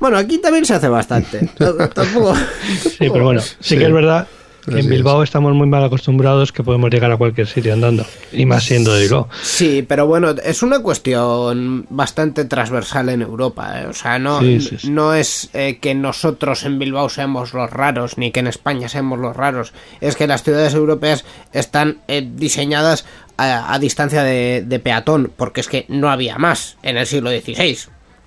Bueno, 0.00 0.16
aquí 0.18 0.38
también 0.38 0.64
se 0.64 0.74
hace 0.74 0.88
bastante. 0.88 1.48
Tampoco. 1.94 2.34
Sí, 2.80 3.08
pero 3.12 3.24
bueno, 3.24 3.40
sí, 3.40 3.54
Sí. 3.60 3.78
que 3.78 3.84
es 3.86 3.92
verdad 3.92 4.26
Así 4.66 4.78
en 4.78 4.88
Bilbao 4.88 5.22
estamos 5.22 5.52
muy 5.54 5.66
mal 5.66 5.82
acostumbrados 5.84 6.52
que 6.52 6.62
podemos 6.62 6.90
llegar 6.90 7.10
a 7.10 7.16
cualquier 7.16 7.46
sitio 7.46 7.72
andando. 7.72 8.06
Y 8.32 8.46
más 8.46 8.64
siendo 8.64 8.94
de 8.94 9.02
Bilbao. 9.02 9.28
Sí, 9.42 9.84
pero 9.86 10.06
bueno, 10.06 10.30
es 10.44 10.62
una 10.62 10.80
cuestión 10.80 11.86
bastante 11.90 12.44
transversal 12.44 13.08
en 13.08 13.22
Europa. 13.22 13.80
¿eh? 13.80 13.86
O 13.86 13.92
sea, 13.92 14.18
no, 14.18 14.40
Sí, 14.40 14.60
sí, 14.60 14.78
sí. 14.78 14.90
no 14.90 15.14
es 15.14 15.50
eh, 15.52 15.78
que 15.80 15.94
nosotros 15.94 16.64
en 16.64 16.78
Bilbao 16.78 17.08
seamos 17.08 17.54
los 17.54 17.70
raros, 17.70 18.18
ni 18.18 18.30
que 18.30 18.40
en 18.40 18.46
España 18.46 18.88
seamos 18.88 19.18
los 19.18 19.36
raros. 19.36 19.72
Es 20.00 20.16
que 20.16 20.26
las 20.26 20.42
ciudades 20.42 20.74
europeas 20.74 21.24
están 21.52 21.98
eh, 22.08 22.28
diseñadas 22.34 23.04
a, 23.36 23.72
a 23.74 23.78
distancia 23.78 24.22
de, 24.22 24.62
de 24.64 24.78
peatón, 24.78 25.32
porque 25.36 25.60
es 25.60 25.68
que 25.68 25.86
no 25.88 26.10
había 26.10 26.38
más 26.38 26.76
en 26.82 26.96
el 26.96 27.06
siglo 27.06 27.30
XVI. 27.30 27.78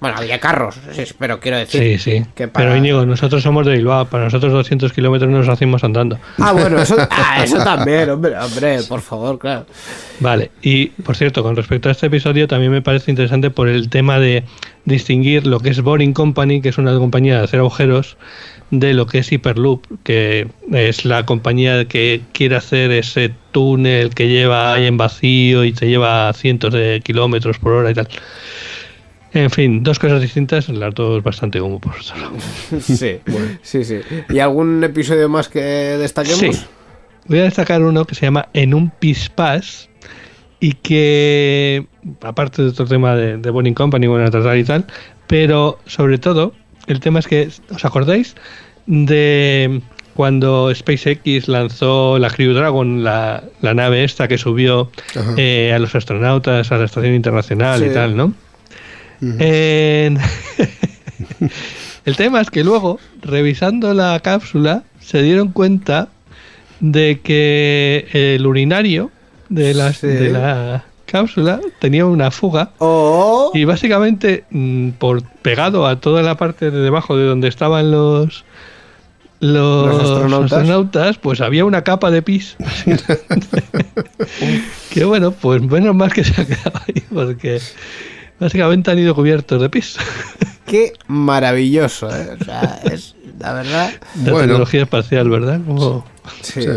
Bueno, 0.05 0.19
había 0.19 0.39
carros, 0.39 0.75
pero 1.17 1.39
quiero 1.39 1.57
decir 1.57 1.81
Sí, 1.81 1.97
sí. 1.97 2.25
que 2.35 2.47
para... 2.47 2.67
Pero 2.67 2.77
Íñigo, 2.77 3.07
nosotros 3.07 3.41
somos 3.41 3.65
de 3.65 3.71
Bilbao. 3.71 4.05
Para 4.05 4.25
nosotros 4.25 4.53
200 4.53 4.93
kilómetros 4.93 5.31
nos 5.31 5.49
hacemos 5.49 5.83
andando. 5.83 6.19
Ah, 6.37 6.51
bueno, 6.51 6.79
eso, 6.79 6.95
ah, 7.09 7.43
eso 7.43 7.57
también, 7.63 8.11
hombre, 8.11 8.37
hombre, 8.37 8.83
por 8.87 9.01
favor, 9.01 9.39
claro. 9.39 9.65
Vale, 10.19 10.51
y 10.61 10.89
por 10.89 11.15
cierto, 11.15 11.41
con 11.41 11.55
respecto 11.55 11.89
a 11.89 11.91
este 11.91 12.05
episodio, 12.05 12.47
también 12.47 12.71
me 12.71 12.83
parece 12.83 13.09
interesante 13.09 13.49
por 13.49 13.67
el 13.67 13.89
tema 13.89 14.19
de 14.19 14.43
distinguir 14.85 15.47
lo 15.47 15.59
que 15.59 15.69
es 15.69 15.81
Boring 15.81 16.13
Company, 16.13 16.61
que 16.61 16.69
es 16.69 16.77
una 16.77 16.95
compañía 16.99 17.39
de 17.39 17.45
hacer 17.45 17.59
agujeros, 17.61 18.15
de 18.69 18.93
lo 18.93 19.07
que 19.07 19.17
es 19.17 19.31
Hyperloop, 19.31 19.85
que 20.03 20.47
es 20.71 21.03
la 21.03 21.25
compañía 21.25 21.85
que 21.85 22.21
quiere 22.31 22.57
hacer 22.57 22.91
ese 22.91 23.31
túnel 23.51 24.13
que 24.13 24.27
lleva 24.27 24.73
ahí 24.73 24.85
en 24.85 24.97
vacío 24.97 25.63
y 25.63 25.71
te 25.73 25.87
lleva 25.87 26.29
a 26.29 26.33
cientos 26.33 26.73
de 26.73 27.01
kilómetros 27.03 27.57
por 27.57 27.71
hora 27.71 27.89
y 27.89 27.95
tal. 27.95 28.07
En 29.35 29.49
fin, 29.51 29.83
dos 29.83 29.99
cosas 29.99 30.21
distintas, 30.21 30.69
las 30.69 30.95
dos 30.95 31.21
bastante 31.21 31.59
humo 31.61 31.79
por 31.79 31.93
otro 31.95 32.15
lado. 32.17 32.33
Sí, 32.81 33.19
sí, 33.61 33.83
sí. 33.83 33.99
¿Y 34.29 34.39
algún 34.39 34.83
episodio 34.83 35.29
más 35.29 35.49
que 35.49 35.59
destaquemos? 35.61 36.39
Sí. 36.39 36.51
Voy 37.27 37.39
a 37.39 37.43
destacar 37.43 37.81
uno 37.83 38.05
que 38.05 38.15
se 38.15 38.21
llama 38.25 38.47
En 38.53 38.73
un 38.73 38.89
Pispas 38.91 39.89
y 40.59 40.71
que, 40.73 41.85
aparte 42.21 42.61
de 42.61 42.69
otro 42.69 42.85
tema 42.85 43.15
de, 43.15 43.37
de 43.37 43.49
Boring 43.49 43.73
Company, 43.73 44.07
bueno, 44.07 44.25
a 44.25 44.31
tratar 44.31 44.57
y 44.57 44.63
tal, 44.63 44.85
pero 45.27 45.79
sobre 45.85 46.17
todo, 46.17 46.53
el 46.87 46.99
tema 46.99 47.19
es 47.19 47.27
que, 47.27 47.49
¿os 47.73 47.83
acordáis 47.83 48.35
de 48.85 49.81
cuando 50.15 50.73
SpaceX 50.73 51.47
lanzó 51.49 52.19
la 52.19 52.29
Crew 52.29 52.53
Dragon, 52.53 53.03
la, 53.03 53.43
la 53.61 53.73
nave 53.73 54.03
esta 54.05 54.27
que 54.29 54.37
subió 54.37 54.89
eh, 55.35 55.73
a 55.75 55.79
los 55.79 55.93
astronautas 55.93 56.71
a 56.71 56.77
la 56.77 56.85
Estación 56.85 57.15
Internacional 57.15 57.79
Sí. 57.81 57.87
y 57.87 57.93
tal, 57.93 58.15
¿no? 58.15 58.33
El 62.05 62.15
tema 62.17 62.41
es 62.41 62.49
que 62.51 62.63
luego, 62.63 62.99
revisando 63.21 63.93
la 63.93 64.19
cápsula, 64.19 64.83
se 64.99 65.21
dieron 65.23 65.49
cuenta 65.49 66.09
de 66.79 67.19
que 67.23 68.07
el 68.13 68.45
urinario 68.45 69.11
de 69.49 69.73
la, 69.73 69.93
Sí. 69.93 70.07
de 70.07 70.29
la 70.29 70.83
cápsula 71.05 71.61
tenía 71.79 72.05
una 72.05 72.31
fuga 72.31 72.71
O... 72.79 73.51
y 73.53 73.63
básicamente 73.63 74.43
mm, 74.49 74.89
por 74.91 75.23
pegado 75.23 75.87
a 75.87 75.99
toda 75.99 76.21
la 76.21 76.35
parte 76.35 76.71
de 76.71 76.79
debajo 76.79 77.15
de 77.15 77.25
donde 77.25 77.47
estaban 77.47 77.91
los 77.91 78.43
los, 79.39 79.87
Los 79.87 80.01
astronautas. 80.01 80.51
astronautas, 80.53 81.17
pues 81.19 81.41
había 81.41 81.65
una 81.65 81.83
capa 81.83 82.09
de 82.11 82.21
pis 82.21 82.57
que 84.91 85.05
bueno 85.05 85.31
pues 85.31 85.61
menos 85.61 85.95
mal 85.95 86.11
que 86.11 86.23
se 86.23 86.41
ha 86.41 86.45
quedado 86.45 86.81
ahí 86.87 87.03
porque 87.13 87.59
básicamente 88.39 88.91
han 88.91 88.99
ido 88.99 89.15
cubiertos 89.15 89.61
de 89.61 89.69
pis 89.69 89.97
Qué 90.65 90.93
maravilloso, 91.07 92.09
¿eh? 92.09 92.37
O 92.39 92.43
sea, 92.43 92.79
es 92.91 93.15
la 93.39 93.53
verdad. 93.53 93.91
la 94.23 94.31
Bueno. 94.31 94.39
tecnología 94.47 94.81
espacial 94.83 95.29
verdad 95.29 95.59
Como- 95.65 96.05
Sí. 96.41 96.63
Sí. 96.63 96.67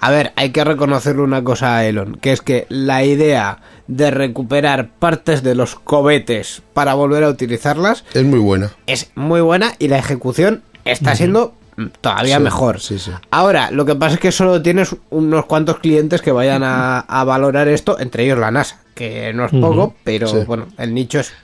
A 0.00 0.10
ver, 0.10 0.32
hay 0.34 0.50
que 0.50 0.64
reconocerle 0.64 1.22
una 1.22 1.44
cosa 1.44 1.76
a 1.76 1.84
Elon, 1.86 2.16
que 2.16 2.32
es 2.32 2.40
que 2.40 2.66
la 2.68 3.04
idea 3.04 3.60
de 3.86 4.10
recuperar 4.10 4.88
partes 4.98 5.44
de 5.44 5.54
los 5.54 5.76
cohetes 5.76 6.60
para 6.74 6.94
volver 6.94 7.22
a 7.22 7.28
utilizarlas 7.28 8.04
Es 8.14 8.24
muy 8.24 8.40
buena. 8.40 8.72
es 8.88 9.12
muy 9.14 9.40
buena 9.42 9.74
y 9.78 9.86
la 9.86 9.98
ejecución 9.98 10.62
está 10.84 11.14
siendo 11.14 11.54
todavía 12.00 12.38
Sí, 12.38 12.42
mejor. 12.42 12.80
sí, 12.80 12.98
sí. 12.98 13.10
Ahora, 13.30 13.70
lo 13.70 13.84
que 13.84 13.94
pasa 13.94 14.14
es 14.14 14.20
que 14.20 14.32
solo 14.32 14.62
tienes 14.62 14.96
unos 15.10 15.44
cuantos 15.46 15.78
clientes 15.78 16.22
que 16.22 16.32
vayan 16.32 16.62
a, 16.62 17.00
a 17.00 17.24
valorar 17.24 17.68
esto, 17.68 17.98
entre 18.00 18.24
ellos 18.24 18.38
la 18.38 18.50
NASA, 18.50 18.80
que 18.94 19.32
no 19.34 19.44
es 19.44 19.52
poco, 19.52 19.94
pero 20.04 20.26
Sí. 20.26 20.38
bueno, 20.46 20.68
el 20.78 20.94
nicho 20.94 21.20
es 21.20 21.34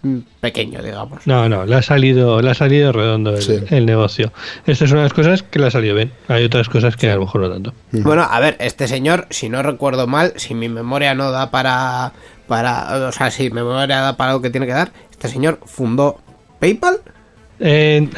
pequeño, 0.40 0.82
digamos. 0.82 1.26
no 1.26 1.48
no 1.50 1.66
le 1.66 1.76
ha 1.76 1.82
salido 1.82 2.40
le 2.40 2.50
ha 2.50 2.54
salido 2.54 2.92
redondo 2.92 3.30
el, 3.36 3.42
Sí. 3.42 3.58
el 3.68 3.84
negocio 3.84 4.32
esta 4.66 4.86
es 4.86 4.90
una 4.90 5.00
de 5.02 5.06
las 5.06 5.12
cosas 5.12 5.42
que 5.42 5.58
le 5.58 5.66
ha 5.66 5.70
salido 5.70 5.94
bien 5.94 6.12
hay 6.28 6.44
otras 6.44 6.70
cosas 6.70 6.96
que 6.96 7.10
a 7.10 7.14
lo 7.16 7.20
mejor 7.22 7.42
no 7.42 7.50
tanto 7.50 7.74
Bueno, 7.90 8.22
a 8.28 8.40
ver, 8.40 8.56
este 8.58 8.88
señor, 8.88 9.26
si 9.28 9.50
no 9.50 9.62
recuerdo 9.62 10.06
mal, 10.06 10.32
si 10.36 10.54
mi 10.54 10.70
memoria 10.70 11.14
no 11.14 11.30
da 11.30 11.50
para. 11.50 12.12
para 12.48 13.08
o 13.08 13.12
sea, 13.12 13.30
si 13.30 13.44
mi 13.50 13.56
memoria 13.56 14.00
da 14.00 14.16
para 14.16 14.32
lo 14.32 14.40
que 14.40 14.48
tiene 14.48 14.66
que 14.66 14.72
dar, 14.72 14.90
este 15.10 15.28
señor 15.28 15.58
fundó 15.66 16.20
PayPal. 16.58 17.00
Eh, 17.60 18.08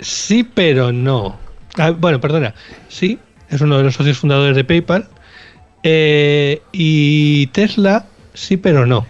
sí, 0.00 0.44
pero 0.44 0.92
no. 0.92 1.36
Ah, 1.78 1.90
bueno, 1.90 2.20
perdona. 2.20 2.54
Sí, 2.88 3.18
es 3.50 3.60
uno 3.60 3.78
de 3.78 3.84
los 3.84 3.94
socios 3.94 4.18
fundadores 4.18 4.56
de 4.56 4.64
PayPal. 4.64 5.08
Eh, 5.82 6.60
y 6.72 7.46
Tesla, 7.48 8.06
sí, 8.34 8.56
pero 8.56 8.84
no. 8.86 9.06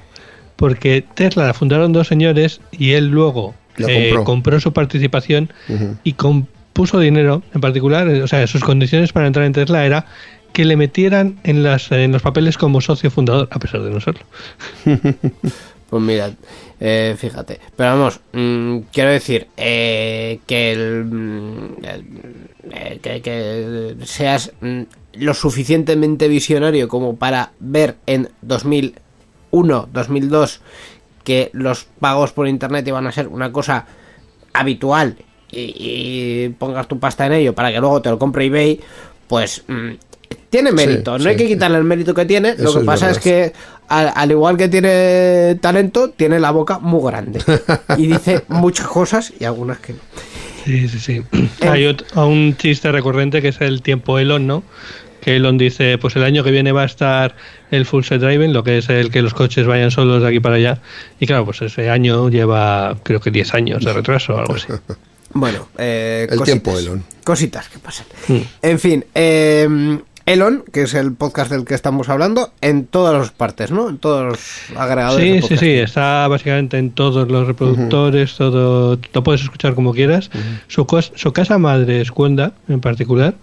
Porque 0.56 1.04
Tesla 1.14 1.46
la 1.46 1.54
fundaron 1.54 1.92
dos 1.92 2.08
señores 2.08 2.60
y 2.72 2.92
él 2.92 3.08
luego 3.08 3.54
eh, 3.78 4.10
compró. 4.10 4.24
compró 4.24 4.60
su 4.60 4.72
participación 4.72 5.50
y 6.04 6.12
compuso 6.14 6.98
dinero 7.00 7.42
en 7.54 7.60
particular. 7.60 8.08
eh, 8.08 8.22
O 8.22 8.26
sea, 8.28 8.46
sus 8.46 8.62
condiciones 8.62 9.12
para 9.12 9.26
entrar 9.26 9.46
en 9.46 9.52
Tesla 9.52 9.86
era 9.86 10.06
que 10.52 10.64
le 10.64 10.76
metieran 10.76 11.38
en, 11.44 11.62
las, 11.62 11.92
en 11.92 12.10
los 12.12 12.22
papeles 12.22 12.58
como 12.58 12.80
socio 12.80 13.10
fundador, 13.10 13.48
a 13.50 13.58
pesar 13.58 13.82
de 13.82 13.90
no 13.90 14.00
serlo. 14.00 14.24
Pues 15.90 16.02
mirad, 16.02 16.32
eh, 16.80 17.14
fíjate. 17.16 17.60
Pero 17.74 17.90
vamos, 17.92 18.20
mm, 18.34 18.80
quiero 18.92 19.08
decir 19.10 19.46
eh, 19.56 20.38
que, 20.46 20.72
el, 20.72 21.04
mm, 21.06 21.76
eh, 22.72 22.98
que, 23.02 23.22
que 23.22 23.96
seas 24.04 24.52
mm, 24.60 24.82
lo 25.14 25.34
suficientemente 25.34 26.28
visionario 26.28 26.88
como 26.88 27.16
para 27.16 27.52
ver 27.60 27.96
en 28.06 28.30
2001, 28.42 29.88
2002 29.92 30.60
que 31.24 31.50
los 31.52 31.84
pagos 32.00 32.32
por 32.32 32.48
internet 32.48 32.86
iban 32.88 33.06
a 33.06 33.12
ser 33.12 33.28
una 33.28 33.52
cosa 33.52 33.86
habitual 34.52 35.16
y, 35.50 35.74
y 35.76 36.48
pongas 36.50 36.88
tu 36.88 36.98
pasta 36.98 37.26
en 37.26 37.32
ello 37.32 37.54
para 37.54 37.72
que 37.72 37.80
luego 37.80 38.00
te 38.02 38.10
lo 38.10 38.18
compre 38.18 38.46
eBay, 38.46 38.80
pues 39.26 39.62
mm, 39.66 39.90
tiene 40.50 40.72
mérito. 40.72 41.18
no 41.18 41.28
hay 41.28 41.36
que 41.36 41.46
quitarle 41.46 41.78
el 41.78 41.84
mérito 41.84 42.14
que 42.14 42.24
tiene. 42.24 42.54
lo 42.56 42.72
que 42.72 42.78
es 42.80 42.84
pasa 42.84 43.06
verdad. 43.06 43.18
es 43.18 43.22
que 43.22 43.52
al, 43.88 44.12
al 44.14 44.30
igual 44.30 44.56
que 44.56 44.68
tiene 44.68 45.58
talento, 45.60 46.10
tiene 46.10 46.40
la 46.40 46.50
boca 46.50 46.78
muy 46.78 47.02
grande 47.10 47.40
y 47.98 48.06
dice 48.06 48.44
muchas 48.48 48.86
cosas 48.86 49.32
y 49.38 49.44
algunas 49.44 49.78
que 49.78 49.92
no. 49.94 49.98
Sí, 50.68 50.86
sí, 50.88 50.98
sí. 50.98 51.22
Hay 51.62 51.84
ot- 51.84 52.04
un 52.14 52.56
chiste 52.58 52.92
recurrente 52.92 53.40
que 53.40 53.48
es 53.48 53.60
el 53.62 53.80
tiempo 53.80 54.18
Elon, 54.18 54.46
¿no? 54.46 54.62
Que 55.22 55.36
Elon 55.36 55.56
dice, 55.56 55.96
pues 55.98 56.14
el 56.16 56.22
año 56.24 56.44
que 56.44 56.50
viene 56.50 56.72
va 56.72 56.82
a 56.82 56.86
estar 56.86 57.34
el 57.70 57.86
full 57.86 58.04
set 58.04 58.20
driving, 58.20 58.52
lo 58.52 58.62
que 58.62 58.78
es 58.78 58.88
el 58.90 59.10
que 59.10 59.22
los 59.22 59.32
coches 59.34 59.66
vayan 59.66 59.90
solos 59.90 60.22
de 60.22 60.28
aquí 60.28 60.40
para 60.40 60.56
allá. 60.56 60.78
Y 61.20 61.26
claro, 61.26 61.44
pues 61.46 61.62
ese 61.62 61.88
año 61.88 62.28
lleva 62.28 62.98
creo 63.02 63.18
que 63.20 63.30
10 63.30 63.54
años 63.54 63.84
de 63.84 63.92
retraso 63.94 64.34
o 64.34 64.38
algo 64.40 64.54
así. 64.54 64.66
Bueno, 65.30 65.68
eh, 65.76 66.22
El 66.30 66.38
cositas. 66.38 66.62
tiempo, 66.62 66.78
Elon. 66.78 67.04
Cositas 67.22 67.68
que 67.68 67.78
pasan. 67.78 68.06
Mm. 68.28 68.36
En 68.62 68.78
fin, 68.78 69.04
eh, 69.14 69.98
Elon, 70.28 70.62
que 70.72 70.82
es 70.82 70.94
el 70.94 71.14
podcast 71.14 71.50
del 71.50 71.64
que 71.64 71.74
estamos 71.74 72.08
hablando, 72.08 72.52
en 72.60 72.84
todas 72.86 73.18
las 73.18 73.30
partes, 73.30 73.70
¿no? 73.70 73.88
En 73.88 73.96
todos 73.98 74.24
los 74.24 74.78
agregadores. 74.78 75.24
de 75.24 75.32
Sí, 75.32 75.34
sí, 75.36 75.40
podcast. 75.42 75.60
sí, 75.62 75.70
está 75.72 76.28
básicamente 76.28 76.76
en 76.78 76.90
todos 76.90 77.28
los 77.30 77.46
reproductores, 77.46 78.34
todo, 78.36 78.98
lo 79.14 79.22
puedes 79.24 79.42
escuchar 79.42 79.74
como 79.74 79.94
quieras. 79.94 80.30
su, 80.66 80.86
cos- 80.86 81.12
su 81.14 81.32
casa 81.32 81.56
madre 81.58 82.00
es 82.02 82.12
Cuenda, 82.12 82.52
en 82.68 82.80
particular, 82.80 83.34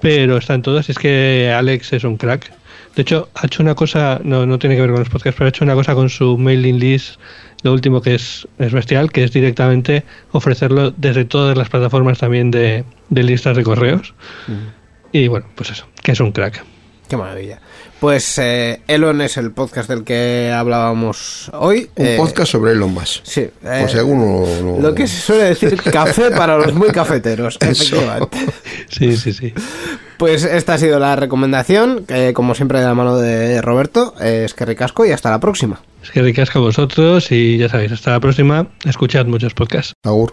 pero 0.00 0.36
está 0.36 0.54
en 0.54 0.62
todas. 0.62 0.88
Es 0.88 0.98
que 0.98 1.52
Alex 1.54 1.92
es 1.94 2.04
un 2.04 2.16
crack. 2.16 2.52
De 2.94 3.02
hecho, 3.02 3.28
ha 3.34 3.46
hecho 3.46 3.62
una 3.62 3.74
cosa, 3.74 4.20
no, 4.24 4.46
no 4.46 4.58
tiene 4.58 4.74
que 4.76 4.82
ver 4.82 4.90
con 4.90 5.00
los 5.00 5.08
podcasts, 5.08 5.36
pero 5.36 5.46
ha 5.46 5.50
hecho 5.50 5.64
una 5.64 5.74
cosa 5.74 5.94
con 5.94 6.10
su 6.10 6.36
mailing 6.38 6.78
list, 6.78 7.20
lo 7.62 7.72
último 7.72 8.02
que 8.02 8.14
es, 8.16 8.48
es 8.58 8.72
bestial, 8.72 9.12
que 9.12 9.22
es 9.24 9.32
directamente 9.32 10.04
ofrecerlo 10.32 10.92
desde 10.96 11.24
todas 11.24 11.56
las 11.56 11.68
plataformas 11.68 12.18
también 12.18 12.50
de, 12.50 12.84
de 13.08 13.22
listas 13.22 13.56
de 13.56 13.62
correos. 13.62 14.12
Y 15.12 15.28
bueno, 15.28 15.46
pues 15.54 15.70
eso, 15.70 15.86
que 16.02 16.12
es 16.12 16.20
un 16.20 16.32
crack. 16.32 16.64
Qué 17.08 17.16
maravilla. 17.16 17.60
Pues 17.98 18.38
eh, 18.38 18.80
Elon 18.86 19.20
es 19.20 19.36
el 19.36 19.50
podcast 19.50 19.90
del 19.90 20.04
que 20.04 20.52
hablábamos 20.56 21.50
hoy. 21.52 21.90
Un 21.96 22.06
Eh, 22.06 22.14
podcast 22.16 22.52
sobre 22.52 22.72
Elon 22.72 22.92
Musk. 22.94 23.24
Sí. 23.24 23.40
eh, 23.40 23.78
Por 23.80 23.90
si 23.90 23.98
alguno 23.98 24.46
no- 24.62 24.78
Lo 24.80 24.94
que 24.94 25.06
se 25.08 25.20
suele 25.20 25.44
decir 25.44 25.76
café 25.92 26.30
para 26.30 26.56
los 26.56 26.72
muy 26.72 26.90
cafeteros. 26.90 27.58
Efectivamente. 27.60 28.38
Sí, 28.88 29.16
sí, 29.16 29.32
sí. 29.32 29.52
Pues 30.18 30.44
esta 30.44 30.74
ha 30.74 30.78
sido 30.78 30.98
la 31.00 31.16
recomendación, 31.16 32.04
que 32.06 32.32
como 32.32 32.54
siempre 32.54 32.78
de 32.78 32.86
la 32.86 32.94
mano 32.94 33.18
de 33.18 33.60
Roberto, 33.60 34.14
eh, 34.20 34.42
es 34.44 34.54
que 34.54 34.64
ricasco 34.64 35.04
y 35.04 35.10
hasta 35.10 35.30
la 35.30 35.40
próxima. 35.40 35.80
Es 36.02 36.10
que 36.12 36.22
ricasca 36.22 36.58
a 36.58 36.62
vosotros 36.62 37.32
y 37.32 37.58
ya 37.58 37.68
sabéis, 37.68 37.92
hasta 37.92 38.12
la 38.12 38.20
próxima. 38.20 38.68
Escuchad 38.84 39.26
muchos 39.26 39.52
podcasts. 39.54 39.94
Agur. 40.04 40.32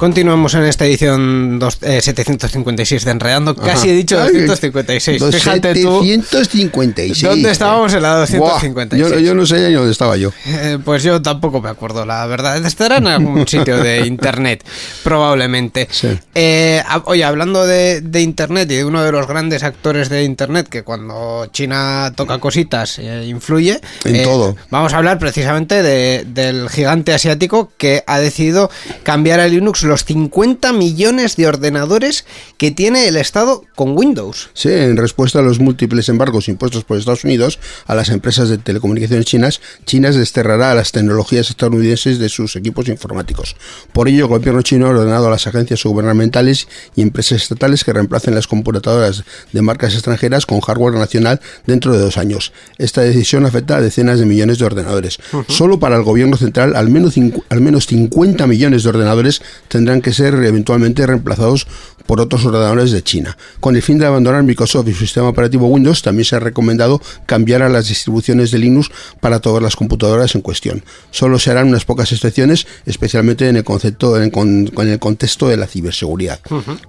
Continuamos 0.00 0.54
en 0.54 0.64
esta 0.64 0.86
edición 0.86 1.58
dos- 1.58 1.76
eh, 1.82 2.00
756 2.00 3.04
de 3.04 3.10
Enredando. 3.10 3.54
Casi 3.54 3.90
he 3.90 3.92
dicho 3.92 4.18
Ay, 4.18 4.32
256. 4.46 5.22
Fíjate 5.30 5.74
tú. 5.74 5.90
256. 5.90 7.22
¿Dónde 7.22 7.50
estábamos 7.50 7.92
en 7.92 8.00
la 8.00 8.12
Buah, 8.14 8.20
256? 8.20 8.98
yo, 9.12 9.18
yo 9.18 9.34
no 9.34 9.44
sé 9.44 9.68
ni 9.68 9.74
dónde 9.74 9.92
estaba 9.92 10.16
yo. 10.16 10.30
Eh, 10.46 10.78
pues 10.82 11.02
yo 11.02 11.20
tampoco 11.20 11.60
me 11.60 11.68
acuerdo, 11.68 12.06
la 12.06 12.24
verdad. 12.24 12.64
Estará 12.64 12.96
en 12.96 13.08
algún 13.08 13.46
sitio 13.46 13.76
de 13.76 14.06
internet, 14.06 14.64
probablemente. 15.04 15.86
Sí. 15.90 16.08
Eh, 16.34 16.82
oye, 17.04 17.22
hablando 17.22 17.66
de, 17.66 18.00
de 18.00 18.22
internet 18.22 18.70
y 18.70 18.76
de 18.76 18.86
uno 18.86 19.02
de 19.02 19.12
los 19.12 19.26
grandes 19.26 19.62
actores 19.64 20.08
de 20.08 20.24
internet 20.24 20.66
que 20.70 20.82
cuando 20.82 21.46
China 21.52 22.10
toca 22.16 22.38
cositas 22.38 22.98
eh, 23.00 23.26
influye. 23.26 23.78
En 24.06 24.16
eh, 24.16 24.22
todo. 24.22 24.56
Vamos 24.70 24.94
a 24.94 24.96
hablar 24.96 25.18
precisamente 25.18 25.82
de- 25.82 26.24
del 26.26 26.70
gigante 26.70 27.12
asiático 27.12 27.70
que 27.76 28.02
ha 28.06 28.18
decidido 28.18 28.70
cambiar 29.02 29.40
a 29.40 29.46
Linux 29.46 29.89
los 29.90 30.04
50 30.04 30.72
millones 30.72 31.36
de 31.36 31.46
ordenadores 31.46 32.24
que 32.56 32.70
tiene 32.70 33.08
el 33.08 33.16
Estado 33.16 33.64
con 33.74 33.96
Windows. 33.96 34.50
Sí, 34.54 34.70
en 34.70 34.96
respuesta 34.96 35.40
a 35.40 35.42
los 35.42 35.60
múltiples 35.60 36.08
embargos 36.08 36.48
impuestos 36.48 36.84
por 36.84 36.96
Estados 36.96 37.24
Unidos 37.24 37.58
a 37.86 37.94
las 37.94 38.08
empresas 38.08 38.48
de 38.48 38.58
telecomunicaciones 38.58 39.26
chinas, 39.26 39.60
China 39.84 40.10
desterrará 40.10 40.70
a 40.70 40.74
las 40.74 40.92
tecnologías 40.92 41.50
estadounidenses 41.50 42.18
de 42.18 42.28
sus 42.28 42.56
equipos 42.56 42.88
informáticos. 42.88 43.56
Por 43.92 44.08
ello, 44.08 44.24
el 44.24 44.30
gobierno 44.30 44.62
chino 44.62 44.86
ha 44.86 44.90
ordenado 44.90 45.26
a 45.26 45.30
las 45.30 45.46
agencias 45.46 45.82
gubernamentales 45.82 46.68
y 46.94 47.02
empresas 47.02 47.42
estatales 47.42 47.84
que 47.84 47.92
reemplacen 47.92 48.34
las 48.34 48.46
computadoras 48.46 49.24
de 49.52 49.62
marcas 49.62 49.94
extranjeras 49.94 50.46
con 50.46 50.60
hardware 50.60 50.94
nacional 50.94 51.40
dentro 51.66 51.92
de 51.92 51.98
dos 51.98 52.16
años. 52.16 52.52
Esta 52.78 53.02
decisión 53.02 53.44
afecta 53.44 53.76
a 53.76 53.80
decenas 53.80 54.20
de 54.20 54.26
millones 54.26 54.58
de 54.58 54.64
ordenadores. 54.64 55.18
Solo 55.48 55.78
para 55.80 55.96
el 55.96 56.02
gobierno 56.02 56.36
central, 56.36 56.76
al 56.76 56.88
menos, 56.90 57.14
al 57.48 57.60
menos 57.60 57.86
50 57.86 58.46
millones 58.46 58.84
de 58.84 58.88
ordenadores 58.88 59.42
tendrán 59.68 59.79
que 60.00 60.12
ser 60.12 60.34
eventualmente 60.34 61.06
reemplazados 61.06 61.66
por 62.10 62.20
otros 62.20 62.44
ordenadores 62.44 62.90
de 62.90 63.04
China. 63.04 63.38
Con 63.60 63.76
el 63.76 63.82
fin 63.82 63.96
de 63.96 64.04
abandonar 64.04 64.42
Microsoft 64.42 64.88
y 64.88 64.92
su 64.94 64.98
sistema 64.98 65.28
operativo 65.28 65.68
Windows, 65.68 66.02
también 66.02 66.24
se 66.24 66.34
ha 66.34 66.40
recomendado 66.40 67.00
cambiar 67.24 67.62
a 67.62 67.68
las 67.68 67.86
distribuciones 67.86 68.50
de 68.50 68.58
Linux 68.58 68.90
para 69.20 69.38
todas 69.38 69.62
las 69.62 69.76
computadoras 69.76 70.34
en 70.34 70.40
cuestión. 70.40 70.82
Solo 71.12 71.38
se 71.38 71.52
harán 71.52 71.68
unas 71.68 71.84
pocas 71.84 72.10
excepciones, 72.10 72.66
especialmente 72.84 73.48
en 73.48 73.54
el 73.54 73.62
concepto, 73.62 74.20
en, 74.20 74.30
con, 74.30 74.66
con 74.74 74.88
el 74.88 74.98
contexto 74.98 75.46
de 75.46 75.56
la 75.56 75.68
ciberseguridad. 75.68 76.40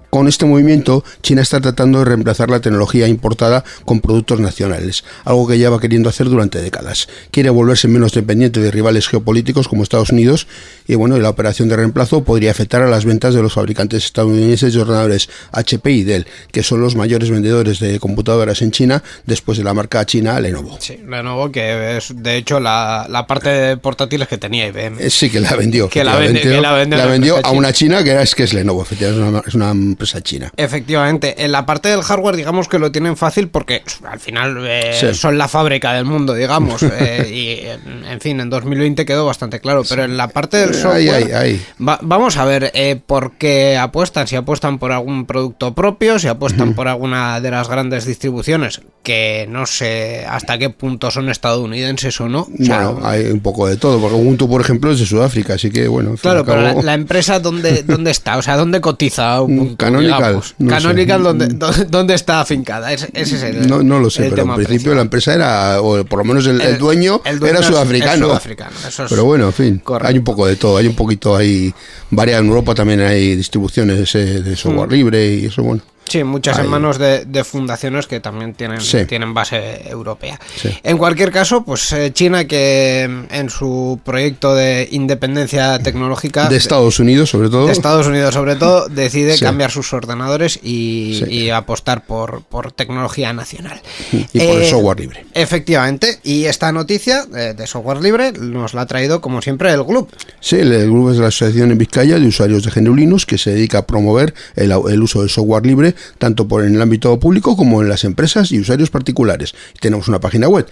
Con 0.10 0.27
este 0.27 0.47
movimiento, 0.47 1.03
China 1.21 1.43
está 1.43 1.62
tratando 1.62 1.99
de 1.99 2.05
reemplazar 2.05 2.49
la 2.49 2.60
tecnología 2.60 3.07
importada 3.07 3.63
con 3.86 4.01
productos 4.01 4.39
nacionales, 4.39 5.03
algo 5.23 5.47
que 5.47 5.60
lleva 5.60 5.79
queriendo 5.79 6.10
hacer 6.10 6.29
durante 6.29 6.60
décadas. 6.63 7.07
Quiere 7.29 7.51
volverse 7.51 7.88
menos 7.88 8.12
dependiente 8.12 8.60
de 8.60 8.71
rivales 8.71 9.07
geopolíticos 9.07 9.67
como 9.67 9.84
Estados 9.84 10.09
Unidos 10.09 10.47
y 10.88 10.95
bueno, 10.95 11.15
y 11.15 11.22
la 11.22 11.30
operación 11.30 11.69
de 11.69 11.76
reemplazo 11.76 12.24
podría 12.24 12.49
afectar 12.49 12.82
a 12.82 12.89
las 12.89 13.05
ventas 13.05 13.36
de 13.36 13.43
los 13.43 13.53
fabricantes 13.53 14.03
estadounidenses 14.03 14.74
de 14.74 14.82
ordenadores 14.82 15.11
HP 15.51 15.91
y 15.91 16.03
Dell, 16.03 16.26
que 16.51 16.64
son 16.64 16.82
los 16.82 16.95
mayores 16.95 17.30
vendedores 17.30 17.80
de 17.80 17.99
computadoras 17.99 18.62
en 18.62 18.72
China 18.72 19.03
después 19.26 19.57
de 19.57 19.64
la 19.64 19.74
marca 19.74 20.05
china 20.05 20.39
Lenovo. 20.39 20.78
Sí, 20.80 20.97
Lenovo, 21.07 21.51
que 21.51 21.97
es 21.97 22.14
de 22.16 22.38
hecho 22.38 22.59
la, 22.59 23.05
la 23.09 23.28
parte 23.28 23.49
de 23.49 23.78
portátiles 23.78 24.28
que 24.28 24.38
tenía 24.38 24.68
IBM. 24.68 24.97
Eh, 24.99 25.09
Sí, 25.09 25.30
que 25.30 25.39
la 25.39 25.55
vendió. 25.55 25.89
Que 25.89 26.03
la 26.03 26.14
efectivamente, 26.14 26.49
que 26.55 26.62
la 26.62 26.72
vende 26.74 26.97
la 26.97 27.05
vendió 27.05 27.39
a 27.43 27.51
una 27.51 27.74
china 27.74 28.03
que 28.03 28.12
era, 28.12 28.22
es 28.22 28.34
que 28.36 28.43
es 28.43 28.53
Lenovo, 28.53 28.82
efectivamente, 28.84 29.22
es 29.24 29.30
una, 29.30 29.43
es 29.47 29.53
una 29.55 29.72
empresa 29.72 30.22
china. 30.22 30.51
Efectivamente, 30.57 31.43
en 31.43 31.51
la 31.51 31.66
parte 31.66 31.89
del 31.89 32.01
hardware 32.01 32.36
digamos 32.36 32.68
que 32.68 32.80
lo 32.80 32.91
tienen 32.91 33.18
fácil 33.18 33.49
porque 33.49 33.84
al 34.03 34.20
final 34.20 34.57
eh, 34.68 34.91
Sí. 34.99 35.14
son 35.14 35.38
la 35.38 35.47
fábrica 35.47 35.93
del 35.93 36.05
mundo, 36.05 36.34
digamos. 36.34 36.84
eh, 36.84 37.28
y 37.32 38.07
en, 38.09 38.20
fin, 38.22 38.39
en 38.39 38.49
2020 38.49 39.05
quedó 39.05 39.26
bastante 39.26 39.59
claro, 39.59 39.84
pero 39.88 40.03
en 40.03 40.18
la 40.18 40.28
parte 40.30 40.57
del 40.57 40.74
software... 40.74 41.59
va- 41.88 41.99
vamos 42.01 42.38
a 42.38 42.45
ver 42.45 42.72
eh, 42.74 42.99
por 43.05 43.34
qué 43.34 43.78
apuestan, 43.78 44.28
si 44.28 44.36
apuestan 44.36 44.80
por 44.80 44.91
algún 44.92 45.26
producto 45.26 45.74
propio, 45.74 46.20
si 46.20 46.28
apuestan 46.28 46.74
por 46.74 46.88
alguna 46.88 47.39
de 47.39 47.52
las 47.52 47.68
grandes 47.70 48.06
distribuciones, 48.06 48.82
que 49.04 49.48
no 49.50 49.66
sé 49.66 50.26
hasta 50.30 50.58
qué 50.58 50.70
punto 50.70 51.10
son 51.12 51.30
estadounidenses 51.30 52.20
o 52.22 52.30
no. 52.30 52.42
O 52.60 52.64
sea, 52.64 52.88
Bueno, 52.89 53.08
hay 53.08 53.26
un 53.32 53.39
poco 53.39 53.68
de 53.68 53.78
todo, 53.78 54.00
porque 54.00 54.16
Ubuntu, 54.16 54.48
por 54.50 54.62
ejemplo, 54.62 54.92
es 54.92 55.00
de 55.00 55.06
Sudáfrica, 55.06 55.56
así 55.56 55.70
que 55.72 55.88
bueno. 55.88 56.16
Claro, 56.22 56.46
pero 56.46 56.82
la, 56.82 56.94
empresa 56.94 57.39
dónde, 57.39 57.84
dónde 57.88 58.12
está, 58.12 58.38
o 58.38 58.42
sea, 58.42 58.58
dónde 58.58 58.82
cotiza 58.82 59.42
Ubuntu, 59.42 59.76
Canonical, 59.78 60.18
digamos? 60.20 60.56
no. 60.60 60.70
Canonical, 60.70 61.24
¿dónde, 61.24 61.48
dónde, 61.48 61.86
dónde 61.86 62.14
está 62.14 62.42
afincada? 62.42 62.94
Ese, 62.94 63.10
ese 63.14 63.36
es 63.38 63.44
el 63.44 63.68
No, 63.68 63.82
no 63.84 64.00
lo 64.00 64.10
sé, 64.10 64.30
pero 64.30 64.44
en 64.44 64.54
principio 64.56 64.94
la 64.96 65.02
empresa 65.02 65.34
era, 65.34 65.82
o 65.82 66.04
por 66.06 66.20
lo 66.20 66.26
menos 66.26 66.46
el, 66.48 66.62
el 66.62 66.72
El- 66.72 66.78
dueño, 66.78 67.22
era 67.26 67.62
sudafricano. 67.64 68.28
sudafricano, 68.28 68.72
eso 68.88 69.04
es 69.06 69.10
pero 69.10 69.26
bueno, 69.26 69.48
en 69.48 69.54
fin, 69.54 69.78
correcto. 69.80 70.08
hay 70.10 70.18
un 70.18 70.24
poco 70.24 70.46
de 70.48 70.56
todo, 70.56 70.78
hay 70.78 70.88
un 70.88 70.96
poquito 70.96 71.36
ahí, 71.36 71.74
varias 72.10 72.39
en 72.42 72.48
Europa 72.48 72.76
también 72.76 73.02
hay 73.02 73.36
distribuciones 73.36 74.14
eh, 74.16 74.42
de 74.42 74.56
software 74.56 74.80
Mm. 74.88 74.91
libre 74.91 75.36
y 75.36 75.45
eso, 75.45 75.63
bueno. 75.63 75.82
Sí, 76.12 76.24
muchas 76.24 76.57
Ahí. 76.57 76.66
en 76.66 76.72
manos 76.72 76.97
de, 76.97 77.26
de 77.26 77.43
fundaciones 77.43 78.05
que 78.07 78.20
también 78.20 78.53
tienen, 78.53 78.82
Sí. 78.82 79.05
tienen 79.05 79.34
base 79.34 79.88
europea. 79.89 80.39
Sí. 80.62 80.70
En 80.84 80.97
cualquier 80.97 81.32
caso, 81.32 81.64
pues 81.64 81.91
eh, 81.93 82.12
China 82.14 82.45
que 82.45 83.03
en 83.30 83.49
su 83.49 83.99
proyecto 84.03 84.53
de 84.55 84.88
independencia 84.91 85.80
tecnológica 85.80 86.49
De 86.49 86.57
Estados 86.57 86.99
Unidos, 86.99 87.30
sobre 87.30 87.49
todo. 87.49 87.68
de 87.68 87.72
Estados 87.72 88.07
Unidos 88.07 88.34
sobre 88.34 88.55
todo, 88.55 88.88
decide 88.89 89.38
Sí. 89.38 89.45
cambiar 89.45 89.72
sus 89.72 89.93
ordenadores 89.93 90.59
y, 90.62 91.49
apostar 91.51 92.05
por, 92.05 92.43
por 92.43 92.72
tecnología 92.72 93.34
nacional. 93.34 93.82
Y 94.12 94.39
por 94.39 94.57
el 94.57 94.62
Eh, 94.64 94.70
software 94.70 94.99
libre. 94.99 95.26
Efectivamente, 95.34 96.20
y 96.24 96.45
esta 96.45 96.72
noticia 96.72 97.26
eh, 97.36 97.53
de 97.55 97.68
software 97.68 98.01
libre 98.01 98.32
nos 98.34 98.74
la 98.74 98.82
ha 98.82 98.86
traído 98.86 99.22
como 99.22 99.41
siempre 99.41 99.72
el 99.72 99.84
Gloop. 99.84 100.09
Sí, 100.39 100.57
el, 100.57 100.72
el 100.72 100.89
grupo 100.89 101.12
es 101.12 101.18
la 101.18 101.28
Asociación 101.28 101.72
en 101.72 101.78
Vizcaya 101.78 102.20
de 102.20 102.28
Usuarios 102.28 102.64
de 102.64 102.82
Linux 102.82 103.26
que 103.26 103.38
se 103.38 103.51
dedica 103.51 103.80
a 103.80 103.86
promover 103.88 104.34
el, 104.55 104.72
el 104.72 105.01
uso 105.03 105.22
del 105.22 105.30
software 105.30 105.66
libre 105.66 105.93
tanto 106.18 106.47
por 106.47 106.64
en 106.64 106.76
el 106.76 106.82
ámbito 106.82 107.20
público 107.20 107.56
como 107.56 107.82
en 107.82 107.89
las 107.89 108.04
empresas 108.04 108.52
y 108.52 108.60
usuarios 108.60 108.89
particulares. 108.89 109.54
Tenemos 109.80 110.08
una 110.08 110.20
página 110.20 110.47
web 110.47 110.68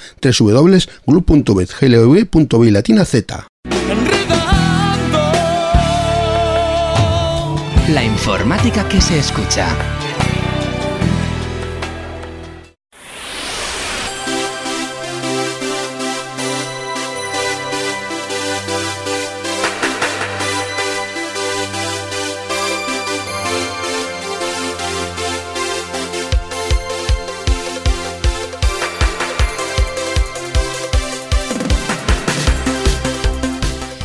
z. 3.05 3.47
La 7.89 8.03
informática 8.03 8.87
que 8.87 9.01
se 9.01 9.17
escucha. 9.17 9.75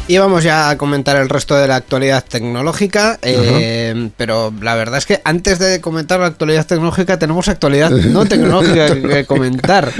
Y 0.06 0.18
vamos 0.18 0.44
ya 0.44 0.68
a 0.68 0.76
comentar 0.76 1.16
el 1.16 1.30
resto 1.30 1.56
de 1.56 1.66
la 1.66 1.76
actualidad 1.76 2.22
tecnológica, 2.28 3.18
eh, 3.22 4.10
pero 4.18 4.52
la 4.60 4.74
verdad 4.74 4.98
es 4.98 5.06
que 5.06 5.22
antes 5.24 5.58
de 5.58 5.80
comentar 5.80 6.20
la 6.20 6.26
actualidad 6.26 6.66
tecnológica 6.66 7.18
tenemos 7.18 7.48
actualidad 7.48 7.88
no 7.90 8.26
tecnológica 8.26 8.94
que, 9.00 9.24
comentar. 9.26 9.90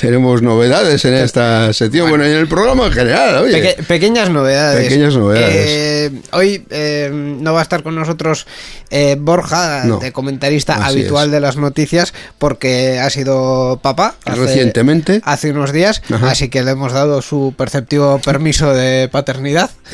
Tenemos 0.00 0.42
novedades 0.42 1.04
en 1.06 1.14
esta 1.14 1.72
sección, 1.72 2.08
bueno, 2.08 2.22
en 2.24 2.36
el 2.36 2.46
programa 2.46 2.86
en 2.86 2.92
general, 2.92 3.36
oye. 3.38 3.60
Peque- 3.60 3.82
pequeñas 3.82 4.30
novedades. 4.30 4.84
Pequeñas 4.86 5.16
novedades. 5.16 5.56
Eh, 5.56 6.12
hoy 6.30 6.64
eh, 6.70 7.10
no 7.12 7.52
va 7.52 7.58
a 7.58 7.62
estar 7.62 7.82
con 7.82 7.96
nosotros 7.96 8.46
eh, 8.90 9.16
Borja, 9.18 9.82
No. 9.86 9.98
de 9.98 10.12
comentarista 10.12 10.74
Así 10.74 11.00
habitual 11.00 11.26
es. 11.26 11.32
de 11.32 11.40
las 11.40 11.56
noticias, 11.56 12.14
porque 12.38 13.00
ha 13.00 13.10
sido 13.10 13.80
papá 13.82 14.14
hace- 14.24 14.38
Recientemente. 14.40 15.20
hace 15.24 15.50
unos 15.50 15.72
días, 15.72 16.00
así 16.22 16.48
que 16.48 16.62
le 16.62 16.70
hemos 16.70 16.92
dado 16.92 17.22
su 17.22 17.54
perceptivo 17.58 18.20
permiso 18.20 18.72
de 18.72 19.08
paternidad. 19.10 19.47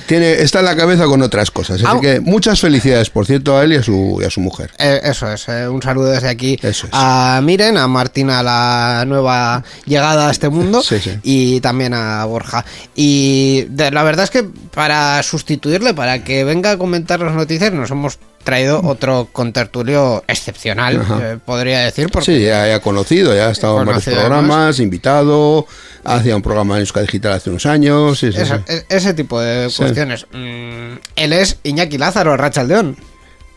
Tiene, 0.07 0.33
está 0.43 0.59
en 0.61 0.65
la 0.67 0.77
cabeza 0.77 1.05
con 1.07 1.23
otras 1.23 1.51
cosas, 1.51 1.83
así 1.85 2.01
que 2.01 2.21
muchas 2.21 2.61
felicidades, 2.61 3.11
por 3.11 3.27
cierto, 3.27 3.57
a 3.57 3.65
él 3.65 3.73
y 3.73 3.77
a 3.77 3.83
su, 3.83 4.19
y 4.21 4.25
a 4.25 4.31
su 4.31 4.41
mujer. 4.41 4.71
Eh, 4.79 5.01
eso 5.05 5.31
es, 5.33 5.49
eh, 5.49 5.69
un 5.69 5.81
saludo 5.83 6.07
desde 6.11 6.29
aquí 6.29 6.59
Eso 6.63 6.87
es. 6.87 6.93
a 6.93 7.41
Miren, 7.43 7.77
a 7.79 7.87
Martina, 7.89 8.43
la 8.43 9.05
nueva 9.07 9.63
llegada 9.87 10.29
a 10.29 10.31
este 10.31 10.49
mundo, 10.49 10.83
Sí, 10.83 10.99
sí. 10.99 11.13
y 11.23 11.61
también 11.61 11.95
a 11.95 12.25
Borja. 12.25 12.65
Y 12.95 13.67
de- 13.71 13.91
la 13.91 14.03
verdad 14.03 14.25
es 14.25 14.31
que 14.31 14.43
para 14.43 15.23
sustituirle, 15.23 15.95
para 15.95 16.25
que 16.25 16.45
venga 16.45 16.73
a 16.73 16.77
comentar 16.79 17.21
las 17.21 17.35
noticias, 17.35 17.73
nos 17.73 17.91
hemos 17.91 18.19
traído 18.45 18.81
otro 18.85 19.29
contertulio 19.33 20.23
excepcional, 20.29 21.05
eh, 21.21 21.39
podría 21.45 21.81
decir, 21.81 22.09
porque 22.11 22.27
Sí, 22.39 22.45
ya, 22.45 22.69
ya 22.69 22.81
conocido, 22.81 23.35
ya 23.35 23.49
ha 23.49 23.51
estado 23.51 23.81
en 23.81 23.87
varios 23.87 24.05
programas, 24.05 24.79
invitado, 24.79 25.67
hacía 26.05 26.37
un 26.37 26.43
programa 26.43 26.75
en 26.75 26.81
Euskadi 26.81 27.07
Digital 27.07 27.33
hace 27.33 27.51
unos 27.51 27.67
años. 27.67 28.19
sí, 28.19 28.31
sí, 28.33 28.41
esa- 28.41 28.59
sí. 28.59 28.65
e- 28.69 28.85
ese 28.89 29.15
tipo 29.15 29.41
de 29.41 29.71
Sí. 29.71 29.79
cuestiones. 29.79 30.27
Mm, 30.33 30.99
él 31.17 31.33
es 31.33 31.59
Iñaki 31.65 31.99
Lázaro, 31.99 32.37
Rachaldeón. 32.37 32.97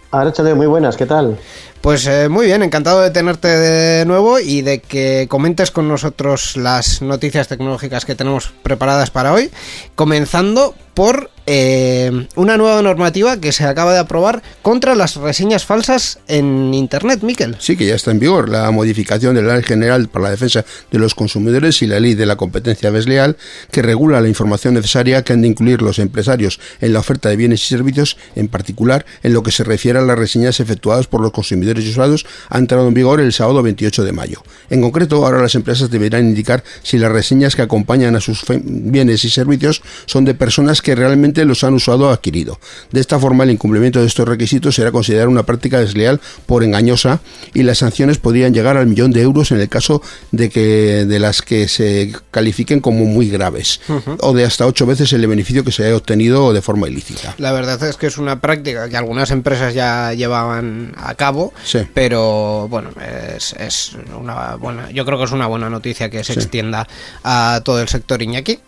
Arrachade, 0.09 0.53
muy 0.55 0.67
buenas, 0.67 0.95
¿qué 0.95 1.05
tal? 1.05 1.37
Pues 1.81 2.07
eh, 2.07 2.29
muy 2.29 2.45
bien, 2.45 2.63
encantado 2.63 3.01
de 3.01 3.11
tenerte 3.11 3.49
de 3.49 4.05
nuevo 4.05 4.39
y 4.39 4.61
de 4.61 4.79
que 4.79 5.27
comentes 5.29 5.69
con 5.69 5.87
nosotros 5.89 6.55
las 6.55 7.01
noticias 7.01 7.49
tecnológicas 7.49 8.05
que 8.05 8.15
tenemos 8.15 8.53
preparadas 8.63 9.11
para 9.11 9.33
hoy, 9.33 9.51
comenzando 9.95 10.73
por 10.93 11.29
eh, 11.49 12.27
una 12.35 12.57
nueva 12.57 12.81
normativa 12.81 13.37
que 13.37 13.53
se 13.53 13.63
acaba 13.63 13.93
de 13.93 13.99
aprobar 13.99 14.43
contra 14.61 14.95
las 14.95 15.15
reseñas 15.15 15.65
falsas 15.65 16.19
en 16.27 16.73
Internet, 16.73 17.21
Miquel. 17.23 17.55
Sí, 17.59 17.77
que 17.77 17.85
ya 17.87 17.95
está 17.95 18.11
en 18.11 18.19
vigor 18.19 18.49
la 18.49 18.69
modificación 18.71 19.33
de 19.33 19.41
la 19.41 19.55
Ley 19.55 19.63
General 19.63 20.09
para 20.09 20.25
la 20.25 20.31
Defensa 20.31 20.65
de 20.91 20.99
los 20.99 21.15
Consumidores 21.15 21.81
y 21.81 21.87
la 21.87 22.01
Ley 22.01 22.15
de 22.15 22.25
la 22.25 22.35
Competencia 22.35 22.91
Desleal, 22.91 23.37
que 23.71 23.81
regula 23.81 24.19
la 24.19 24.27
información 24.27 24.73
necesaria 24.73 25.23
que 25.23 25.31
han 25.31 25.41
de 25.41 25.47
incluir 25.47 25.81
los 25.81 25.99
empresarios 25.99 26.59
en 26.81 26.91
la 26.91 26.99
oferta 26.99 27.29
de 27.29 27.37
bienes 27.37 27.63
y 27.63 27.67
servicios, 27.67 28.17
en 28.35 28.49
particular 28.49 29.05
en 29.23 29.33
lo 29.33 29.41
que 29.41 29.51
se 29.51 29.63
refiere 29.63 29.99
a 29.99 30.01
las 30.01 30.19
reseñas 30.19 30.59
efectuadas 30.59 31.07
por 31.07 31.21
los 31.21 31.31
consumidores 31.31 31.85
y 31.85 31.89
usuarios, 31.91 32.25
ha 32.49 32.57
entrado 32.57 32.89
en 32.89 32.93
vigor 32.93 33.21
el 33.21 33.31
sábado 33.31 33.63
28 33.63 34.03
de 34.03 34.11
mayo. 34.11 34.43
En 34.69 34.81
concreto, 34.81 35.25
ahora 35.25 35.41
las 35.41 35.55
empresas 35.55 35.89
deberán 35.89 36.25
indicar 36.25 36.63
si 36.83 36.97
las 36.97 37.11
reseñas 37.11 37.55
que 37.55 37.61
acompañan 37.61 38.17
a 38.17 38.19
sus 38.19 38.43
bienes 38.63 39.23
y 39.23 39.29
servicios 39.29 39.81
son 40.07 40.25
de 40.25 40.33
personas 40.33 40.81
que 40.81 40.93
realmente 40.93 41.36
los 41.45 41.63
han 41.63 41.73
usado 41.73 42.07
o 42.07 42.09
adquirido. 42.09 42.59
De 42.91 42.99
esta 42.99 43.19
forma, 43.19 43.43
el 43.43 43.51
incumplimiento 43.51 43.99
de 43.99 44.07
estos 44.07 44.27
requisitos 44.27 44.75
será 44.75 44.91
considerado 44.91 45.29
una 45.29 45.43
práctica 45.43 45.79
desleal 45.79 46.19
por 46.45 46.63
engañosa 46.63 47.19
y 47.53 47.63
las 47.63 47.79
sanciones 47.79 48.17
podrían 48.17 48.53
llegar 48.53 48.77
al 48.77 48.87
millón 48.87 49.11
de 49.11 49.21
euros 49.21 49.51
en 49.51 49.59
el 49.59 49.69
caso 49.69 50.01
de 50.31 50.49
que 50.49 51.05
de 51.05 51.19
las 51.19 51.41
que 51.41 51.67
se 51.67 52.13
califiquen 52.31 52.79
como 52.79 53.05
muy 53.05 53.29
graves 53.29 53.81
o 54.19 54.33
de 54.33 54.43
hasta 54.45 54.65
ocho 54.65 54.85
veces 54.85 55.11
el 55.13 55.25
beneficio 55.27 55.63
que 55.63 55.71
se 55.71 55.85
haya 55.85 55.95
obtenido 55.95 56.53
de 56.53 56.61
forma 56.61 56.87
ilícita. 56.87 57.35
La 57.37 57.51
verdad 57.51 57.81
es 57.83 57.97
que 57.97 58.07
es 58.07 58.17
una 58.17 58.39
práctica 58.41 58.89
que 58.89 58.97
algunas 58.97 59.31
empresas 59.31 59.73
ya 59.73 60.13
llevaban 60.13 60.93
a 60.97 61.15
cabo, 61.15 61.53
Sí. 61.63 61.79
pero 61.93 62.67
bueno, 62.69 62.89
es, 63.35 63.53
es 63.53 63.91
una 64.19 64.55
buena, 64.55 64.89
yo 64.91 65.05
creo 65.05 65.17
que 65.17 65.25
es 65.25 65.31
una 65.31 65.47
buena 65.47 65.69
noticia 65.69 66.09
que 66.09 66.23
se 66.23 66.33
extienda 66.33 66.87
a 67.23 67.61
todo 67.63 67.81
el 67.81 67.87
sector 67.87 68.21
Iñaki. 68.21 68.59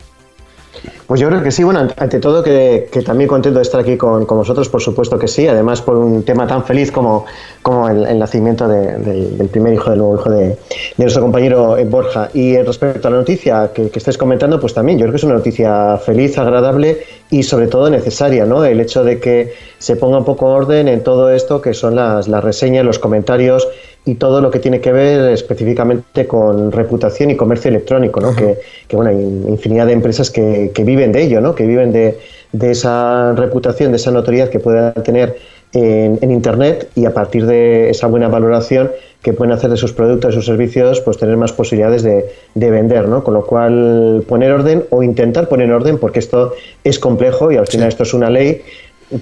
Pues 1.07 1.19
yo 1.19 1.27
creo 1.27 1.41
que 1.41 1.49
sí, 1.51 1.63
bueno, 1.63 1.87
ante- 1.97 2.19
todo 2.19 2.43
que, 2.43 2.87
también 3.05 3.27
contento 3.27 3.57
de 3.57 3.63
estar 3.63 3.81
aquí 3.81 3.97
con, 3.97 4.25
con 4.27 4.37
vosotros, 4.37 4.69
por 4.69 4.81
supuesto 4.81 5.17
que 5.17 5.27
sí, 5.27 5.47
además 5.47 5.81
por 5.81 5.95
un 5.97 6.23
tema 6.23 6.45
tan 6.45 6.63
feliz 6.63 6.91
como, 6.91 7.25
como 7.63 7.89
el, 7.89 8.19
nacimiento 8.19 8.67
de- 8.67 8.97
del, 8.99 9.37
del 9.37 9.47
primer 9.47 9.73
hijo, 9.73 9.89
del 9.89 9.99
nuevo 9.99 10.15
hijo 10.19 10.29
de, 10.29 10.47
de 10.49 10.57
nuestro 10.97 11.23
compañero 11.23 11.75
eh, 11.77 11.85
Borja. 11.85 12.29
Y 12.33 12.53
eh, 12.53 12.63
respecto 12.63 13.07
a 13.07 13.11
la 13.11 13.17
noticia 13.17 13.71
que, 13.73 13.89
que 13.89 13.97
estáis 13.99 14.17
comentando, 14.17 14.59
pues 14.59 14.73
también 14.75 14.99
yo 14.99 15.03
creo 15.05 15.13
que 15.13 15.17
es 15.17 15.23
una 15.23 15.33
noticia 15.35 15.97
feliz, 15.97 16.37
agradable 16.37 16.99
y 17.31 17.41
sobre 17.43 17.67
todo 17.67 17.89
necesaria, 17.89 18.45
¿no? 18.45 18.63
El 18.63 18.79
hecho 18.79 19.03
de 19.03 19.19
que 19.19 19.53
se 19.79 19.95
ponga 19.95 20.19
un 20.19 20.25
poco 20.25 20.45
orden 20.47 20.87
en 20.87 21.03
todo 21.03 21.31
esto 21.31 21.61
que 21.61 21.73
son 21.73 21.95
las, 21.95 22.27
las 22.27 22.43
reseñas, 22.43 22.85
los 22.85 22.99
comentarios 22.99 23.67
y 24.05 24.15
todo 24.15 24.41
lo 24.41 24.49
que 24.49 24.59
tiene 24.59 24.79
que 24.79 24.91
ver 24.91 25.31
específicamente 25.31 26.25
con 26.25 26.71
reputación 26.71 27.29
y 27.31 27.35
comercio 27.35 27.69
electrónico, 27.69 28.19
¿no? 28.19 28.35
que, 28.35 28.57
que, 28.87 28.95
bueno, 28.95 29.11
hay 29.11 29.21
infinidad 29.51 29.87
de 29.87 29.93
empresas 29.93 30.31
que, 30.31 30.71
que 30.73 30.83
viven 30.83 31.11
de 31.11 31.23
ello, 31.23 31.41
¿no? 31.41 31.53
Que 31.53 31.67
viven 31.67 31.91
de, 31.91 32.17
de 32.51 32.71
esa 32.71 33.33
reputación, 33.33 33.91
de 33.91 33.97
esa 33.97 34.11
notoriedad 34.11 34.49
que 34.49 34.59
puedan 34.59 34.93
tener 35.03 35.37
en, 35.73 36.17
en 36.21 36.31
Internet 36.31 36.89
y 36.95 37.05
a 37.05 37.13
partir 37.13 37.45
de 37.45 37.89
esa 37.89 38.07
buena 38.07 38.27
valoración 38.27 38.91
que 39.21 39.33
pueden 39.33 39.51
hacer 39.51 39.69
de 39.69 39.77
sus 39.77 39.93
productos 39.93 40.33
y 40.33 40.37
sus 40.37 40.45
servicios, 40.45 41.01
pues 41.01 41.17
tener 41.17 41.37
más 41.37 41.51
posibilidades 41.51 42.03
de, 42.03 42.25
de, 42.55 42.71
vender, 42.71 43.07
¿no? 43.07 43.23
Con 43.23 43.33
lo 43.33 43.45
cual, 43.45 44.23
poner 44.27 44.51
orden 44.51 44.85
o 44.89 45.03
intentar 45.03 45.49
poner 45.49 45.71
orden, 45.71 45.97
porque 45.97 46.19
esto 46.19 46.53
es 46.83 46.99
complejo 46.99 47.51
y 47.51 47.57
al 47.57 47.67
final 47.67 47.89
esto 47.89 48.03
es 48.03 48.13
una 48.13 48.29
ley 48.29 48.61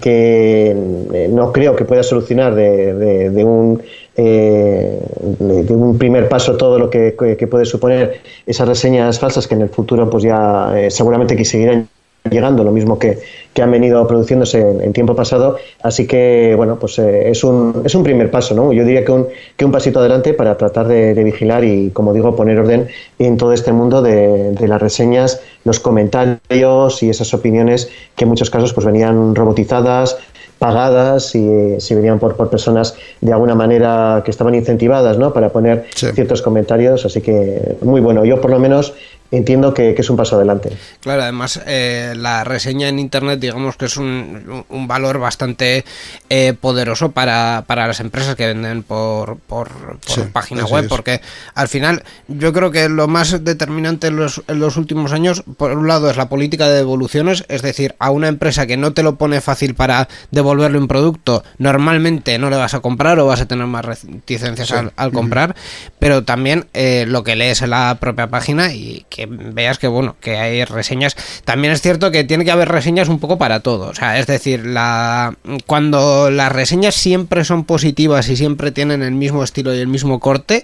que 0.02 0.76
eh, 1.14 1.30
no 1.32 1.52
creo 1.52 1.76
que 1.76 1.86
pueda 1.86 2.04
solucionar 2.04 2.54
de, 2.56 2.94
de, 2.94 3.30
de 3.30 3.44
un 3.44 3.82
eh, 4.18 4.99
de, 5.39 5.74
un 5.74 5.97
primer 5.97 6.28
paso 6.28 6.57
todo 6.57 6.80
lo 6.80 6.89
que, 6.89 7.11
puede 7.49 7.65
suponer 7.65 8.22
esas 8.45 8.68
reseñas 8.68 9.20
falsas 9.20 9.47
que 9.47 9.53
en 9.53 9.61
el 9.61 9.70
futuro 9.70 10.09
pues 10.09 10.24
ya 10.24 10.74
eh, 10.76 10.89
seguramente 10.89 11.36
que 11.36 11.45
seguirán 11.45 11.88
llegando, 12.30 12.63
lo 12.63 12.72
mismo 12.72 12.99
que, 12.99 13.20
que 13.53 13.61
han 13.61 13.72
venido 13.72 14.05
produciéndose 14.07 14.59
en, 14.59 14.82
en, 14.82 14.93
tiempo 14.93 15.15
pasado. 15.15 15.57
Así 15.82 16.07
que, 16.07 16.53
bueno, 16.55 16.78
pues 16.80 16.99
eh, 16.99 17.30
es, 17.30 17.43
un, 17.43 17.84
es 17.86 17.95
un 17.95 18.03
primer 18.03 18.30
paso, 18.32 18.53
¿no? 18.55 18.74
Yo 18.74 18.84
diría 18.84 19.05
que 19.05 19.11
un, 19.11 19.28
que 19.55 19.65
un 19.65 19.72
pasito 19.72 19.99
adelante 19.99 20.34
para 20.34 20.57
tratar 20.57 20.88
de, 20.88 21.13
de 21.13 21.24
vigilar 21.24 21.63
y, 21.63 21.91
como 21.91 22.13
digo, 22.13 22.36
poner 22.36 22.59
orden 22.59 22.88
en 23.20 23.38
todo 23.38 23.53
este 23.53 23.72
mundo 23.72 24.01
de, 24.01 24.51
de, 24.51 24.68
las 24.68 24.82
reseñas, 24.82 25.41
los 25.63 25.80
comentarios 25.80 27.03
y 27.03 27.09
esas 27.09 27.34
opiniones 27.34 27.89
que 28.15 28.26
en 28.26 28.30
muchos 28.30 28.49
casos 28.49 28.74
pues 28.74 28.86
venían 28.86 29.36
robotizadas, 29.36 30.18
pagadas 30.60 31.36
y 31.36 31.80
si 31.80 31.95
venían 31.95 32.20
por, 32.20 32.36
por 32.36 32.49
personas 32.49 32.95
de 33.22 33.32
alguna 33.32 33.55
manera 33.55 34.22
que 34.26 34.32
estaban 34.32 34.55
incentivadas 34.55 35.18
¿no? 35.18 35.34
para 35.34 35.49
poner 35.49 35.86
sí. 35.95 36.08
ciertos 36.14 36.41
comentarios. 36.41 37.05
Así 37.05 37.22
que 37.22 37.76
muy 37.82 38.01
bueno. 38.01 38.26
Yo 38.26 38.41
por 38.41 38.51
lo 38.51 38.60
menos 38.60 38.93
entiendo 39.32 39.74
que, 39.74 39.94
que, 39.94 40.02
es 40.02 40.10
un 40.10 40.18
paso 40.18 40.36
adelante. 40.36 40.72
Claro, 41.00 41.24
además 41.24 41.60
eh, 41.66 42.14
la 42.16 42.44
reseña 42.44 42.88
en 42.88 43.00
Internet 43.00 43.40
digamos 43.40 43.76
que 43.76 43.86
es 43.86 43.98
un, 43.98 44.66
un 44.70 44.88
valor 44.88 45.20
bastante 45.20 45.86
eh, 46.30 46.54
poderoso 46.60 47.12
para, 47.12 47.64
para, 47.68 47.88
las 47.88 48.00
empresas 48.00 48.36
que 48.36 48.48
venden 48.48 48.84
por, 48.84 49.38
por, 49.38 49.70
por 49.70 50.00
sí, 50.06 50.22
página 50.32 50.66
web, 50.66 50.86
es. 50.86 50.90
porque 50.90 51.22
al 51.54 51.68
final 51.68 52.04
yo 52.28 52.54
creo 52.54 52.72
que 52.72 52.90
lo 52.90 53.08
más 53.08 53.44
determinante 53.44 54.08
en 54.08 54.18
los, 54.18 54.44
en 54.48 54.60
los 54.60 54.78
últimos 54.78 55.12
años, 55.12 55.44
por 55.58 55.72
un 55.72 55.88
lado, 55.88 56.10
es 56.10 56.18
la 56.18 56.30
política 56.30 56.68
de 56.68 56.76
devoluciones, 56.76 57.46
es 57.50 57.62
decir, 57.62 57.96
a 58.00 58.12
una 58.12 58.28
empresa 58.28 58.68
que 58.68 58.78
no 58.78 58.94
te 58.94 59.04
lo 59.04 59.16
pone 59.16 59.42
fácil 59.42 59.76
para 59.76 60.08
devolverle 60.32 60.78
un 60.78 60.88
producto, 60.88 61.44
normalmente 61.58 62.38
no 62.38 62.50
le 62.50 62.58
vas 62.58 62.74
a 62.74 62.80
comprar 62.80 63.20
o 63.20 63.26
vas 63.26 63.42
a 63.42 63.48
tener 63.48 63.66
más 63.68 63.86
reticencias 63.86 64.68
sí. 64.68 64.74
al, 64.74 64.94
al, 64.96 65.12
comprar, 65.12 65.56
pero 66.00 66.24
también 66.24 66.68
eh, 66.74 67.06
lo 67.08 67.24
que 67.24 67.36
lees 67.36 67.62
en 67.62 67.72
la 67.72 67.98
propia 68.00 68.28
página 68.28 68.74
y 68.74 69.06
que 69.10 69.16
veas 69.26 69.80
que 69.80 69.88
bueno, 69.88 70.15
que 70.22 70.38
hay 70.38 70.63
reseñas. 70.65 71.15
También 71.45 71.74
es 71.74 71.82
cierto 71.82 72.11
que 72.11 72.24
tiene 72.24 72.45
que 72.45 72.51
haber 72.51 72.70
reseñas 72.70 73.09
un 73.09 73.20
poco 73.20 73.38
para 73.38 73.61
todo. 73.61 73.89
O 73.89 73.95
sea, 73.95 74.20
es 74.20 74.28
decir, 74.28 74.65
la 74.65 75.36
cuando 75.65 76.30
las 76.30 76.51
reseñas 76.51 76.95
siempre 76.95 77.43
son 77.43 77.63
positivas 77.63 78.30
y 78.30 78.36
siempre 78.36 78.72
tienen 78.72 79.01
el 79.01 79.13
mismo 79.13 79.43
estilo 79.43 79.74
y 79.74 79.80
el 79.80 79.88
mismo 79.88 80.20
corte, 80.20 80.63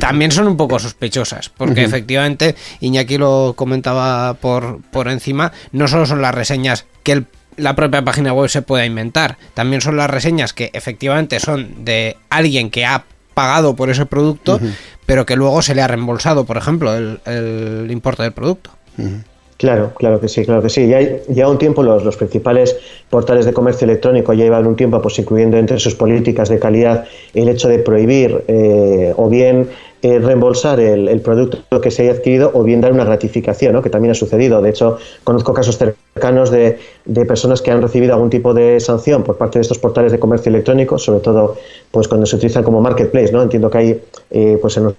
también 0.00 0.32
son 0.32 0.48
un 0.48 0.56
poco 0.56 0.78
sospechosas, 0.78 1.48
porque 1.48 1.82
uh 1.82 1.84
-huh. 1.84 1.86
efectivamente, 1.86 2.56
Iñaki 2.80 3.18
lo 3.18 3.54
comentaba 3.56 4.34
por, 4.34 4.80
por 4.90 5.08
encima, 5.08 5.52
no 5.72 5.86
solo 5.86 6.06
son 6.06 6.22
las 6.22 6.34
reseñas 6.34 6.86
que 7.04 7.12
el, 7.12 7.26
la 7.56 7.76
propia 7.76 8.02
página 8.02 8.32
web 8.32 8.48
se 8.48 8.62
pueda 8.62 8.84
inventar, 8.84 9.38
también 9.54 9.80
son 9.80 9.96
las 9.96 10.10
reseñas 10.10 10.52
que 10.52 10.70
efectivamente 10.72 11.38
son 11.38 11.84
de 11.84 12.16
alguien 12.30 12.70
que 12.70 12.84
ha 12.84 13.04
pagado 13.34 13.76
por 13.76 13.90
ese 13.90 14.06
producto, 14.06 14.56
uh 14.56 14.58
-huh. 14.58 14.74
Pero 15.06 15.24
que 15.24 15.36
luego 15.36 15.62
se 15.62 15.74
le 15.74 15.82
ha 15.82 15.88
reembolsado, 15.88 16.44
por 16.44 16.56
ejemplo, 16.56 16.94
el, 16.94 17.88
importe 17.90 18.24
del 18.24 18.32
producto. 18.32 18.70
Claro, 19.56 19.94
claro 19.94 20.20
que 20.20 20.28
sí, 20.28 20.44
claro 20.44 20.60
que 20.60 20.68
sí. 20.68 20.86
Ya, 20.86 21.00
ya 21.28 21.48
un 21.48 21.56
tiempo 21.56 21.82
los, 21.82 22.04
los, 22.04 22.16
principales 22.16 22.76
portales 23.08 23.46
de 23.46 23.54
comercio 23.54 23.86
electrónico 23.86 24.34
ya 24.34 24.44
llevan 24.44 24.66
un 24.66 24.76
tiempo 24.76 25.00
pues 25.00 25.18
incluyendo 25.18 25.56
entre 25.56 25.78
sus 25.78 25.94
políticas 25.94 26.50
de 26.50 26.58
calidad 26.58 27.06
el 27.32 27.48
hecho 27.48 27.68
de 27.68 27.78
prohibir 27.78 28.44
eh, 28.48 29.14
o 29.16 29.30
bien 29.30 29.70
eh, 30.02 30.18
reembolsar 30.18 30.78
el, 30.78 31.20
producto 31.20 31.80
que 31.80 31.90
se 31.90 32.02
haya 32.02 32.12
adquirido 32.12 32.50
o 32.54 32.62
bien 32.62 32.80
dar 32.80 32.92
una 32.92 33.04
gratificación, 33.04 33.72
¿no? 33.72 33.82
que 33.82 33.90
también 33.90 34.12
ha 34.12 34.14
sucedido. 34.14 34.60
De 34.60 34.70
hecho, 34.70 34.98
conozco 35.24 35.54
casos 35.54 35.78
cercanos 35.78 36.50
de, 36.50 36.78
de, 37.04 37.24
personas 37.24 37.62
que 37.62 37.70
han 37.70 37.80
recibido 37.80 38.14
algún 38.14 38.30
tipo 38.30 38.54
de 38.54 38.78
sanción 38.80 39.22
por 39.22 39.36
parte 39.36 39.58
de 39.58 39.62
estos 39.62 39.78
portales 39.78 40.12
de 40.12 40.18
comercio 40.18 40.50
electrónico, 40.50 40.98
sobre 40.98 41.20
todo 41.20 41.56
pues 41.90 42.08
cuando 42.08 42.26
se 42.26 42.36
utilizan 42.36 42.62
como 42.62 42.80
marketplace. 42.80 43.32
¿no? 43.32 43.42
Entiendo 43.42 43.70
que 43.70 43.78
hay 43.78 44.02
eh, 44.30 44.58
pues 44.60 44.76
en 44.76 44.94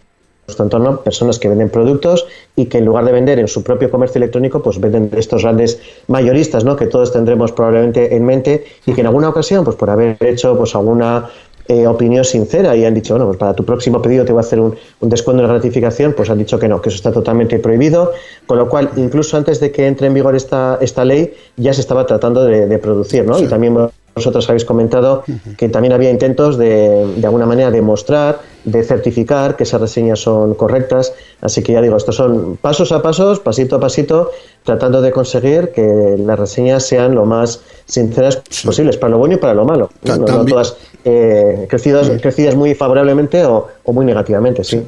nuestro 0.47 0.63
entorno 0.63 1.01
personas 1.01 1.39
que 1.39 1.49
venden 1.49 1.69
productos 1.69 2.25
y 2.55 2.65
que 2.65 2.77
en 2.77 2.85
lugar 2.85 3.03
de 3.03 3.11
vender 3.11 3.37
en 3.37 3.49
su 3.49 3.63
propio 3.63 3.91
comercio 3.91 4.19
electrónico, 4.19 4.63
pues 4.63 4.79
venden 4.79 5.09
de 5.09 5.19
estos 5.19 5.43
grandes 5.43 5.79
mayoristas, 6.07 6.63
¿no? 6.63 6.77
Que 6.77 6.87
todos 6.87 7.11
tendremos 7.11 7.51
probablemente 7.51 8.15
en 8.15 8.25
mente 8.25 8.65
y 8.85 8.93
que 8.93 9.01
en 9.01 9.07
alguna 9.07 9.29
ocasión, 9.29 9.65
pues 9.65 9.75
por 9.75 9.89
haber 9.89 10.17
hecho 10.21 10.57
pues 10.57 10.73
alguna 10.73 11.29
eh, 11.67 11.87
opinión 11.87 12.23
sincera 12.23 12.75
y 12.75 12.85
han 12.85 12.93
dicho, 12.93 13.13
bueno, 13.13 13.25
pues 13.27 13.37
para 13.37 13.53
tu 13.53 13.65
próximo 13.65 14.01
pedido 14.01 14.25
te 14.25 14.31
voy 14.31 14.39
a 14.39 14.45
hacer 14.45 14.59
un, 14.59 14.75
un, 14.99 15.09
descuento 15.09 15.43
de 15.43 15.49
gratificación, 15.49 16.13
pues 16.13 16.29
han 16.29 16.37
dicho 16.37 16.57
que 16.59 16.67
no, 16.67 16.81
que 16.81 16.89
eso 16.89 16.95
está 16.95 17.11
totalmente 17.11 17.59
prohibido, 17.59 18.11
con 18.45 18.57
lo 18.57 18.69
cual, 18.69 18.89
incluso 18.95 19.37
antes 19.37 19.59
de 19.59 19.71
que 19.71 19.87
entre 19.87 20.07
en 20.07 20.13
vigor 20.13 20.35
esta, 20.35 20.77
esta 20.81 21.03
ley, 21.03 21.33
ya 21.57 21.73
se 21.73 21.81
estaba 21.81 22.05
tratando 22.05 22.45
de, 22.45 22.67
de 22.67 22.77
producir, 22.79 23.25
¿no? 23.25 23.35
Sí. 23.37 23.45
Y 23.45 23.47
también 23.47 23.75
vosotros 24.17 24.47
habéis 24.49 24.65
comentado 24.65 25.23
que 25.57 25.69
también 25.69 25.93
había 25.93 26.09
intentos 26.09 26.57
de, 26.57 27.13
de 27.15 27.25
alguna 27.25 27.45
manera, 27.45 27.71
demostrar, 27.71 28.39
de 28.65 28.83
certificar 28.83 29.55
que 29.55 29.63
esas 29.63 29.79
reseñas 29.79 30.19
son 30.19 30.53
correctas, 30.55 31.13
así 31.41 31.63
que 31.63 31.73
ya 31.73 31.81
digo, 31.81 31.95
estos 31.95 32.15
son 32.15 32.57
pasos 32.57 32.91
a 32.91 33.01
pasos, 33.01 33.39
pasito 33.39 33.77
a 33.77 33.79
pasito, 33.79 34.31
tratando 34.63 35.01
de 35.01 35.11
conseguir 35.11 35.71
que 35.71 36.15
las 36.19 36.37
reseñas 36.37 36.83
sean 36.83 37.15
lo 37.15 37.25
más 37.25 37.61
sinceras 37.85 38.41
sí. 38.49 38.67
posibles, 38.67 38.97
para 38.97 39.11
lo 39.11 39.19
bueno 39.19 39.35
y 39.35 39.37
para 39.37 39.53
lo 39.53 39.65
malo. 39.65 39.89
No, 40.03 40.17
no 40.17 40.45
todas 40.45 40.75
eh, 41.05 41.65
crecidas, 41.69 42.11
crecidas 42.21 42.55
muy 42.55 42.75
favorablemente 42.75 43.45
o, 43.45 43.67
o 43.83 43.93
muy 43.93 44.05
negativamente, 44.05 44.63
sí. 44.63 44.79
sí. 44.79 44.87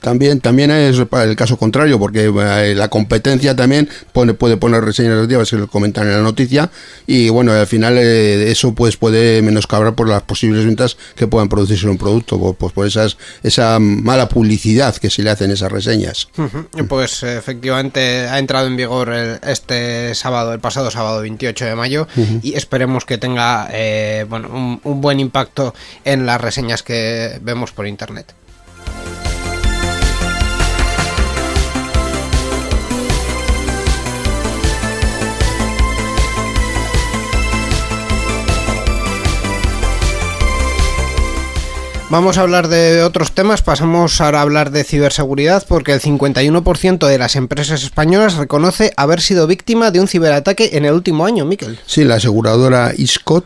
También, 0.00 0.40
también 0.40 0.70
es 0.70 0.96
el 0.98 1.36
caso 1.36 1.56
contrario, 1.56 1.98
porque 1.98 2.26
eh, 2.26 2.74
la 2.74 2.88
competencia 2.88 3.56
también 3.56 3.88
pone, 4.12 4.34
puede 4.34 4.56
poner 4.56 4.84
reseñas 4.84 5.14
negativas, 5.14 5.48
se 5.48 5.56
lo 5.56 5.66
comentan 5.68 6.06
en 6.06 6.12
la 6.14 6.22
noticia, 6.22 6.70
y 7.06 7.28
bueno, 7.30 7.52
al 7.52 7.66
final 7.66 7.98
eh, 7.98 8.50
eso 8.50 8.74
pues 8.74 8.96
puede 8.96 9.42
menoscabar 9.42 9.94
por 9.94 10.08
las 10.08 10.22
posibles 10.22 10.64
ventas 10.64 10.96
que 11.16 11.26
puedan 11.26 11.48
producirse 11.48 11.84
en 11.84 11.90
un 11.90 11.98
producto, 11.98 12.38
pues, 12.38 12.56
pues 12.58 12.72
por 12.72 12.86
esas, 12.86 13.16
esa 13.42 13.78
mala 13.78 14.28
publicidad 14.28 14.96
que 14.96 15.10
se 15.10 15.22
le 15.22 15.30
hacen 15.30 15.50
esas 15.50 15.72
reseñas. 15.72 16.28
Uh 16.36 16.42
-huh. 16.42 16.86
Pues 16.88 17.22
efectivamente 17.22 18.28
ha 18.28 18.38
entrado 18.38 18.66
en 18.66 18.76
vigor 18.76 19.12
el, 19.12 19.40
este 19.46 20.14
sábado, 20.14 20.52
el 20.52 20.60
pasado 20.60 20.90
sábado 20.90 21.20
28 21.20 21.64
de 21.64 21.74
mayo, 21.74 22.06
uh 22.16 22.20
-huh. 22.20 22.40
y 22.42 22.54
esperemos 22.54 23.04
que 23.04 23.18
tenga 23.18 23.68
eh, 23.72 24.26
bueno, 24.28 24.48
un, 24.48 24.80
un 24.84 25.00
buen 25.00 25.20
impacto 25.20 25.74
en 26.04 26.24
las 26.26 26.40
reseñas 26.40 26.82
que 26.82 27.38
vemos 27.42 27.72
por 27.72 27.86
internet. 27.86 28.32
Vamos 42.10 42.38
a 42.38 42.40
hablar 42.40 42.68
de 42.68 43.02
otros 43.02 43.32
temas, 43.32 43.60
pasamos 43.60 44.22
ahora 44.22 44.38
a 44.38 44.42
hablar 44.42 44.70
de 44.70 44.82
ciberseguridad 44.82 45.66
porque 45.68 45.92
el 45.92 46.00
51% 46.00 47.06
de 47.06 47.18
las 47.18 47.36
empresas 47.36 47.82
españolas 47.82 48.36
reconoce 48.36 48.94
haber 48.96 49.20
sido 49.20 49.46
víctima 49.46 49.90
de 49.90 50.00
un 50.00 50.08
ciberataque 50.08 50.70
en 50.72 50.86
el 50.86 50.94
último 50.94 51.26
año, 51.26 51.44
Miquel. 51.44 51.78
Sí, 51.84 52.04
la 52.04 52.14
aseguradora 52.14 52.94
Iscot, 52.96 53.44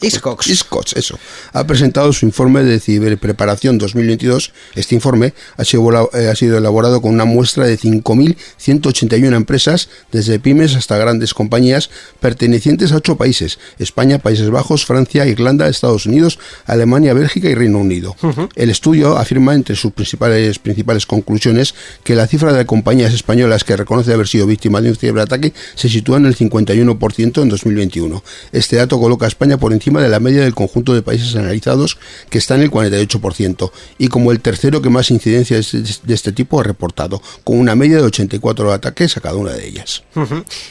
Iscox. 0.00 0.46
Iscox, 0.46 0.92
eso. 0.94 1.18
Ha 1.52 1.66
presentado 1.66 2.12
su 2.12 2.26
informe 2.26 2.62
de 2.62 2.78
ciberpreparación 2.78 3.78
2022. 3.78 4.52
Este 4.76 4.94
informe 4.94 5.34
ha 5.56 5.64
sido, 5.64 6.10
eh, 6.14 6.28
ha 6.28 6.36
sido 6.36 6.58
elaborado 6.58 7.00
con 7.00 7.12
una 7.12 7.24
muestra 7.24 7.66
de 7.66 7.76
5.181 7.76 9.34
empresas, 9.34 9.88
desde 10.12 10.38
pymes 10.38 10.76
hasta 10.76 10.96
grandes 10.96 11.34
compañías, 11.34 11.90
pertenecientes 12.20 12.92
a 12.92 12.96
ocho 12.96 13.16
países: 13.16 13.58
España, 13.78 14.18
Países 14.18 14.50
Bajos, 14.50 14.86
Francia, 14.86 15.26
Irlanda, 15.26 15.68
Estados 15.68 16.06
Unidos, 16.06 16.38
Alemania, 16.66 17.12
Bélgica 17.14 17.48
y 17.48 17.54
Reino 17.54 17.78
Unido. 17.78 18.14
Uh 18.22 18.28
-huh. 18.28 18.48
El 18.54 18.70
estudio 18.70 19.16
afirma 19.16 19.54
entre 19.54 19.74
sus 19.74 19.92
principales, 19.92 20.58
principales 20.58 21.06
conclusiones 21.06 21.74
que 22.04 22.14
la 22.14 22.26
cifra 22.26 22.52
de 22.52 22.64
compañías 22.64 23.12
españolas 23.12 23.64
que 23.64 23.76
reconoce 23.76 24.12
haber 24.12 24.28
sido 24.28 24.46
víctima 24.46 24.80
de 24.80 24.90
un 24.90 24.96
ciberataque 24.96 25.52
se 25.74 25.88
sitúa 25.88 26.18
en 26.18 26.26
el 26.26 26.36
51% 26.36 27.42
en 27.42 27.48
2021. 27.48 28.22
Este 28.52 28.76
dato 28.76 29.00
coloca 29.00 29.24
a 29.24 29.28
España 29.28 29.58
por 29.58 29.63
encima 29.72 30.00
de 30.02 30.08
la 30.08 30.20
media 30.20 30.42
del 30.42 30.54
conjunto 30.54 30.94
de 30.94 31.02
países 31.02 31.34
analizados, 31.36 31.98
que 32.30 32.38
está 32.38 32.54
en 32.54 32.62
el 32.62 32.70
48%, 32.70 33.70
y 33.98 34.08
como 34.08 34.32
el 34.32 34.40
tercero 34.40 34.82
que 34.82 34.90
más 34.90 35.10
incidencias 35.10 35.72
de 35.72 36.14
este 36.14 36.32
tipo 36.32 36.60
ha 36.60 36.62
reportado, 36.62 37.22
con 37.44 37.58
una 37.58 37.74
media 37.74 37.96
de 37.96 38.02
84 38.02 38.72
ataques 38.72 39.16
a 39.16 39.20
cada 39.20 39.36
una 39.36 39.52
de 39.52 39.66
ellas. 39.66 40.02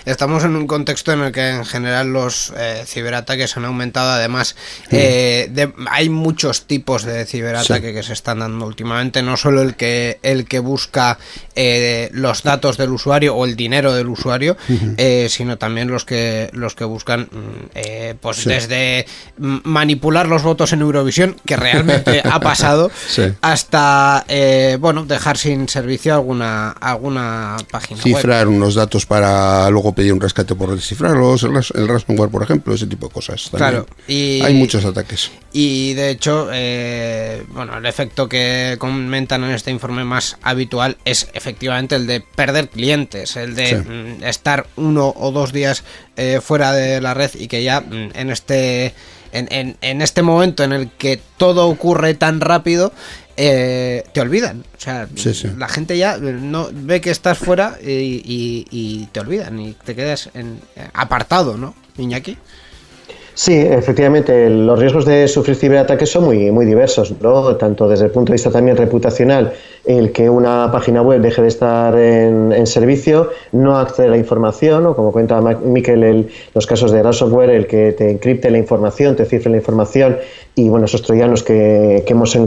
Estamos 0.06 0.44
en 0.44 0.56
un 0.56 0.68
contexto 0.68 1.12
en 1.12 1.22
el 1.22 1.32
que 1.32 1.50
en 1.50 1.66
general 1.66 2.12
los 2.14 2.54
eh, 2.58 2.84
ciberataques 2.86 3.56
han 3.58 3.66
aumentado, 3.66 4.12
además 4.12 4.56
eh, 4.92 5.50
de- 5.52 5.74
hay 5.90 6.10
muchos 6.10 6.66
tipos 6.68 7.04
de 7.04 7.26
ciberataque 7.26 7.94
que 7.94 8.04
se 8.04 8.14
están 8.14 8.40
dando 8.40 8.66
últimamente, 8.66 9.22
no 9.24 9.38
solo 9.38 9.62
el 9.62 9.76
que, 9.76 10.20
el 10.24 10.46
que 10.46 10.60
busca 10.60 11.18
eh, 11.56 12.10
los 12.14 12.44
datos 12.44 12.78
del 12.78 12.92
usuario 12.92 13.36
o 13.36 13.46
el 13.46 13.56
dinero 13.56 13.94
del 13.94 14.10
usuario, 14.10 14.58
eh, 14.98 15.28
sino 15.30 15.58
también 15.58 15.90
los 15.90 16.06
que, 16.06 16.50
los 16.54 16.76
que 16.76 16.84
buscan 16.86 17.22
mm, 17.32 17.66
eh, 17.76 18.16
pues 18.20 18.38
Sí. 18.38 18.50
desde 18.50 18.83
mm, 19.38 19.58
manipular 19.64 20.28
los 20.28 20.44
votos 20.44 20.74
en 20.74 20.82
Eurovisión, 20.82 21.36
que 21.46 21.56
realmente 21.56 22.22
ha 22.24 22.40
pasado, 22.40 22.92
Sí. 23.08 23.24
hasta 23.42 24.26
eh, 24.28 24.78
bueno 24.80 25.06
dejar 25.06 25.38
sin 25.38 25.68
servicio 25.70 26.14
alguna, 26.14 26.72
alguna 26.72 27.58
página 27.72 28.02
web. 28.04 28.16
Cifrar 28.16 28.48
unos 28.48 28.76
datos 28.76 29.06
para 29.06 29.70
luego 29.70 29.94
pedir 29.94 30.14
un 30.14 30.22
rescate 30.22 30.56
por 30.56 30.74
descifrarlos, 30.76 31.44
el, 31.44 31.52
el 31.76 31.88
ransomware, 31.88 32.30
por 32.30 32.44
ejemplo, 32.44 32.74
ese 32.74 32.88
tipo 32.88 33.08
de 33.08 33.14
cosas. 33.14 33.50
también. 33.50 33.70
Claro, 33.72 33.88
y- 34.08 34.42
Hay 34.42 34.54
muchos 34.54 34.84
ataques. 34.86 35.32
Y 35.56 35.94
de 35.94 36.10
hecho, 36.10 36.50
eh, 36.52 37.44
bueno, 37.50 37.78
el 37.78 37.86
efecto 37.86 38.28
que 38.28 38.76
comentan 38.80 39.44
en 39.44 39.52
este 39.52 39.70
informe 39.70 40.04
más 40.04 40.38
habitual 40.42 40.98
es 41.06 41.30
efectivamente 41.34 41.96
el 41.96 42.08
de 42.08 42.22
perder 42.22 42.70
clientes, 42.70 43.36
el 43.36 43.54
de 43.56 43.68
Sí. 43.68 43.76
mm, 43.76 44.24
estar 44.24 44.66
uno 44.76 45.14
o 45.16 45.32
dos 45.32 45.54
días 45.54 45.84
eh, 46.18 46.40
fuera 46.42 46.74
de 46.74 47.02
la 47.02 47.14
red 47.14 47.32
y 47.36 47.48
que 47.48 47.64
ya 47.64 47.82
mm, 47.82 48.10
en 48.16 48.30
este 48.30 48.94
en, 49.32 49.48
en- 49.52 49.78
en 49.82 50.02
este 50.02 50.22
momento 50.22 50.64
en 50.64 50.74
el 50.74 50.90
que 50.92 51.20
todo 51.38 51.68
ocurre 51.68 52.14
tan 52.14 52.40
rápido 52.40 52.92
eh, 53.36 54.04
te 54.14 54.22
olvidan. 54.22 54.60
O 54.78 54.80
sea, 54.80 55.08
Sí, 55.16 55.34
sí. 55.34 55.48
la 55.58 55.68
gente 55.68 55.98
ya 55.98 56.18
no 56.20 56.70
ve 56.72 57.02
que 57.02 57.10
estás 57.10 57.40
fuera 57.40 57.78
y, 57.82 57.88
y- 57.90 58.68
y 58.70 59.06
te 59.12 59.20
olvidan 59.22 59.60
y 59.60 59.74
te 59.74 59.96
quedas 59.96 60.30
en, 60.36 60.60
apartado, 60.94 61.58
¿no, 61.58 61.74
Iñaki? 61.98 62.38
Sí, 63.36 63.54
efectivamente, 63.56 64.48
los 64.48 64.78
riesgos 64.78 65.06
de 65.06 65.28
sufrir 65.28 65.56
ciberataques 65.56 66.12
son 66.12 66.26
muy, 66.26 66.52
muy 66.52 66.68
diversos, 66.68 67.12
¿no? 67.20 67.56
Tanto 67.56 67.90
desde 67.90 68.06
el 68.06 68.12
punto 68.12 68.32
de 68.32 68.36
vista 68.36 68.52
también 68.52 68.78
reputacional, 68.78 69.54
el 69.86 70.12
que 70.14 70.30
una 70.30 70.70
página 70.72 71.02
web 71.02 71.22
deje 71.22 71.42
de 71.42 71.48
estar 71.50 71.94
en, 71.98 72.54
servicio, 72.68 73.30
no 73.52 73.78
accede 73.78 74.08
a 74.08 74.12
la 74.12 74.18
información, 74.18 74.84
¿no? 74.84 74.96
Como 74.96 75.12
cuenta 75.12 75.42
Miquel, 75.42 76.04
el- 76.04 76.28
los 76.56 76.66
casos 76.66 76.92
de 76.92 77.04
ransomware, 77.04 77.50
el 77.50 77.68
que 77.68 77.92
te 77.92 78.10
encripte 78.12 78.50
la 78.50 78.58
información, 78.58 79.16
te 79.18 79.26
cifre 79.26 79.52
la 79.52 79.58
información 79.58 80.18
y, 80.56 80.70
bueno, 80.70 80.86
esos 80.86 81.02
troyanos 81.02 81.44
que, 81.44 82.04
hemos 82.08 82.38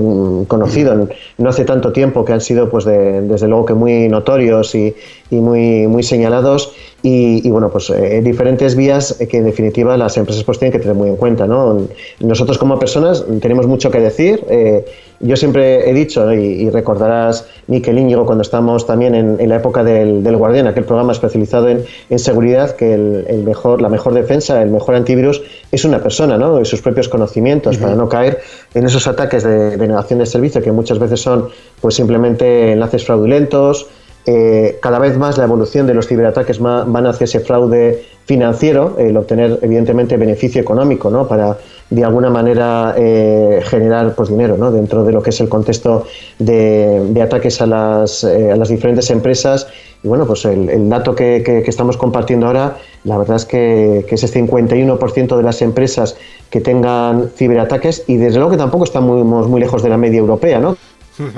conocido 0.46 1.08
no 1.38 1.48
hace 1.50 1.64
tanto 1.64 1.92
tiempo, 1.92 2.24
que 2.24 2.32
han 2.32 2.40
sido, 2.40 2.70
pues, 2.70 2.84
de- 2.84 3.20
desde 3.22 3.48
luego 3.48 3.66
que 3.66 3.74
muy 3.74 4.08
notorios 4.08 4.74
y, 4.74 4.94
muy, 5.30 5.86
muy 5.88 6.02
señalados 6.04 6.72
y, 7.02 7.46
y, 7.46 7.50
bueno, 7.50 7.68
pues 7.68 7.90
eh, 7.90 8.20
diferentes 8.22 8.76
vías 8.76 9.18
que 9.28 9.38
en 9.38 9.44
definitiva 9.44 9.96
las 9.96 10.16
empresas 10.16 10.44
pues 10.44 10.58
tienen 10.58 10.72
que 10.72 10.78
tener 10.78 10.94
muy 10.94 11.08
en 11.10 11.16
cuenta, 11.16 11.46
¿no? 11.46 11.78
Nosotros 12.20 12.58
como 12.58 12.78
personas 12.78 13.24
tenemos 13.42 13.66
mucho 13.66 13.90
que 13.90 14.00
decir. 14.00 14.42
eh, 14.48 14.84
yo 15.20 15.36
siempre 15.36 15.88
he 15.88 15.94
dicho, 15.94 16.32
y, 16.32 16.38
y 16.38 16.70
recordarás, 16.70 17.46
Miquel 17.66 17.98
Íñigo, 17.98 18.26
cuando 18.26 18.42
estábamos 18.42 18.86
también 18.86 19.14
en, 19.14 19.36
en 19.40 19.48
la 19.48 19.56
época 19.56 19.82
del, 19.82 20.22
del 20.22 20.36
Guardián, 20.36 20.66
aquel 20.66 20.84
programa 20.84 21.12
especializado 21.12 21.68
en, 21.68 21.84
en 22.10 22.18
seguridad, 22.18 22.76
que 22.76 22.94
el, 22.94 23.24
el 23.28 23.42
mejor, 23.44 23.80
la 23.80 23.88
mejor 23.88 24.14
defensa, 24.14 24.60
el 24.62 24.70
mejor 24.70 24.94
antivirus 24.94 25.42
es 25.72 25.84
una 25.84 26.02
persona, 26.02 26.36
¿no? 26.36 26.60
Y 26.60 26.64
sus 26.64 26.82
propios 26.82 27.08
conocimientos 27.08 27.78
para 27.78 27.94
no 27.94 28.08
caer 28.08 28.40
en 28.74 28.84
esos 28.84 29.06
ataques 29.06 29.42
de, 29.42 29.76
de 29.76 29.88
negación 29.88 30.18
de 30.18 30.26
servicio 30.26 30.62
que 30.62 30.72
muchas 30.72 30.98
veces 30.98 31.20
son 31.20 31.48
pues 31.80 31.94
simplemente 31.94 32.72
enlaces 32.72 33.04
fraudulentos, 33.04 33.86
eh, 34.28 34.78
cada 34.82 34.98
vez 34.98 35.16
más 35.16 35.38
la 35.38 35.44
evolución 35.44 35.86
de 35.86 35.94
los 35.94 36.08
ciberataques 36.08 36.58
van 36.58 37.06
hacia 37.06 37.24
ese 37.24 37.38
fraude 37.40 38.02
financiero, 38.24 38.96
el 38.98 39.16
obtener 39.16 39.60
evidentemente 39.62 40.16
beneficio 40.16 40.60
económico, 40.60 41.10
¿no? 41.10 41.28
Para 41.28 41.56
de 41.88 42.04
alguna 42.04 42.30
manera 42.30 42.94
eh, 42.98 43.60
generar 43.64 44.14
pues 44.14 44.28
dinero, 44.28 44.56
¿no? 44.56 44.72
Dentro 44.72 45.04
de 45.04 45.12
lo 45.12 45.22
que 45.22 45.30
es 45.30 45.40
el 45.40 45.48
contexto 45.48 46.04
de, 46.38 47.00
de 47.10 47.22
ataques 47.22 47.60
a 47.62 47.66
las, 47.66 48.24
eh, 48.24 48.50
a 48.50 48.56
las 48.56 48.68
diferentes 48.68 49.08
empresas. 49.10 49.68
Y 50.02 50.08
bueno, 50.08 50.26
pues 50.26 50.44
el, 50.46 50.68
el 50.68 50.88
dato 50.88 51.14
que, 51.14 51.42
que- 51.44 51.62
que 51.62 51.70
estamos 51.70 51.96
compartiendo 51.96 52.46
ahora, 52.46 52.76
la 53.04 53.18
verdad 53.18 53.36
es 53.36 53.44
que, 53.44 54.04
que 54.08 54.16
ese 54.16 54.26
51% 54.28 55.36
de 55.36 55.42
las 55.42 55.62
empresas 55.62 56.16
que 56.50 56.60
tengan 56.60 57.30
ciberataques, 57.36 58.04
y 58.08 58.16
desde 58.16 58.38
luego 58.38 58.50
que 58.52 58.56
tampoco 58.58 58.84
estamos 58.84 59.24
muy 59.48 59.60
lejos 59.60 59.82
de 59.82 59.88
la 59.88 59.96
media 59.96 60.18
europea, 60.18 60.58
¿no? 60.58 60.76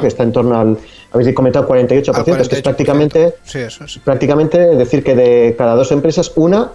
Que 0.01 0.09
está 0.09 0.25
en 0.25 0.33
torno 0.33 0.59
al, 0.59 0.77
habéis 1.13 1.33
comentado 1.35 1.69
48%, 1.69 2.15
Al 2.15 2.41
es 2.41 2.49
que 2.49 2.57
es 2.57 2.61
48%. 2.61 2.63
prácticamente 2.65 3.35
Sí, 3.45 3.59
eso 3.61 3.85
es. 3.85 3.99
prácticamente 3.99 4.59
decir 4.75 5.05
que 5.05 5.15
de 5.15 5.55
cada 5.57 5.77
dos 5.77 5.93
empresas, 5.93 6.33
una 6.35 6.71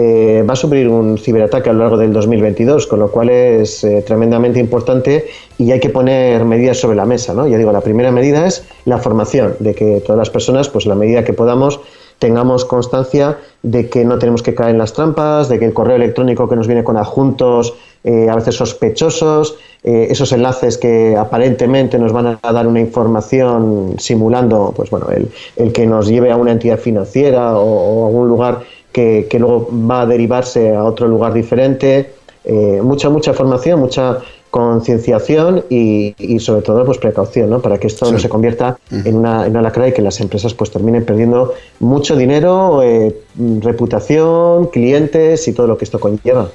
eh, 0.00 0.44
va 0.48 0.52
a 0.52 0.56
sufrir 0.56 0.88
un 0.88 1.18
ciberataque 1.18 1.70
a 1.70 1.72
lo 1.72 1.80
largo 1.80 1.96
del 1.96 2.12
2022, 2.12 2.86
con 2.86 3.00
lo 3.00 3.10
cual 3.10 3.30
es 3.30 3.82
eh, 3.82 4.04
tremendamente 4.06 4.60
importante 4.60 5.26
y 5.58 5.72
hay 5.72 5.80
que 5.80 5.88
poner 5.88 6.44
medidas 6.44 6.78
sobre 6.78 6.94
la 6.94 7.04
mesa. 7.04 7.34
Ya 7.48 7.58
digo, 7.58 7.72
la 7.72 7.80
primera 7.80 8.12
medida 8.12 8.46
es 8.46 8.64
la 8.84 8.98
formación, 8.98 9.56
de 9.58 9.74
que 9.74 10.00
todas 10.06 10.16
las 10.16 10.30
personas, 10.30 10.68
pues 10.68 10.86
la 10.86 10.94
medida 10.94 11.24
que 11.24 11.32
podamos, 11.32 11.80
tengamos 12.20 12.64
constancia 12.64 13.38
de 13.64 13.88
que 13.88 14.04
no 14.04 14.20
tenemos 14.20 14.44
que 14.44 14.54
caer 14.54 14.70
en 14.70 14.78
las 14.78 14.92
trampas, 14.92 15.48
de 15.48 15.58
que 15.58 15.64
el 15.64 15.74
correo 15.74 15.96
electrónico 15.96 16.48
que 16.48 16.54
nos 16.54 16.68
viene 16.68 16.84
con 16.84 16.96
adjuntos 16.96 17.74
eh, 18.04 18.28
a 18.30 18.36
veces 18.36 18.54
sospechosos, 18.54 19.56
esos 19.82 20.32
enlaces 20.32 20.76
que 20.76 21.16
aparentemente 21.16 21.98
nos 21.98 22.12
van 22.12 22.38
a 22.42 22.52
dar 22.52 22.66
una 22.66 22.80
información 22.80 23.94
simulando, 23.98 24.72
pues 24.76 24.90
bueno, 24.90 25.06
el, 25.08 25.28
el 25.56 25.72
que 25.72 25.86
nos 25.86 26.08
lleve 26.08 26.30
a 26.32 26.36
una 26.36 26.52
entidad 26.52 26.78
financiera 26.78 27.56
o, 27.56 27.64
o 27.64 28.04
a 28.04 28.08
algún 28.08 28.28
lugar 28.28 28.60
que, 28.98 29.28
que 29.30 29.38
luego 29.38 29.68
va 29.88 30.00
a 30.00 30.06
derivarse 30.06 30.74
a 30.74 30.82
otro 30.82 31.06
lugar 31.06 31.32
diferente. 31.32 32.10
Eh, 32.44 32.80
mucha, 32.82 33.08
mucha 33.08 33.32
formación, 33.32 33.78
mucha 33.78 34.18
concienciación 34.50 35.64
y, 35.70 36.16
y 36.18 36.40
sobre 36.40 36.62
todo 36.62 36.84
pues 36.84 36.98
precaución, 36.98 37.48
¿no? 37.50 37.60
Para 37.60 37.78
que 37.78 37.86
esto 37.86 38.10
no 38.10 38.18
se 38.18 38.28
convierta 38.28 38.76
en 38.90 39.14
una, 39.14 39.46
en 39.46 39.52
una 39.52 39.62
lacra 39.62 39.86
y 39.86 39.92
que 39.92 40.02
las 40.02 40.18
empresas 40.20 40.52
pues 40.54 40.72
terminen 40.72 41.04
perdiendo 41.04 41.52
mucho 41.78 42.16
dinero, 42.16 42.82
eh, 42.82 43.14
reputación, 43.60 44.66
clientes 44.68 45.46
y 45.48 45.52
todo 45.52 45.66
lo 45.66 45.78
que 45.78 45.84
esto 45.84 46.00
conlleva. 46.00 46.50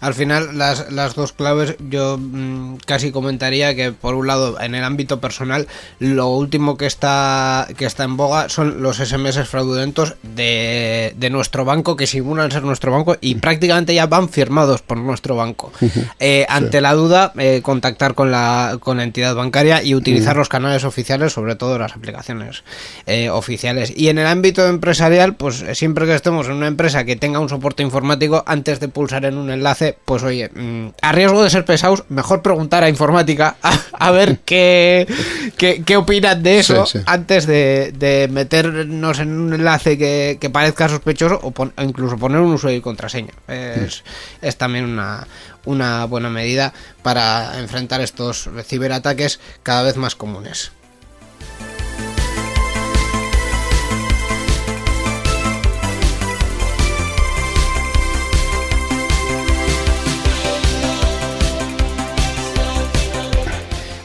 Al 0.00 0.14
final, 0.14 0.58
las, 0.58 0.90
las 0.92 1.14
dos 1.14 1.32
claves, 1.32 1.76
yo 1.88 2.18
mm, 2.18 2.76
casi 2.86 3.12
comentaría 3.12 3.74
que, 3.74 3.92
por 3.92 4.14
un 4.14 4.26
lado, 4.26 4.60
en 4.60 4.74
el 4.74 4.84
ámbito 4.84 5.20
personal, 5.20 5.68
lo 5.98 6.28
último 6.28 6.76
que 6.76 6.86
está, 6.86 7.68
que 7.76 7.86
está 7.86 8.04
en 8.04 8.16
boga 8.16 8.48
son 8.48 8.82
los 8.82 8.98
SMS 8.98 9.46
fraudulentos 9.48 10.16
de, 10.22 11.14
de 11.16 11.30
nuestro 11.30 11.64
banco, 11.64 11.96
que 11.96 12.06
simulan 12.06 12.50
ser 12.50 12.62
nuestro 12.62 12.92
banco 12.92 13.16
y 13.20 13.36
prácticamente 13.36 13.94
ya 13.94 14.06
van 14.06 14.28
firmados 14.28 14.82
por 14.82 14.98
nuestro 14.98 15.36
banco. 15.36 15.72
Eh, 16.20 16.46
ante 16.48 16.80
la 16.80 16.94
duda, 16.94 17.32
eh, 17.38 17.60
contactar 17.62 18.14
con 18.14 18.30
la, 18.30 18.78
con 18.80 18.98
la 18.98 19.04
entidad 19.04 19.34
bancaria 19.34 19.82
y 19.82 19.94
utilizar 19.94 20.36
los 20.36 20.48
canales 20.48 20.84
oficiales, 20.84 21.32
sobre 21.32 21.56
todo 21.56 21.78
las 21.78 21.92
aplicaciones 21.92 22.64
eh, 23.06 23.30
oficiales. 23.30 23.92
Y 23.96 24.08
en 24.08 24.18
el 24.18 24.26
ámbito 24.26 24.66
empresarial, 24.66 25.36
pues 25.36 25.64
siempre 25.82 26.06
que 26.06 26.14
estemos 26.14 26.46
en 26.46 26.52
una 26.52 26.68
empresa 26.68 27.02
que 27.04 27.16
tenga 27.16 27.40
un 27.40 27.48
soporte 27.48 27.82
informático, 27.82 28.44
antes 28.46 28.78
de 28.78 28.86
pulsar 28.86 29.24
en 29.24 29.36
un 29.36 29.50
enlace, 29.50 29.98
pues 30.04 30.22
oye, 30.22 30.48
mm, 30.54 30.90
a 31.02 31.10
riesgo 31.10 31.42
de 31.42 31.50
ser 31.50 31.64
pesados, 31.64 32.04
mejor 32.08 32.40
preguntar 32.40 32.84
a 32.84 32.88
informática 32.88 33.56
a, 33.64 33.76
a 33.98 34.10
ver 34.12 34.38
qué, 34.44 35.08
qué, 35.56 35.82
qué 35.84 35.96
opinan 35.96 36.40
de 36.40 36.60
eso 36.60 36.86
Sí, 36.86 36.98
sí. 36.98 37.04
antes 37.06 37.46
de, 37.46 37.92
de 37.98 38.28
meternos 38.30 39.18
en 39.18 39.32
un 39.40 39.54
enlace 39.54 39.98
que, 39.98 40.38
que 40.40 40.50
parezca 40.50 40.88
sospechoso 40.88 41.40
o, 41.42 41.50
pon- 41.50 41.72
o 41.76 41.82
incluso 41.82 42.16
poner 42.16 42.38
un 42.40 42.52
usuario 42.52 42.78
y 42.78 42.82
contraseña. 42.82 43.32
Es, 43.48 44.04
es 44.40 44.56
también 44.56 44.84
una, 44.84 45.26
una 45.64 46.04
buena 46.04 46.30
medida 46.30 46.72
para 47.02 47.58
enfrentar 47.58 48.00
estos 48.02 48.48
ciberataques 48.66 49.40
cada 49.64 49.82
vez 49.82 49.96
más 49.96 50.14
comunes. 50.14 50.70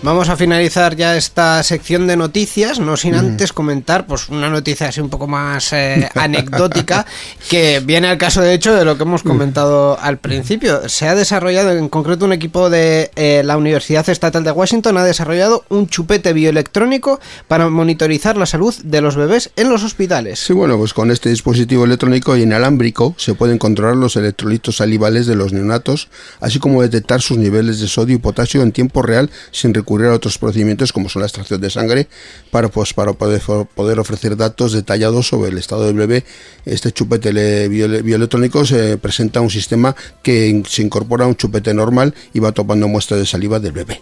Vamos 0.08 0.30
a 0.30 0.38
finalizar 0.38 0.96
ya 0.96 1.18
esta 1.18 1.62
sección 1.64 2.08
de 2.08 2.16
noticias, 2.16 2.80
no 2.80 2.96
sin 2.96 3.14
antes 3.14 3.52
comentar 3.52 4.08
pues 4.08 4.30
una 4.30 4.50
noticia 4.50 4.88
así 4.88 5.02
un 5.02 5.10
poco 5.10 5.28
más 5.28 5.74
eh, 5.74 6.08
anecdótica 6.16 7.06
que 7.50 7.82
viene 7.82 8.08
al 8.08 8.18
caso 8.18 8.42
de 8.42 8.54
hecho 8.54 8.74
de 8.74 8.86
lo 8.86 8.96
que 8.96 9.04
hemos 9.04 9.22
comentado 9.22 10.00
al 10.00 10.18
principio. 10.18 10.88
Se 10.88 11.10
ha 11.10 11.14
desarrollado 11.14 11.74
en 11.74 11.90
concreto 11.90 12.24
un 12.24 12.32
equipo 12.32 12.70
de 12.70 13.12
eh, 13.18 13.42
la 13.44 13.58
Universidad 13.58 14.08
Estatal 14.10 14.46
de 14.46 14.52
Washington 14.52 14.98
ha 14.98 15.04
desarrollado 15.04 15.66
un 15.68 15.90
chupete 15.90 16.32
bioelectrónico 16.32 17.20
para 17.50 17.68
monitorizar 17.68 18.38
la 18.38 18.46
salud 18.46 18.74
de 18.86 19.02
los 19.02 19.18
bebés 19.18 19.52
en 19.58 19.68
los 19.68 19.84
hospitales. 19.84 20.40
Sí, 20.40 20.54
bueno, 20.54 20.78
pues 20.78 20.94
con 20.94 21.12
este 21.12 21.32
dispositivo 21.32 21.84
electrónico 21.84 22.38
y 22.38 22.44
inalámbrico 22.44 23.14
se 23.18 23.34
pueden 23.34 23.58
controlar 23.58 23.98
los 23.98 24.16
electrolitos 24.16 24.78
salivales 24.78 25.28
de 25.28 25.36
los 25.36 25.52
neonatos, 25.52 26.08
así 26.40 26.60
como 26.60 26.82
detectar 26.82 27.22
sus 27.22 27.38
niveles 27.38 27.82
de 27.82 27.90
sodio 27.90 28.16
y 28.16 28.20
potasio 28.20 28.62
en 28.62 28.72
tiempo 28.72 29.02
real 29.02 29.30
sin 29.52 29.74
recurrir 29.74 29.97
a 30.06 30.14
otros 30.14 30.38
procedimientos 30.38 30.94
como 30.94 31.10
son 31.10 31.22
la 31.22 31.26
extracción 31.26 31.60
de 31.60 31.70
sangre 31.70 32.08
para, 32.52 32.68
pues, 32.70 32.94
para 32.94 33.14
poder, 33.14 33.42
poder 33.74 34.00
ofrecer 34.00 34.38
datos 34.38 34.74
detallados 34.74 35.28
sobre 35.28 35.50
el 35.50 35.58
estado 35.58 35.86
del 35.88 35.96
bebé. 35.96 36.24
Este 36.66 36.92
chupete 36.92 37.34
le- 37.34 37.68
bio- 37.68 38.04
bioelectrónico 38.04 38.66
se 38.66 38.98
presenta 38.98 39.42
un 39.42 39.50
sistema 39.50 39.96
que 40.22 40.62
se 40.68 40.84
incorpora 40.84 41.26
a 41.26 41.28
un 41.28 41.36
chupete 41.36 41.74
normal 41.74 42.14
y 42.34 42.40
va 42.40 42.52
tomando 42.52 42.88
muestras 42.88 43.20
de 43.20 43.26
saliva 43.26 43.60
del 43.60 43.72
bebé. 43.72 44.02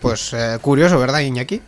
Pues 0.00 0.32
eh, 0.34 0.58
curioso, 0.60 0.98
¿verdad, 0.98 1.20
Iñaki? 1.20 1.60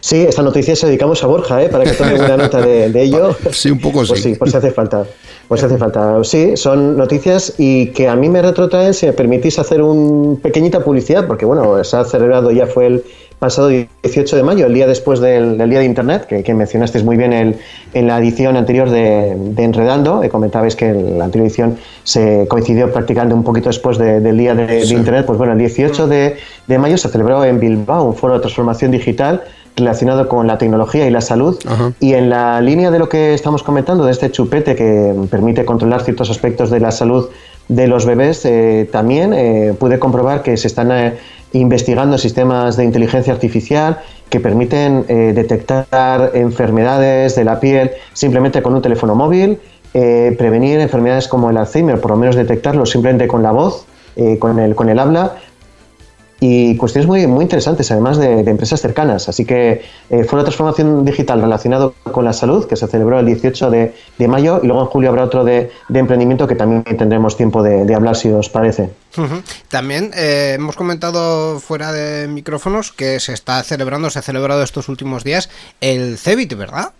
Sí, 0.00 0.18
esta 0.22 0.42
noticia 0.42 0.76
se 0.76 0.86
dedicamos 0.86 1.22
a 1.24 1.26
Borja, 1.26 1.62
¿eh? 1.62 1.68
para 1.68 1.82
que 1.84 1.90
tome 1.92 2.14
buena 2.16 2.36
nota 2.36 2.60
de, 2.60 2.90
de 2.90 3.02
ello. 3.02 3.36
Sí, 3.52 3.70
un 3.70 3.80
poco 3.80 4.04
Pues 4.06 4.20
sí. 4.22 4.30
sí, 4.32 4.34
pues 4.38 4.54
hace 4.54 4.70
falta. 4.70 5.04
Pues 5.50 5.64
hace 5.64 5.78
falta. 5.78 6.22
Sí, 6.22 6.56
son 6.56 6.96
noticias 6.96 7.54
y 7.58 7.86
que 7.88 8.06
a 8.08 8.14
mí 8.14 8.28
me 8.28 8.40
retrotraen, 8.40 8.94
si 8.94 9.06
me 9.06 9.12
permitís 9.12 9.58
hacer 9.58 9.82
un 9.82 10.38
pequeñita 10.40 10.78
publicidad, 10.84 11.26
porque 11.26 11.44
bueno, 11.44 11.82
se 11.82 11.96
ha 11.96 12.04
celebrado, 12.04 12.52
ya 12.52 12.68
fue 12.68 12.86
el 12.86 13.02
pasado 13.40 13.66
18 13.66 14.36
de 14.36 14.42
mayo, 14.44 14.66
el 14.66 14.74
día 14.74 14.86
después 14.86 15.18
del, 15.18 15.58
del 15.58 15.68
Día 15.68 15.80
de 15.80 15.86
Internet, 15.86 16.26
que, 16.26 16.44
que 16.44 16.54
mencionasteis 16.54 17.04
muy 17.04 17.16
bien 17.16 17.32
el- 17.32 17.56
en 17.94 18.06
la 18.06 18.18
edición 18.18 18.56
anterior 18.56 18.90
de, 18.90 19.34
de 19.36 19.64
Enredando, 19.64 20.22
eh, 20.22 20.28
comentabais 20.28 20.76
que 20.76 20.92
la 20.92 21.24
anterior 21.24 21.48
edición 21.48 21.76
se 22.04 22.46
coincidió 22.48 22.92
prácticamente 22.92 23.34
un 23.34 23.42
poquito 23.42 23.70
después 23.70 23.98
de- 23.98 24.20
del 24.20 24.38
Día 24.38 24.54
de, 24.54 24.66
de 24.66 24.94
Internet, 24.94 25.26
pues 25.26 25.36
bueno, 25.36 25.54
el 25.54 25.58
18 25.58 26.06
de, 26.06 26.36
de 26.68 26.78
mayo 26.78 26.96
se 26.96 27.08
celebró 27.08 27.44
en 27.44 27.58
Bilbao 27.58 28.04
un 28.04 28.14
foro 28.14 28.34
de 28.34 28.40
transformación 28.40 28.92
digital 28.92 29.42
relacionado 29.76 30.28
con 30.28 30.46
la 30.46 30.58
tecnología 30.58 31.06
y 31.06 31.10
la 31.10 31.20
salud. 31.20 31.58
Ajá. 31.66 31.92
Y 32.00 32.14
en 32.14 32.30
la 32.30 32.60
línea 32.60 32.90
de 32.90 32.98
lo 32.98 33.08
que 33.08 33.34
estamos 33.34 33.62
comentando, 33.62 34.04
de 34.04 34.12
este 34.12 34.30
chupete 34.30 34.74
que 34.76 35.14
permite 35.30 35.64
controlar 35.64 36.02
ciertos 36.02 36.30
aspectos 36.30 36.70
de 36.70 36.80
la 36.80 36.90
salud 36.90 37.28
de 37.70 37.86
los 37.86 38.04
bebés, 38.04 38.44
eh, 38.44 38.88
también 38.90 39.32
eh, 39.32 39.74
pude 39.78 40.00
comprobar 40.00 40.42
que 40.42 40.56
se 40.56 40.66
están 40.66 40.90
eh, 40.90 41.14
investigando 41.52 42.18
sistemas 42.18 42.76
de 42.76 42.84
inteligencia 42.84 43.32
artificial 43.32 43.98
que 44.28 44.38
permiten 44.38 45.04
detectar 45.08 46.30
enfermedades 46.34 47.34
de 47.34 47.42
la 47.42 47.58
piel 47.58 47.90
simplemente 48.12 48.62
con 48.62 48.72
un 48.74 48.80
teléfono 48.80 49.16
móvil, 49.16 49.58
prevenir 49.92 50.78
enfermedades 50.78 51.26
como 51.26 51.50
el 51.50 51.56
Alzheimer, 51.56 52.00
por 52.00 52.12
lo 52.12 52.16
menos 52.16 52.36
detectarlo 52.36 52.86
simplemente 52.86 53.26
con 53.26 53.42
la 53.42 53.50
voz, 53.50 53.86
con, 54.38 54.60
el, 54.60 54.76
con 54.76 54.88
el 54.88 55.00
habla, 55.00 55.34
y 56.40 56.74
cuestiones 56.76 57.06
muy, 57.06 57.26
muy 57.26 57.42
interesantes, 57.42 57.90
además 57.90 58.16
de, 58.16 58.42
de 58.42 58.50
empresas 58.50 58.80
cercanas. 58.80 59.28
Así 59.28 59.44
que 59.44 59.82
eh, 60.08 60.24
fue 60.24 60.38
una 60.38 60.44
transformación 60.44 61.04
digital 61.04 61.42
relacionado 61.42 61.94
con 62.10 62.24
la 62.24 62.32
salud, 62.32 62.66
que 62.66 62.76
se 62.76 62.86
celebró 62.88 63.20
el 63.20 63.26
18 63.26 63.70
de, 63.70 63.94
de 64.18 64.28
mayo, 64.28 64.60
y 64.62 64.66
luego 64.66 64.82
en 64.82 64.88
julio 64.88 65.10
habrá 65.10 65.24
otro 65.24 65.44
de, 65.44 65.70
de 65.88 65.98
emprendimiento 65.98 66.46
que 66.46 66.54
también 66.54 66.82
tendremos 66.82 67.36
tiempo 67.36 67.62
de, 67.62 67.94
hablar, 67.94 68.16
si 68.16 68.30
os 68.30 68.48
parece. 68.48 68.90
También 69.68 70.12
eh, 70.16 70.54
hemos 70.54 70.76
comentado 70.76 71.60
fuera 71.60 71.92
de 71.92 72.26
micrófonos 72.26 72.90
que 72.90 73.20
se 73.20 73.34
está 73.34 73.62
celebrando, 73.62 74.08
se 74.08 74.20
ha 74.20 74.22
celebrado 74.22 74.62
estos 74.62 74.88
últimos 74.88 75.24
días 75.24 75.50
el 75.82 76.16
CEBIT, 76.16 76.56
¿verdad? 76.56 76.92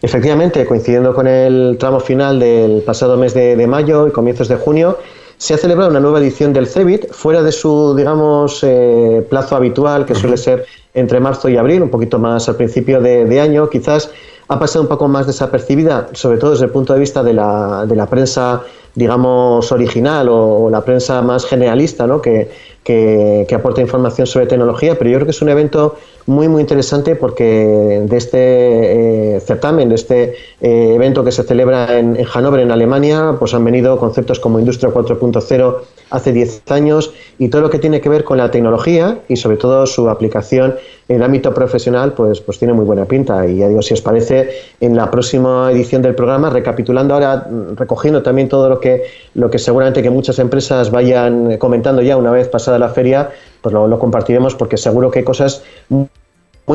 Efectivamente, 0.00 0.64
coincidiendo 0.64 1.14
con 1.14 1.26
el 1.26 1.76
tramo 1.78 2.00
final 2.00 2.40
del 2.40 2.82
pasado 2.82 3.18
mes 3.18 3.34
de, 3.34 3.56
de 3.56 3.66
mayo 3.66 4.08
y 4.08 4.12
comienzos 4.12 4.48
de 4.48 4.56
junio, 4.56 4.98
se 5.38 5.54
ha 5.54 5.58
celebrado 5.58 5.90
una 5.90 6.00
nueva 6.00 6.18
edición 6.18 6.52
del 6.52 6.66
CEBIT, 6.66 7.12
fuera 7.12 7.42
de 7.42 7.52
su, 7.52 7.94
digamos, 7.96 8.60
eh, 8.62 9.26
plazo 9.28 9.56
habitual, 9.56 10.06
que 10.06 10.14
suele 10.14 10.36
ser 10.36 10.64
entre 10.94 11.20
marzo 11.20 11.48
y 11.48 11.56
abril, 11.56 11.82
un 11.82 11.90
poquito 11.90 12.18
más 12.18 12.48
al 12.48 12.56
principio 12.56 13.00
de, 13.00 13.26
de 13.26 13.40
año, 13.40 13.68
quizás 13.68 14.10
ha 14.48 14.58
pasado 14.58 14.82
un 14.82 14.88
poco 14.88 15.08
más 15.08 15.26
desapercibida, 15.26 16.08
sobre 16.12 16.38
todo 16.38 16.52
desde 16.52 16.66
el 16.66 16.70
punto 16.70 16.94
de 16.94 17.00
vista 17.00 17.22
de 17.22 17.34
la, 17.34 17.84
de 17.86 17.96
la 17.96 18.06
prensa, 18.06 18.62
digamos, 18.94 19.70
original 19.72 20.28
o, 20.28 20.64
o 20.64 20.70
la 20.70 20.82
prensa 20.82 21.20
más 21.20 21.44
generalista, 21.44 22.06
¿no? 22.06 22.22
que, 22.22 22.48
que, 22.86 23.44
que 23.48 23.54
aporta 23.56 23.80
información 23.80 24.28
sobre 24.28 24.46
tecnología, 24.46 24.96
pero 24.96 25.10
yo 25.10 25.16
creo 25.16 25.26
que 25.26 25.32
es 25.32 25.42
un 25.42 25.48
evento 25.48 25.96
muy, 26.26 26.46
muy 26.46 26.60
interesante 26.60 27.16
porque 27.16 28.04
de 28.08 28.16
este 28.16 29.36
eh, 29.36 29.40
certamen, 29.40 29.88
de 29.88 29.96
este 29.96 30.34
eh, 30.60 30.92
evento 30.94 31.24
que 31.24 31.32
se 31.32 31.42
celebra 31.42 31.98
en, 31.98 32.14
en 32.14 32.24
Hannover, 32.24 32.60
en 32.60 32.70
Alemania, 32.70 33.34
pues 33.40 33.54
han 33.54 33.64
venido 33.64 33.98
conceptos 33.98 34.38
como 34.38 34.60
Industria 34.60 34.92
4.0 34.92 35.76
hace 36.10 36.32
10 36.32 36.62
años 36.70 37.12
y 37.40 37.48
todo 37.48 37.62
lo 37.62 37.70
que 37.70 37.80
tiene 37.80 38.00
que 38.00 38.08
ver 38.08 38.22
con 38.22 38.38
la 38.38 38.52
tecnología 38.52 39.18
y 39.28 39.34
sobre 39.34 39.56
todo 39.56 39.84
su 39.86 40.08
aplicación 40.08 40.76
en 41.08 41.16
el 41.16 41.22
ámbito 41.22 41.54
profesional, 41.54 42.14
pues, 42.14 42.40
pues 42.40 42.58
tiene 42.58 42.74
muy 42.74 42.84
buena 42.84 43.04
pinta. 43.04 43.46
Y 43.46 43.58
ya 43.58 43.68
digo, 43.68 43.80
si 43.82 43.94
os 43.94 44.00
parece, 44.00 44.50
en 44.80 44.96
la 44.96 45.10
próxima 45.10 45.70
edición 45.70 46.02
del 46.02 46.16
programa, 46.16 46.50
recapitulando 46.50 47.14
ahora, 47.14 47.46
recogiendo 47.76 48.22
también 48.22 48.48
todo 48.48 48.68
lo 48.68 48.80
que, 48.80 49.04
lo 49.34 49.48
que 49.48 49.58
seguramente 49.58 50.02
que 50.02 50.10
muchas 50.10 50.38
empresas 50.40 50.90
vayan 50.90 51.58
comentando 51.58 52.02
ya 52.02 52.16
una 52.16 52.32
vez 52.32 52.48
pasada 52.48 52.75
la 52.78 52.88
feria, 52.88 53.30
pues 53.60 53.72
lo, 53.72 53.86
lo 53.88 53.98
compartiremos 53.98 54.54
porque 54.54 54.76
seguro 54.76 55.10
que 55.10 55.20
hay 55.20 55.24
cosas 55.24 55.62
muy, 55.88 56.08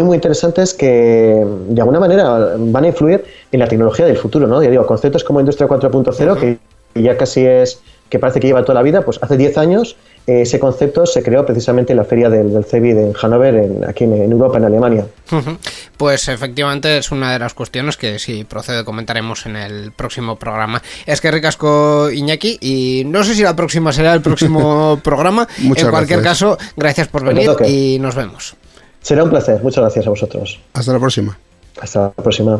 muy 0.03 0.15
interesantes 0.15 0.73
que 0.73 1.45
de 1.67 1.81
alguna 1.81 1.99
manera 1.99 2.55
van 2.57 2.83
a 2.83 2.87
influir 2.87 3.25
en 3.51 3.59
la 3.59 3.67
tecnología 3.67 4.05
del 4.05 4.17
futuro, 4.17 4.47
¿no? 4.47 4.63
Ya 4.63 4.69
digo, 4.69 4.85
conceptos 4.85 5.23
como 5.23 5.39
Industria 5.39 5.67
4.0, 5.67 6.39
que 6.39 7.01
ya 7.01 7.17
casi 7.17 7.45
es, 7.45 7.81
que 8.09 8.19
parece 8.19 8.39
que 8.39 8.47
lleva 8.47 8.63
toda 8.63 8.75
la 8.75 8.83
vida, 8.83 9.01
pues 9.01 9.19
hace 9.21 9.37
10 9.37 9.57
años 9.57 9.97
ese 10.27 10.59
concepto 10.59 11.05
se 11.05 11.23
creó 11.23 11.45
precisamente 11.45 11.93
en 11.93 11.97
la 11.97 12.03
feria 12.05 12.29
del, 12.29 12.53
del 12.53 12.63
CEBI 12.63 12.93
de 12.93 13.13
Hannover, 13.13 13.55
en- 13.55 13.85
aquí 13.89 14.03
en, 14.03 14.13
en 14.13 14.31
Europa, 14.31 14.57
en 14.57 14.65
Alemania. 14.65 15.05
Pues 15.97 16.27
efectivamente 16.27 16.97
es 16.97 17.11
una 17.11 17.31
de 17.33 17.39
las 17.39 17.53
cuestiones 17.53 17.97
que 17.97 18.19
si 18.19 18.43
procede 18.43 18.83
comentaremos 18.85 19.45
en 19.45 19.55
el 19.55 19.91
próximo 19.91 20.35
programa. 20.37 20.81
Es 21.05 21.21
que 21.21 21.31
ricasco 21.31 22.09
Iñaki 22.11 22.57
y 22.61 23.03
no 23.05 23.23
sé 23.23 23.33
si 23.35 23.43
la 23.43 23.55
próxima 23.55 23.91
será 23.91 24.13
el 24.13 24.21
próximo 24.21 24.99
programa. 25.03 25.47
Muchas 25.59 25.85
en 25.85 25.89
cualquier 25.91 26.21
gracias. 26.21 26.39
caso, 26.55 26.57
gracias 26.77 27.07
por 27.07 27.23
venir 27.23 27.49
y 27.67 27.97
nos 27.99 28.15
vemos. 28.15 28.55
Será 29.01 29.23
un 29.23 29.29
placer. 29.31 29.61
Muchas 29.63 29.81
gracias 29.81 30.05
a 30.05 30.09
vosotros. 30.11 30.59
Hasta 30.73 30.93
la 30.93 30.99
próxima. 30.99 31.37
Hasta 31.81 32.01
la 32.01 32.11
próxima. 32.11 32.59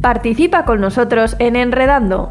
Participa 0.00 0.64
con 0.64 0.80
nosotros 0.80 1.36
en 1.38 1.56
Enredando. 1.56 2.30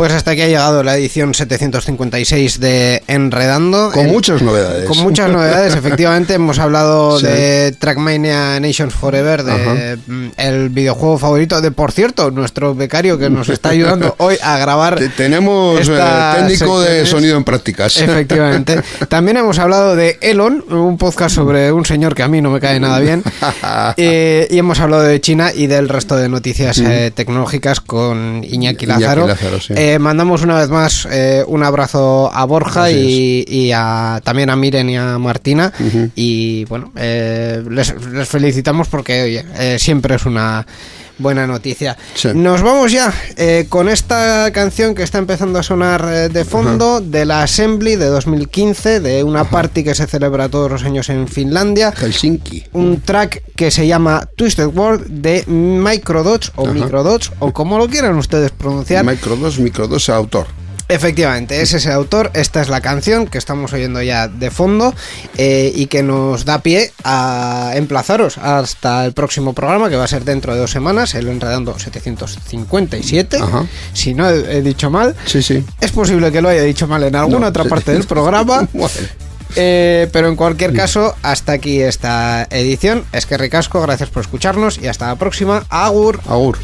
Pues 0.00 0.14
hasta 0.14 0.30
aquí 0.30 0.40
ha 0.40 0.46
llegado 0.48 0.82
la 0.82 0.96
edición 0.96 1.34
756 1.34 2.58
de 2.58 3.02
Enredando. 3.06 3.90
Con 3.92 4.06
El- 4.06 4.12
muchas 4.12 4.40
novedades. 4.40 4.86
Con 4.88 4.96
muchas 5.00 5.28
novedades, 5.30 5.74
efectivamente. 5.76 6.32
Hemos 6.32 6.58
hablado 6.58 7.18
Sí. 7.20 7.26
de 7.26 7.72
Trackmania 7.78 8.58
Nations 8.60 8.94
Forever, 8.94 9.42
de 9.42 9.52
Ajá. 9.52 9.74
mm, 10.06 10.28
el 10.38 10.70
videojuego 10.70 11.18
favorito 11.18 11.60
de, 11.60 11.70
por 11.70 11.92
cierto, 11.92 12.30
nuestro 12.30 12.74
becario 12.74 13.18
que 13.18 13.28
nos 13.28 13.50
está 13.50 13.68
ayudando 13.68 14.14
hoy 14.20 14.36
a 14.42 14.56
grabar. 14.56 14.96
Te- 14.98 15.10
Tenemos 15.10 15.86
eh, 15.86 16.00
técnico 16.34 16.80
de 16.80 17.04
sonido 17.04 17.36
en 17.36 17.44
prácticas. 17.44 17.98
Efectivamente. 17.98 18.80
También 19.10 19.36
hemos 19.36 19.58
hablado 19.58 19.96
de 19.96 20.16
Elon, 20.22 20.64
un 20.70 20.96
podcast 20.96 21.34
sobre 21.34 21.72
un 21.72 21.84
señor 21.84 22.14
que 22.14 22.22
a 22.22 22.28
mí 22.28 22.40
no 22.40 22.48
me 22.48 22.58
cae 22.58 22.80
nada 22.80 23.00
bien. 23.00 23.22
Eh, 23.98 24.48
y 24.50 24.56
hemos 24.56 24.80
hablado 24.80 25.02
de 25.02 25.20
China 25.20 25.52
y 25.54 25.66
del 25.66 25.90
resto 25.90 26.16
de 26.16 26.30
noticias 26.30 26.78
eh, 26.78 27.12
tecnológicas 27.14 27.82
con 27.82 28.36
Iñaki 28.42 28.54
Iñaki 28.54 28.86
Lázaro. 28.86 29.26
Lázaro, 29.26 29.60
sí. 29.60 29.74
Eh, 29.90 29.98
mandamos 29.98 30.42
una 30.42 30.56
vez 30.56 30.68
más 30.68 31.08
eh, 31.10 31.42
un 31.48 31.64
abrazo 31.64 32.30
a 32.32 32.44
Borja 32.44 32.92
y 32.92 33.72
a, 33.74 34.20
también 34.22 34.48
a 34.48 34.54
Miren 34.54 34.88
y 34.88 34.96
a 34.96 35.18
Martina. 35.18 35.72
Y 36.14 36.64
bueno, 36.66 36.92
eh, 36.94 37.64
les, 37.68 37.94
les 38.12 38.28
felicitamos 38.28 38.86
porque 38.86 39.22
oye, 39.22 39.44
eh, 39.58 39.78
siempre 39.80 40.14
es 40.14 40.26
una 40.26 40.64
buena 41.20 41.46
noticia. 41.46 41.96
Sí. 42.14 42.28
Nos 42.34 42.62
vamos 42.62 42.92
ya 42.92 43.12
eh, 43.36 43.66
con 43.68 43.88
esta 43.88 44.50
canción 44.52 44.94
que 44.94 45.02
está 45.02 45.18
empezando 45.18 45.58
a 45.58 45.62
sonar 45.62 46.04
eh, 46.10 46.28
de 46.28 46.44
fondo 46.44 47.00
de 47.00 47.24
la 47.24 47.42
Assembly 47.42 47.96
de 47.96 48.06
2015, 48.06 49.00
de 49.00 49.22
una 49.22 49.44
party 49.44 49.84
que 49.84 49.94
se 49.94 50.06
celebra 50.06 50.48
todos 50.48 50.70
los 50.70 50.84
años 50.84 51.08
en 51.08 51.28
Finlandia. 51.28 51.92
Helsinki. 51.92 52.64
Un 52.72 53.00
track 53.00 53.42
que 53.54 53.70
se 53.70 53.86
llama 53.86 54.28
Twisted 54.36 54.66
World 54.66 55.06
de 55.06 55.44
Microdots 55.46 56.52
o 56.56 56.64
Ajá. 56.64 56.74
Microdots 56.74 57.32
o 57.38 57.52
como 57.52 57.78
lo 57.78 57.88
quieran 57.88 58.16
ustedes 58.16 58.50
pronunciar. 58.50 59.04
Micro 59.04 59.36
2, 59.36 59.58
Micro 59.60 59.86
2, 59.86 60.08
autor. 60.10 60.46
Efectivamente, 60.90 61.62
es 61.62 61.72
ese 61.72 61.92
autor, 61.92 62.30
esta 62.34 62.60
es 62.60 62.68
la 62.68 62.80
canción 62.80 63.26
que 63.26 63.38
estamos 63.38 63.72
oyendo 63.72 64.02
ya 64.02 64.28
de 64.28 64.50
fondo 64.50 64.92
eh, 65.36 65.72
y 65.74 65.86
que 65.86 66.02
nos 66.02 66.44
da 66.44 66.58
pie 66.62 66.92
a 67.04 67.72
emplazaros 67.76 68.38
hasta 68.38 69.04
el 69.06 69.12
próximo 69.12 69.52
programa 69.52 69.88
que 69.88 69.96
va 69.96 70.04
a 70.04 70.08
ser 70.08 70.24
dentro 70.24 70.52
de 70.52 70.60
dos 70.60 70.70
semanas, 70.72 71.14
el 71.14 71.28
Enredando 71.28 71.78
757, 71.78 73.36
Ajá. 73.38 73.66
si 73.92 74.14
no 74.14 74.28
he, 74.28 74.58
he 74.58 74.62
dicho 74.62 74.90
mal. 74.90 75.14
Sí, 75.26 75.42
sí. 75.42 75.64
Es 75.80 75.92
posible 75.92 76.32
que 76.32 76.42
lo 76.42 76.48
haya 76.48 76.62
dicho 76.62 76.86
mal 76.88 77.02
en 77.04 77.14
alguna 77.14 77.38
No, 77.40 77.46
otra 77.46 77.62
sí. 77.64 77.70
parte 77.70 77.92
del 77.92 78.04
programa. 78.08 78.68
Bueno. 78.72 78.94
Eh, 79.56 80.08
pero 80.12 80.28
en 80.28 80.36
cualquier 80.36 80.72
caso, 80.72 81.14
hasta 81.22 81.52
aquí 81.52 81.80
esta 81.80 82.46
edición. 82.50 83.04
Es 83.12 83.26
que 83.26 83.36
ricasco, 83.36 83.80
gracias 83.82 84.08
por 84.08 84.22
escucharnos 84.22 84.78
y 84.78 84.86
hasta 84.86 85.08
la 85.08 85.16
próxima. 85.16 85.64
Agur. 85.70 86.20
Agur. 86.28 86.56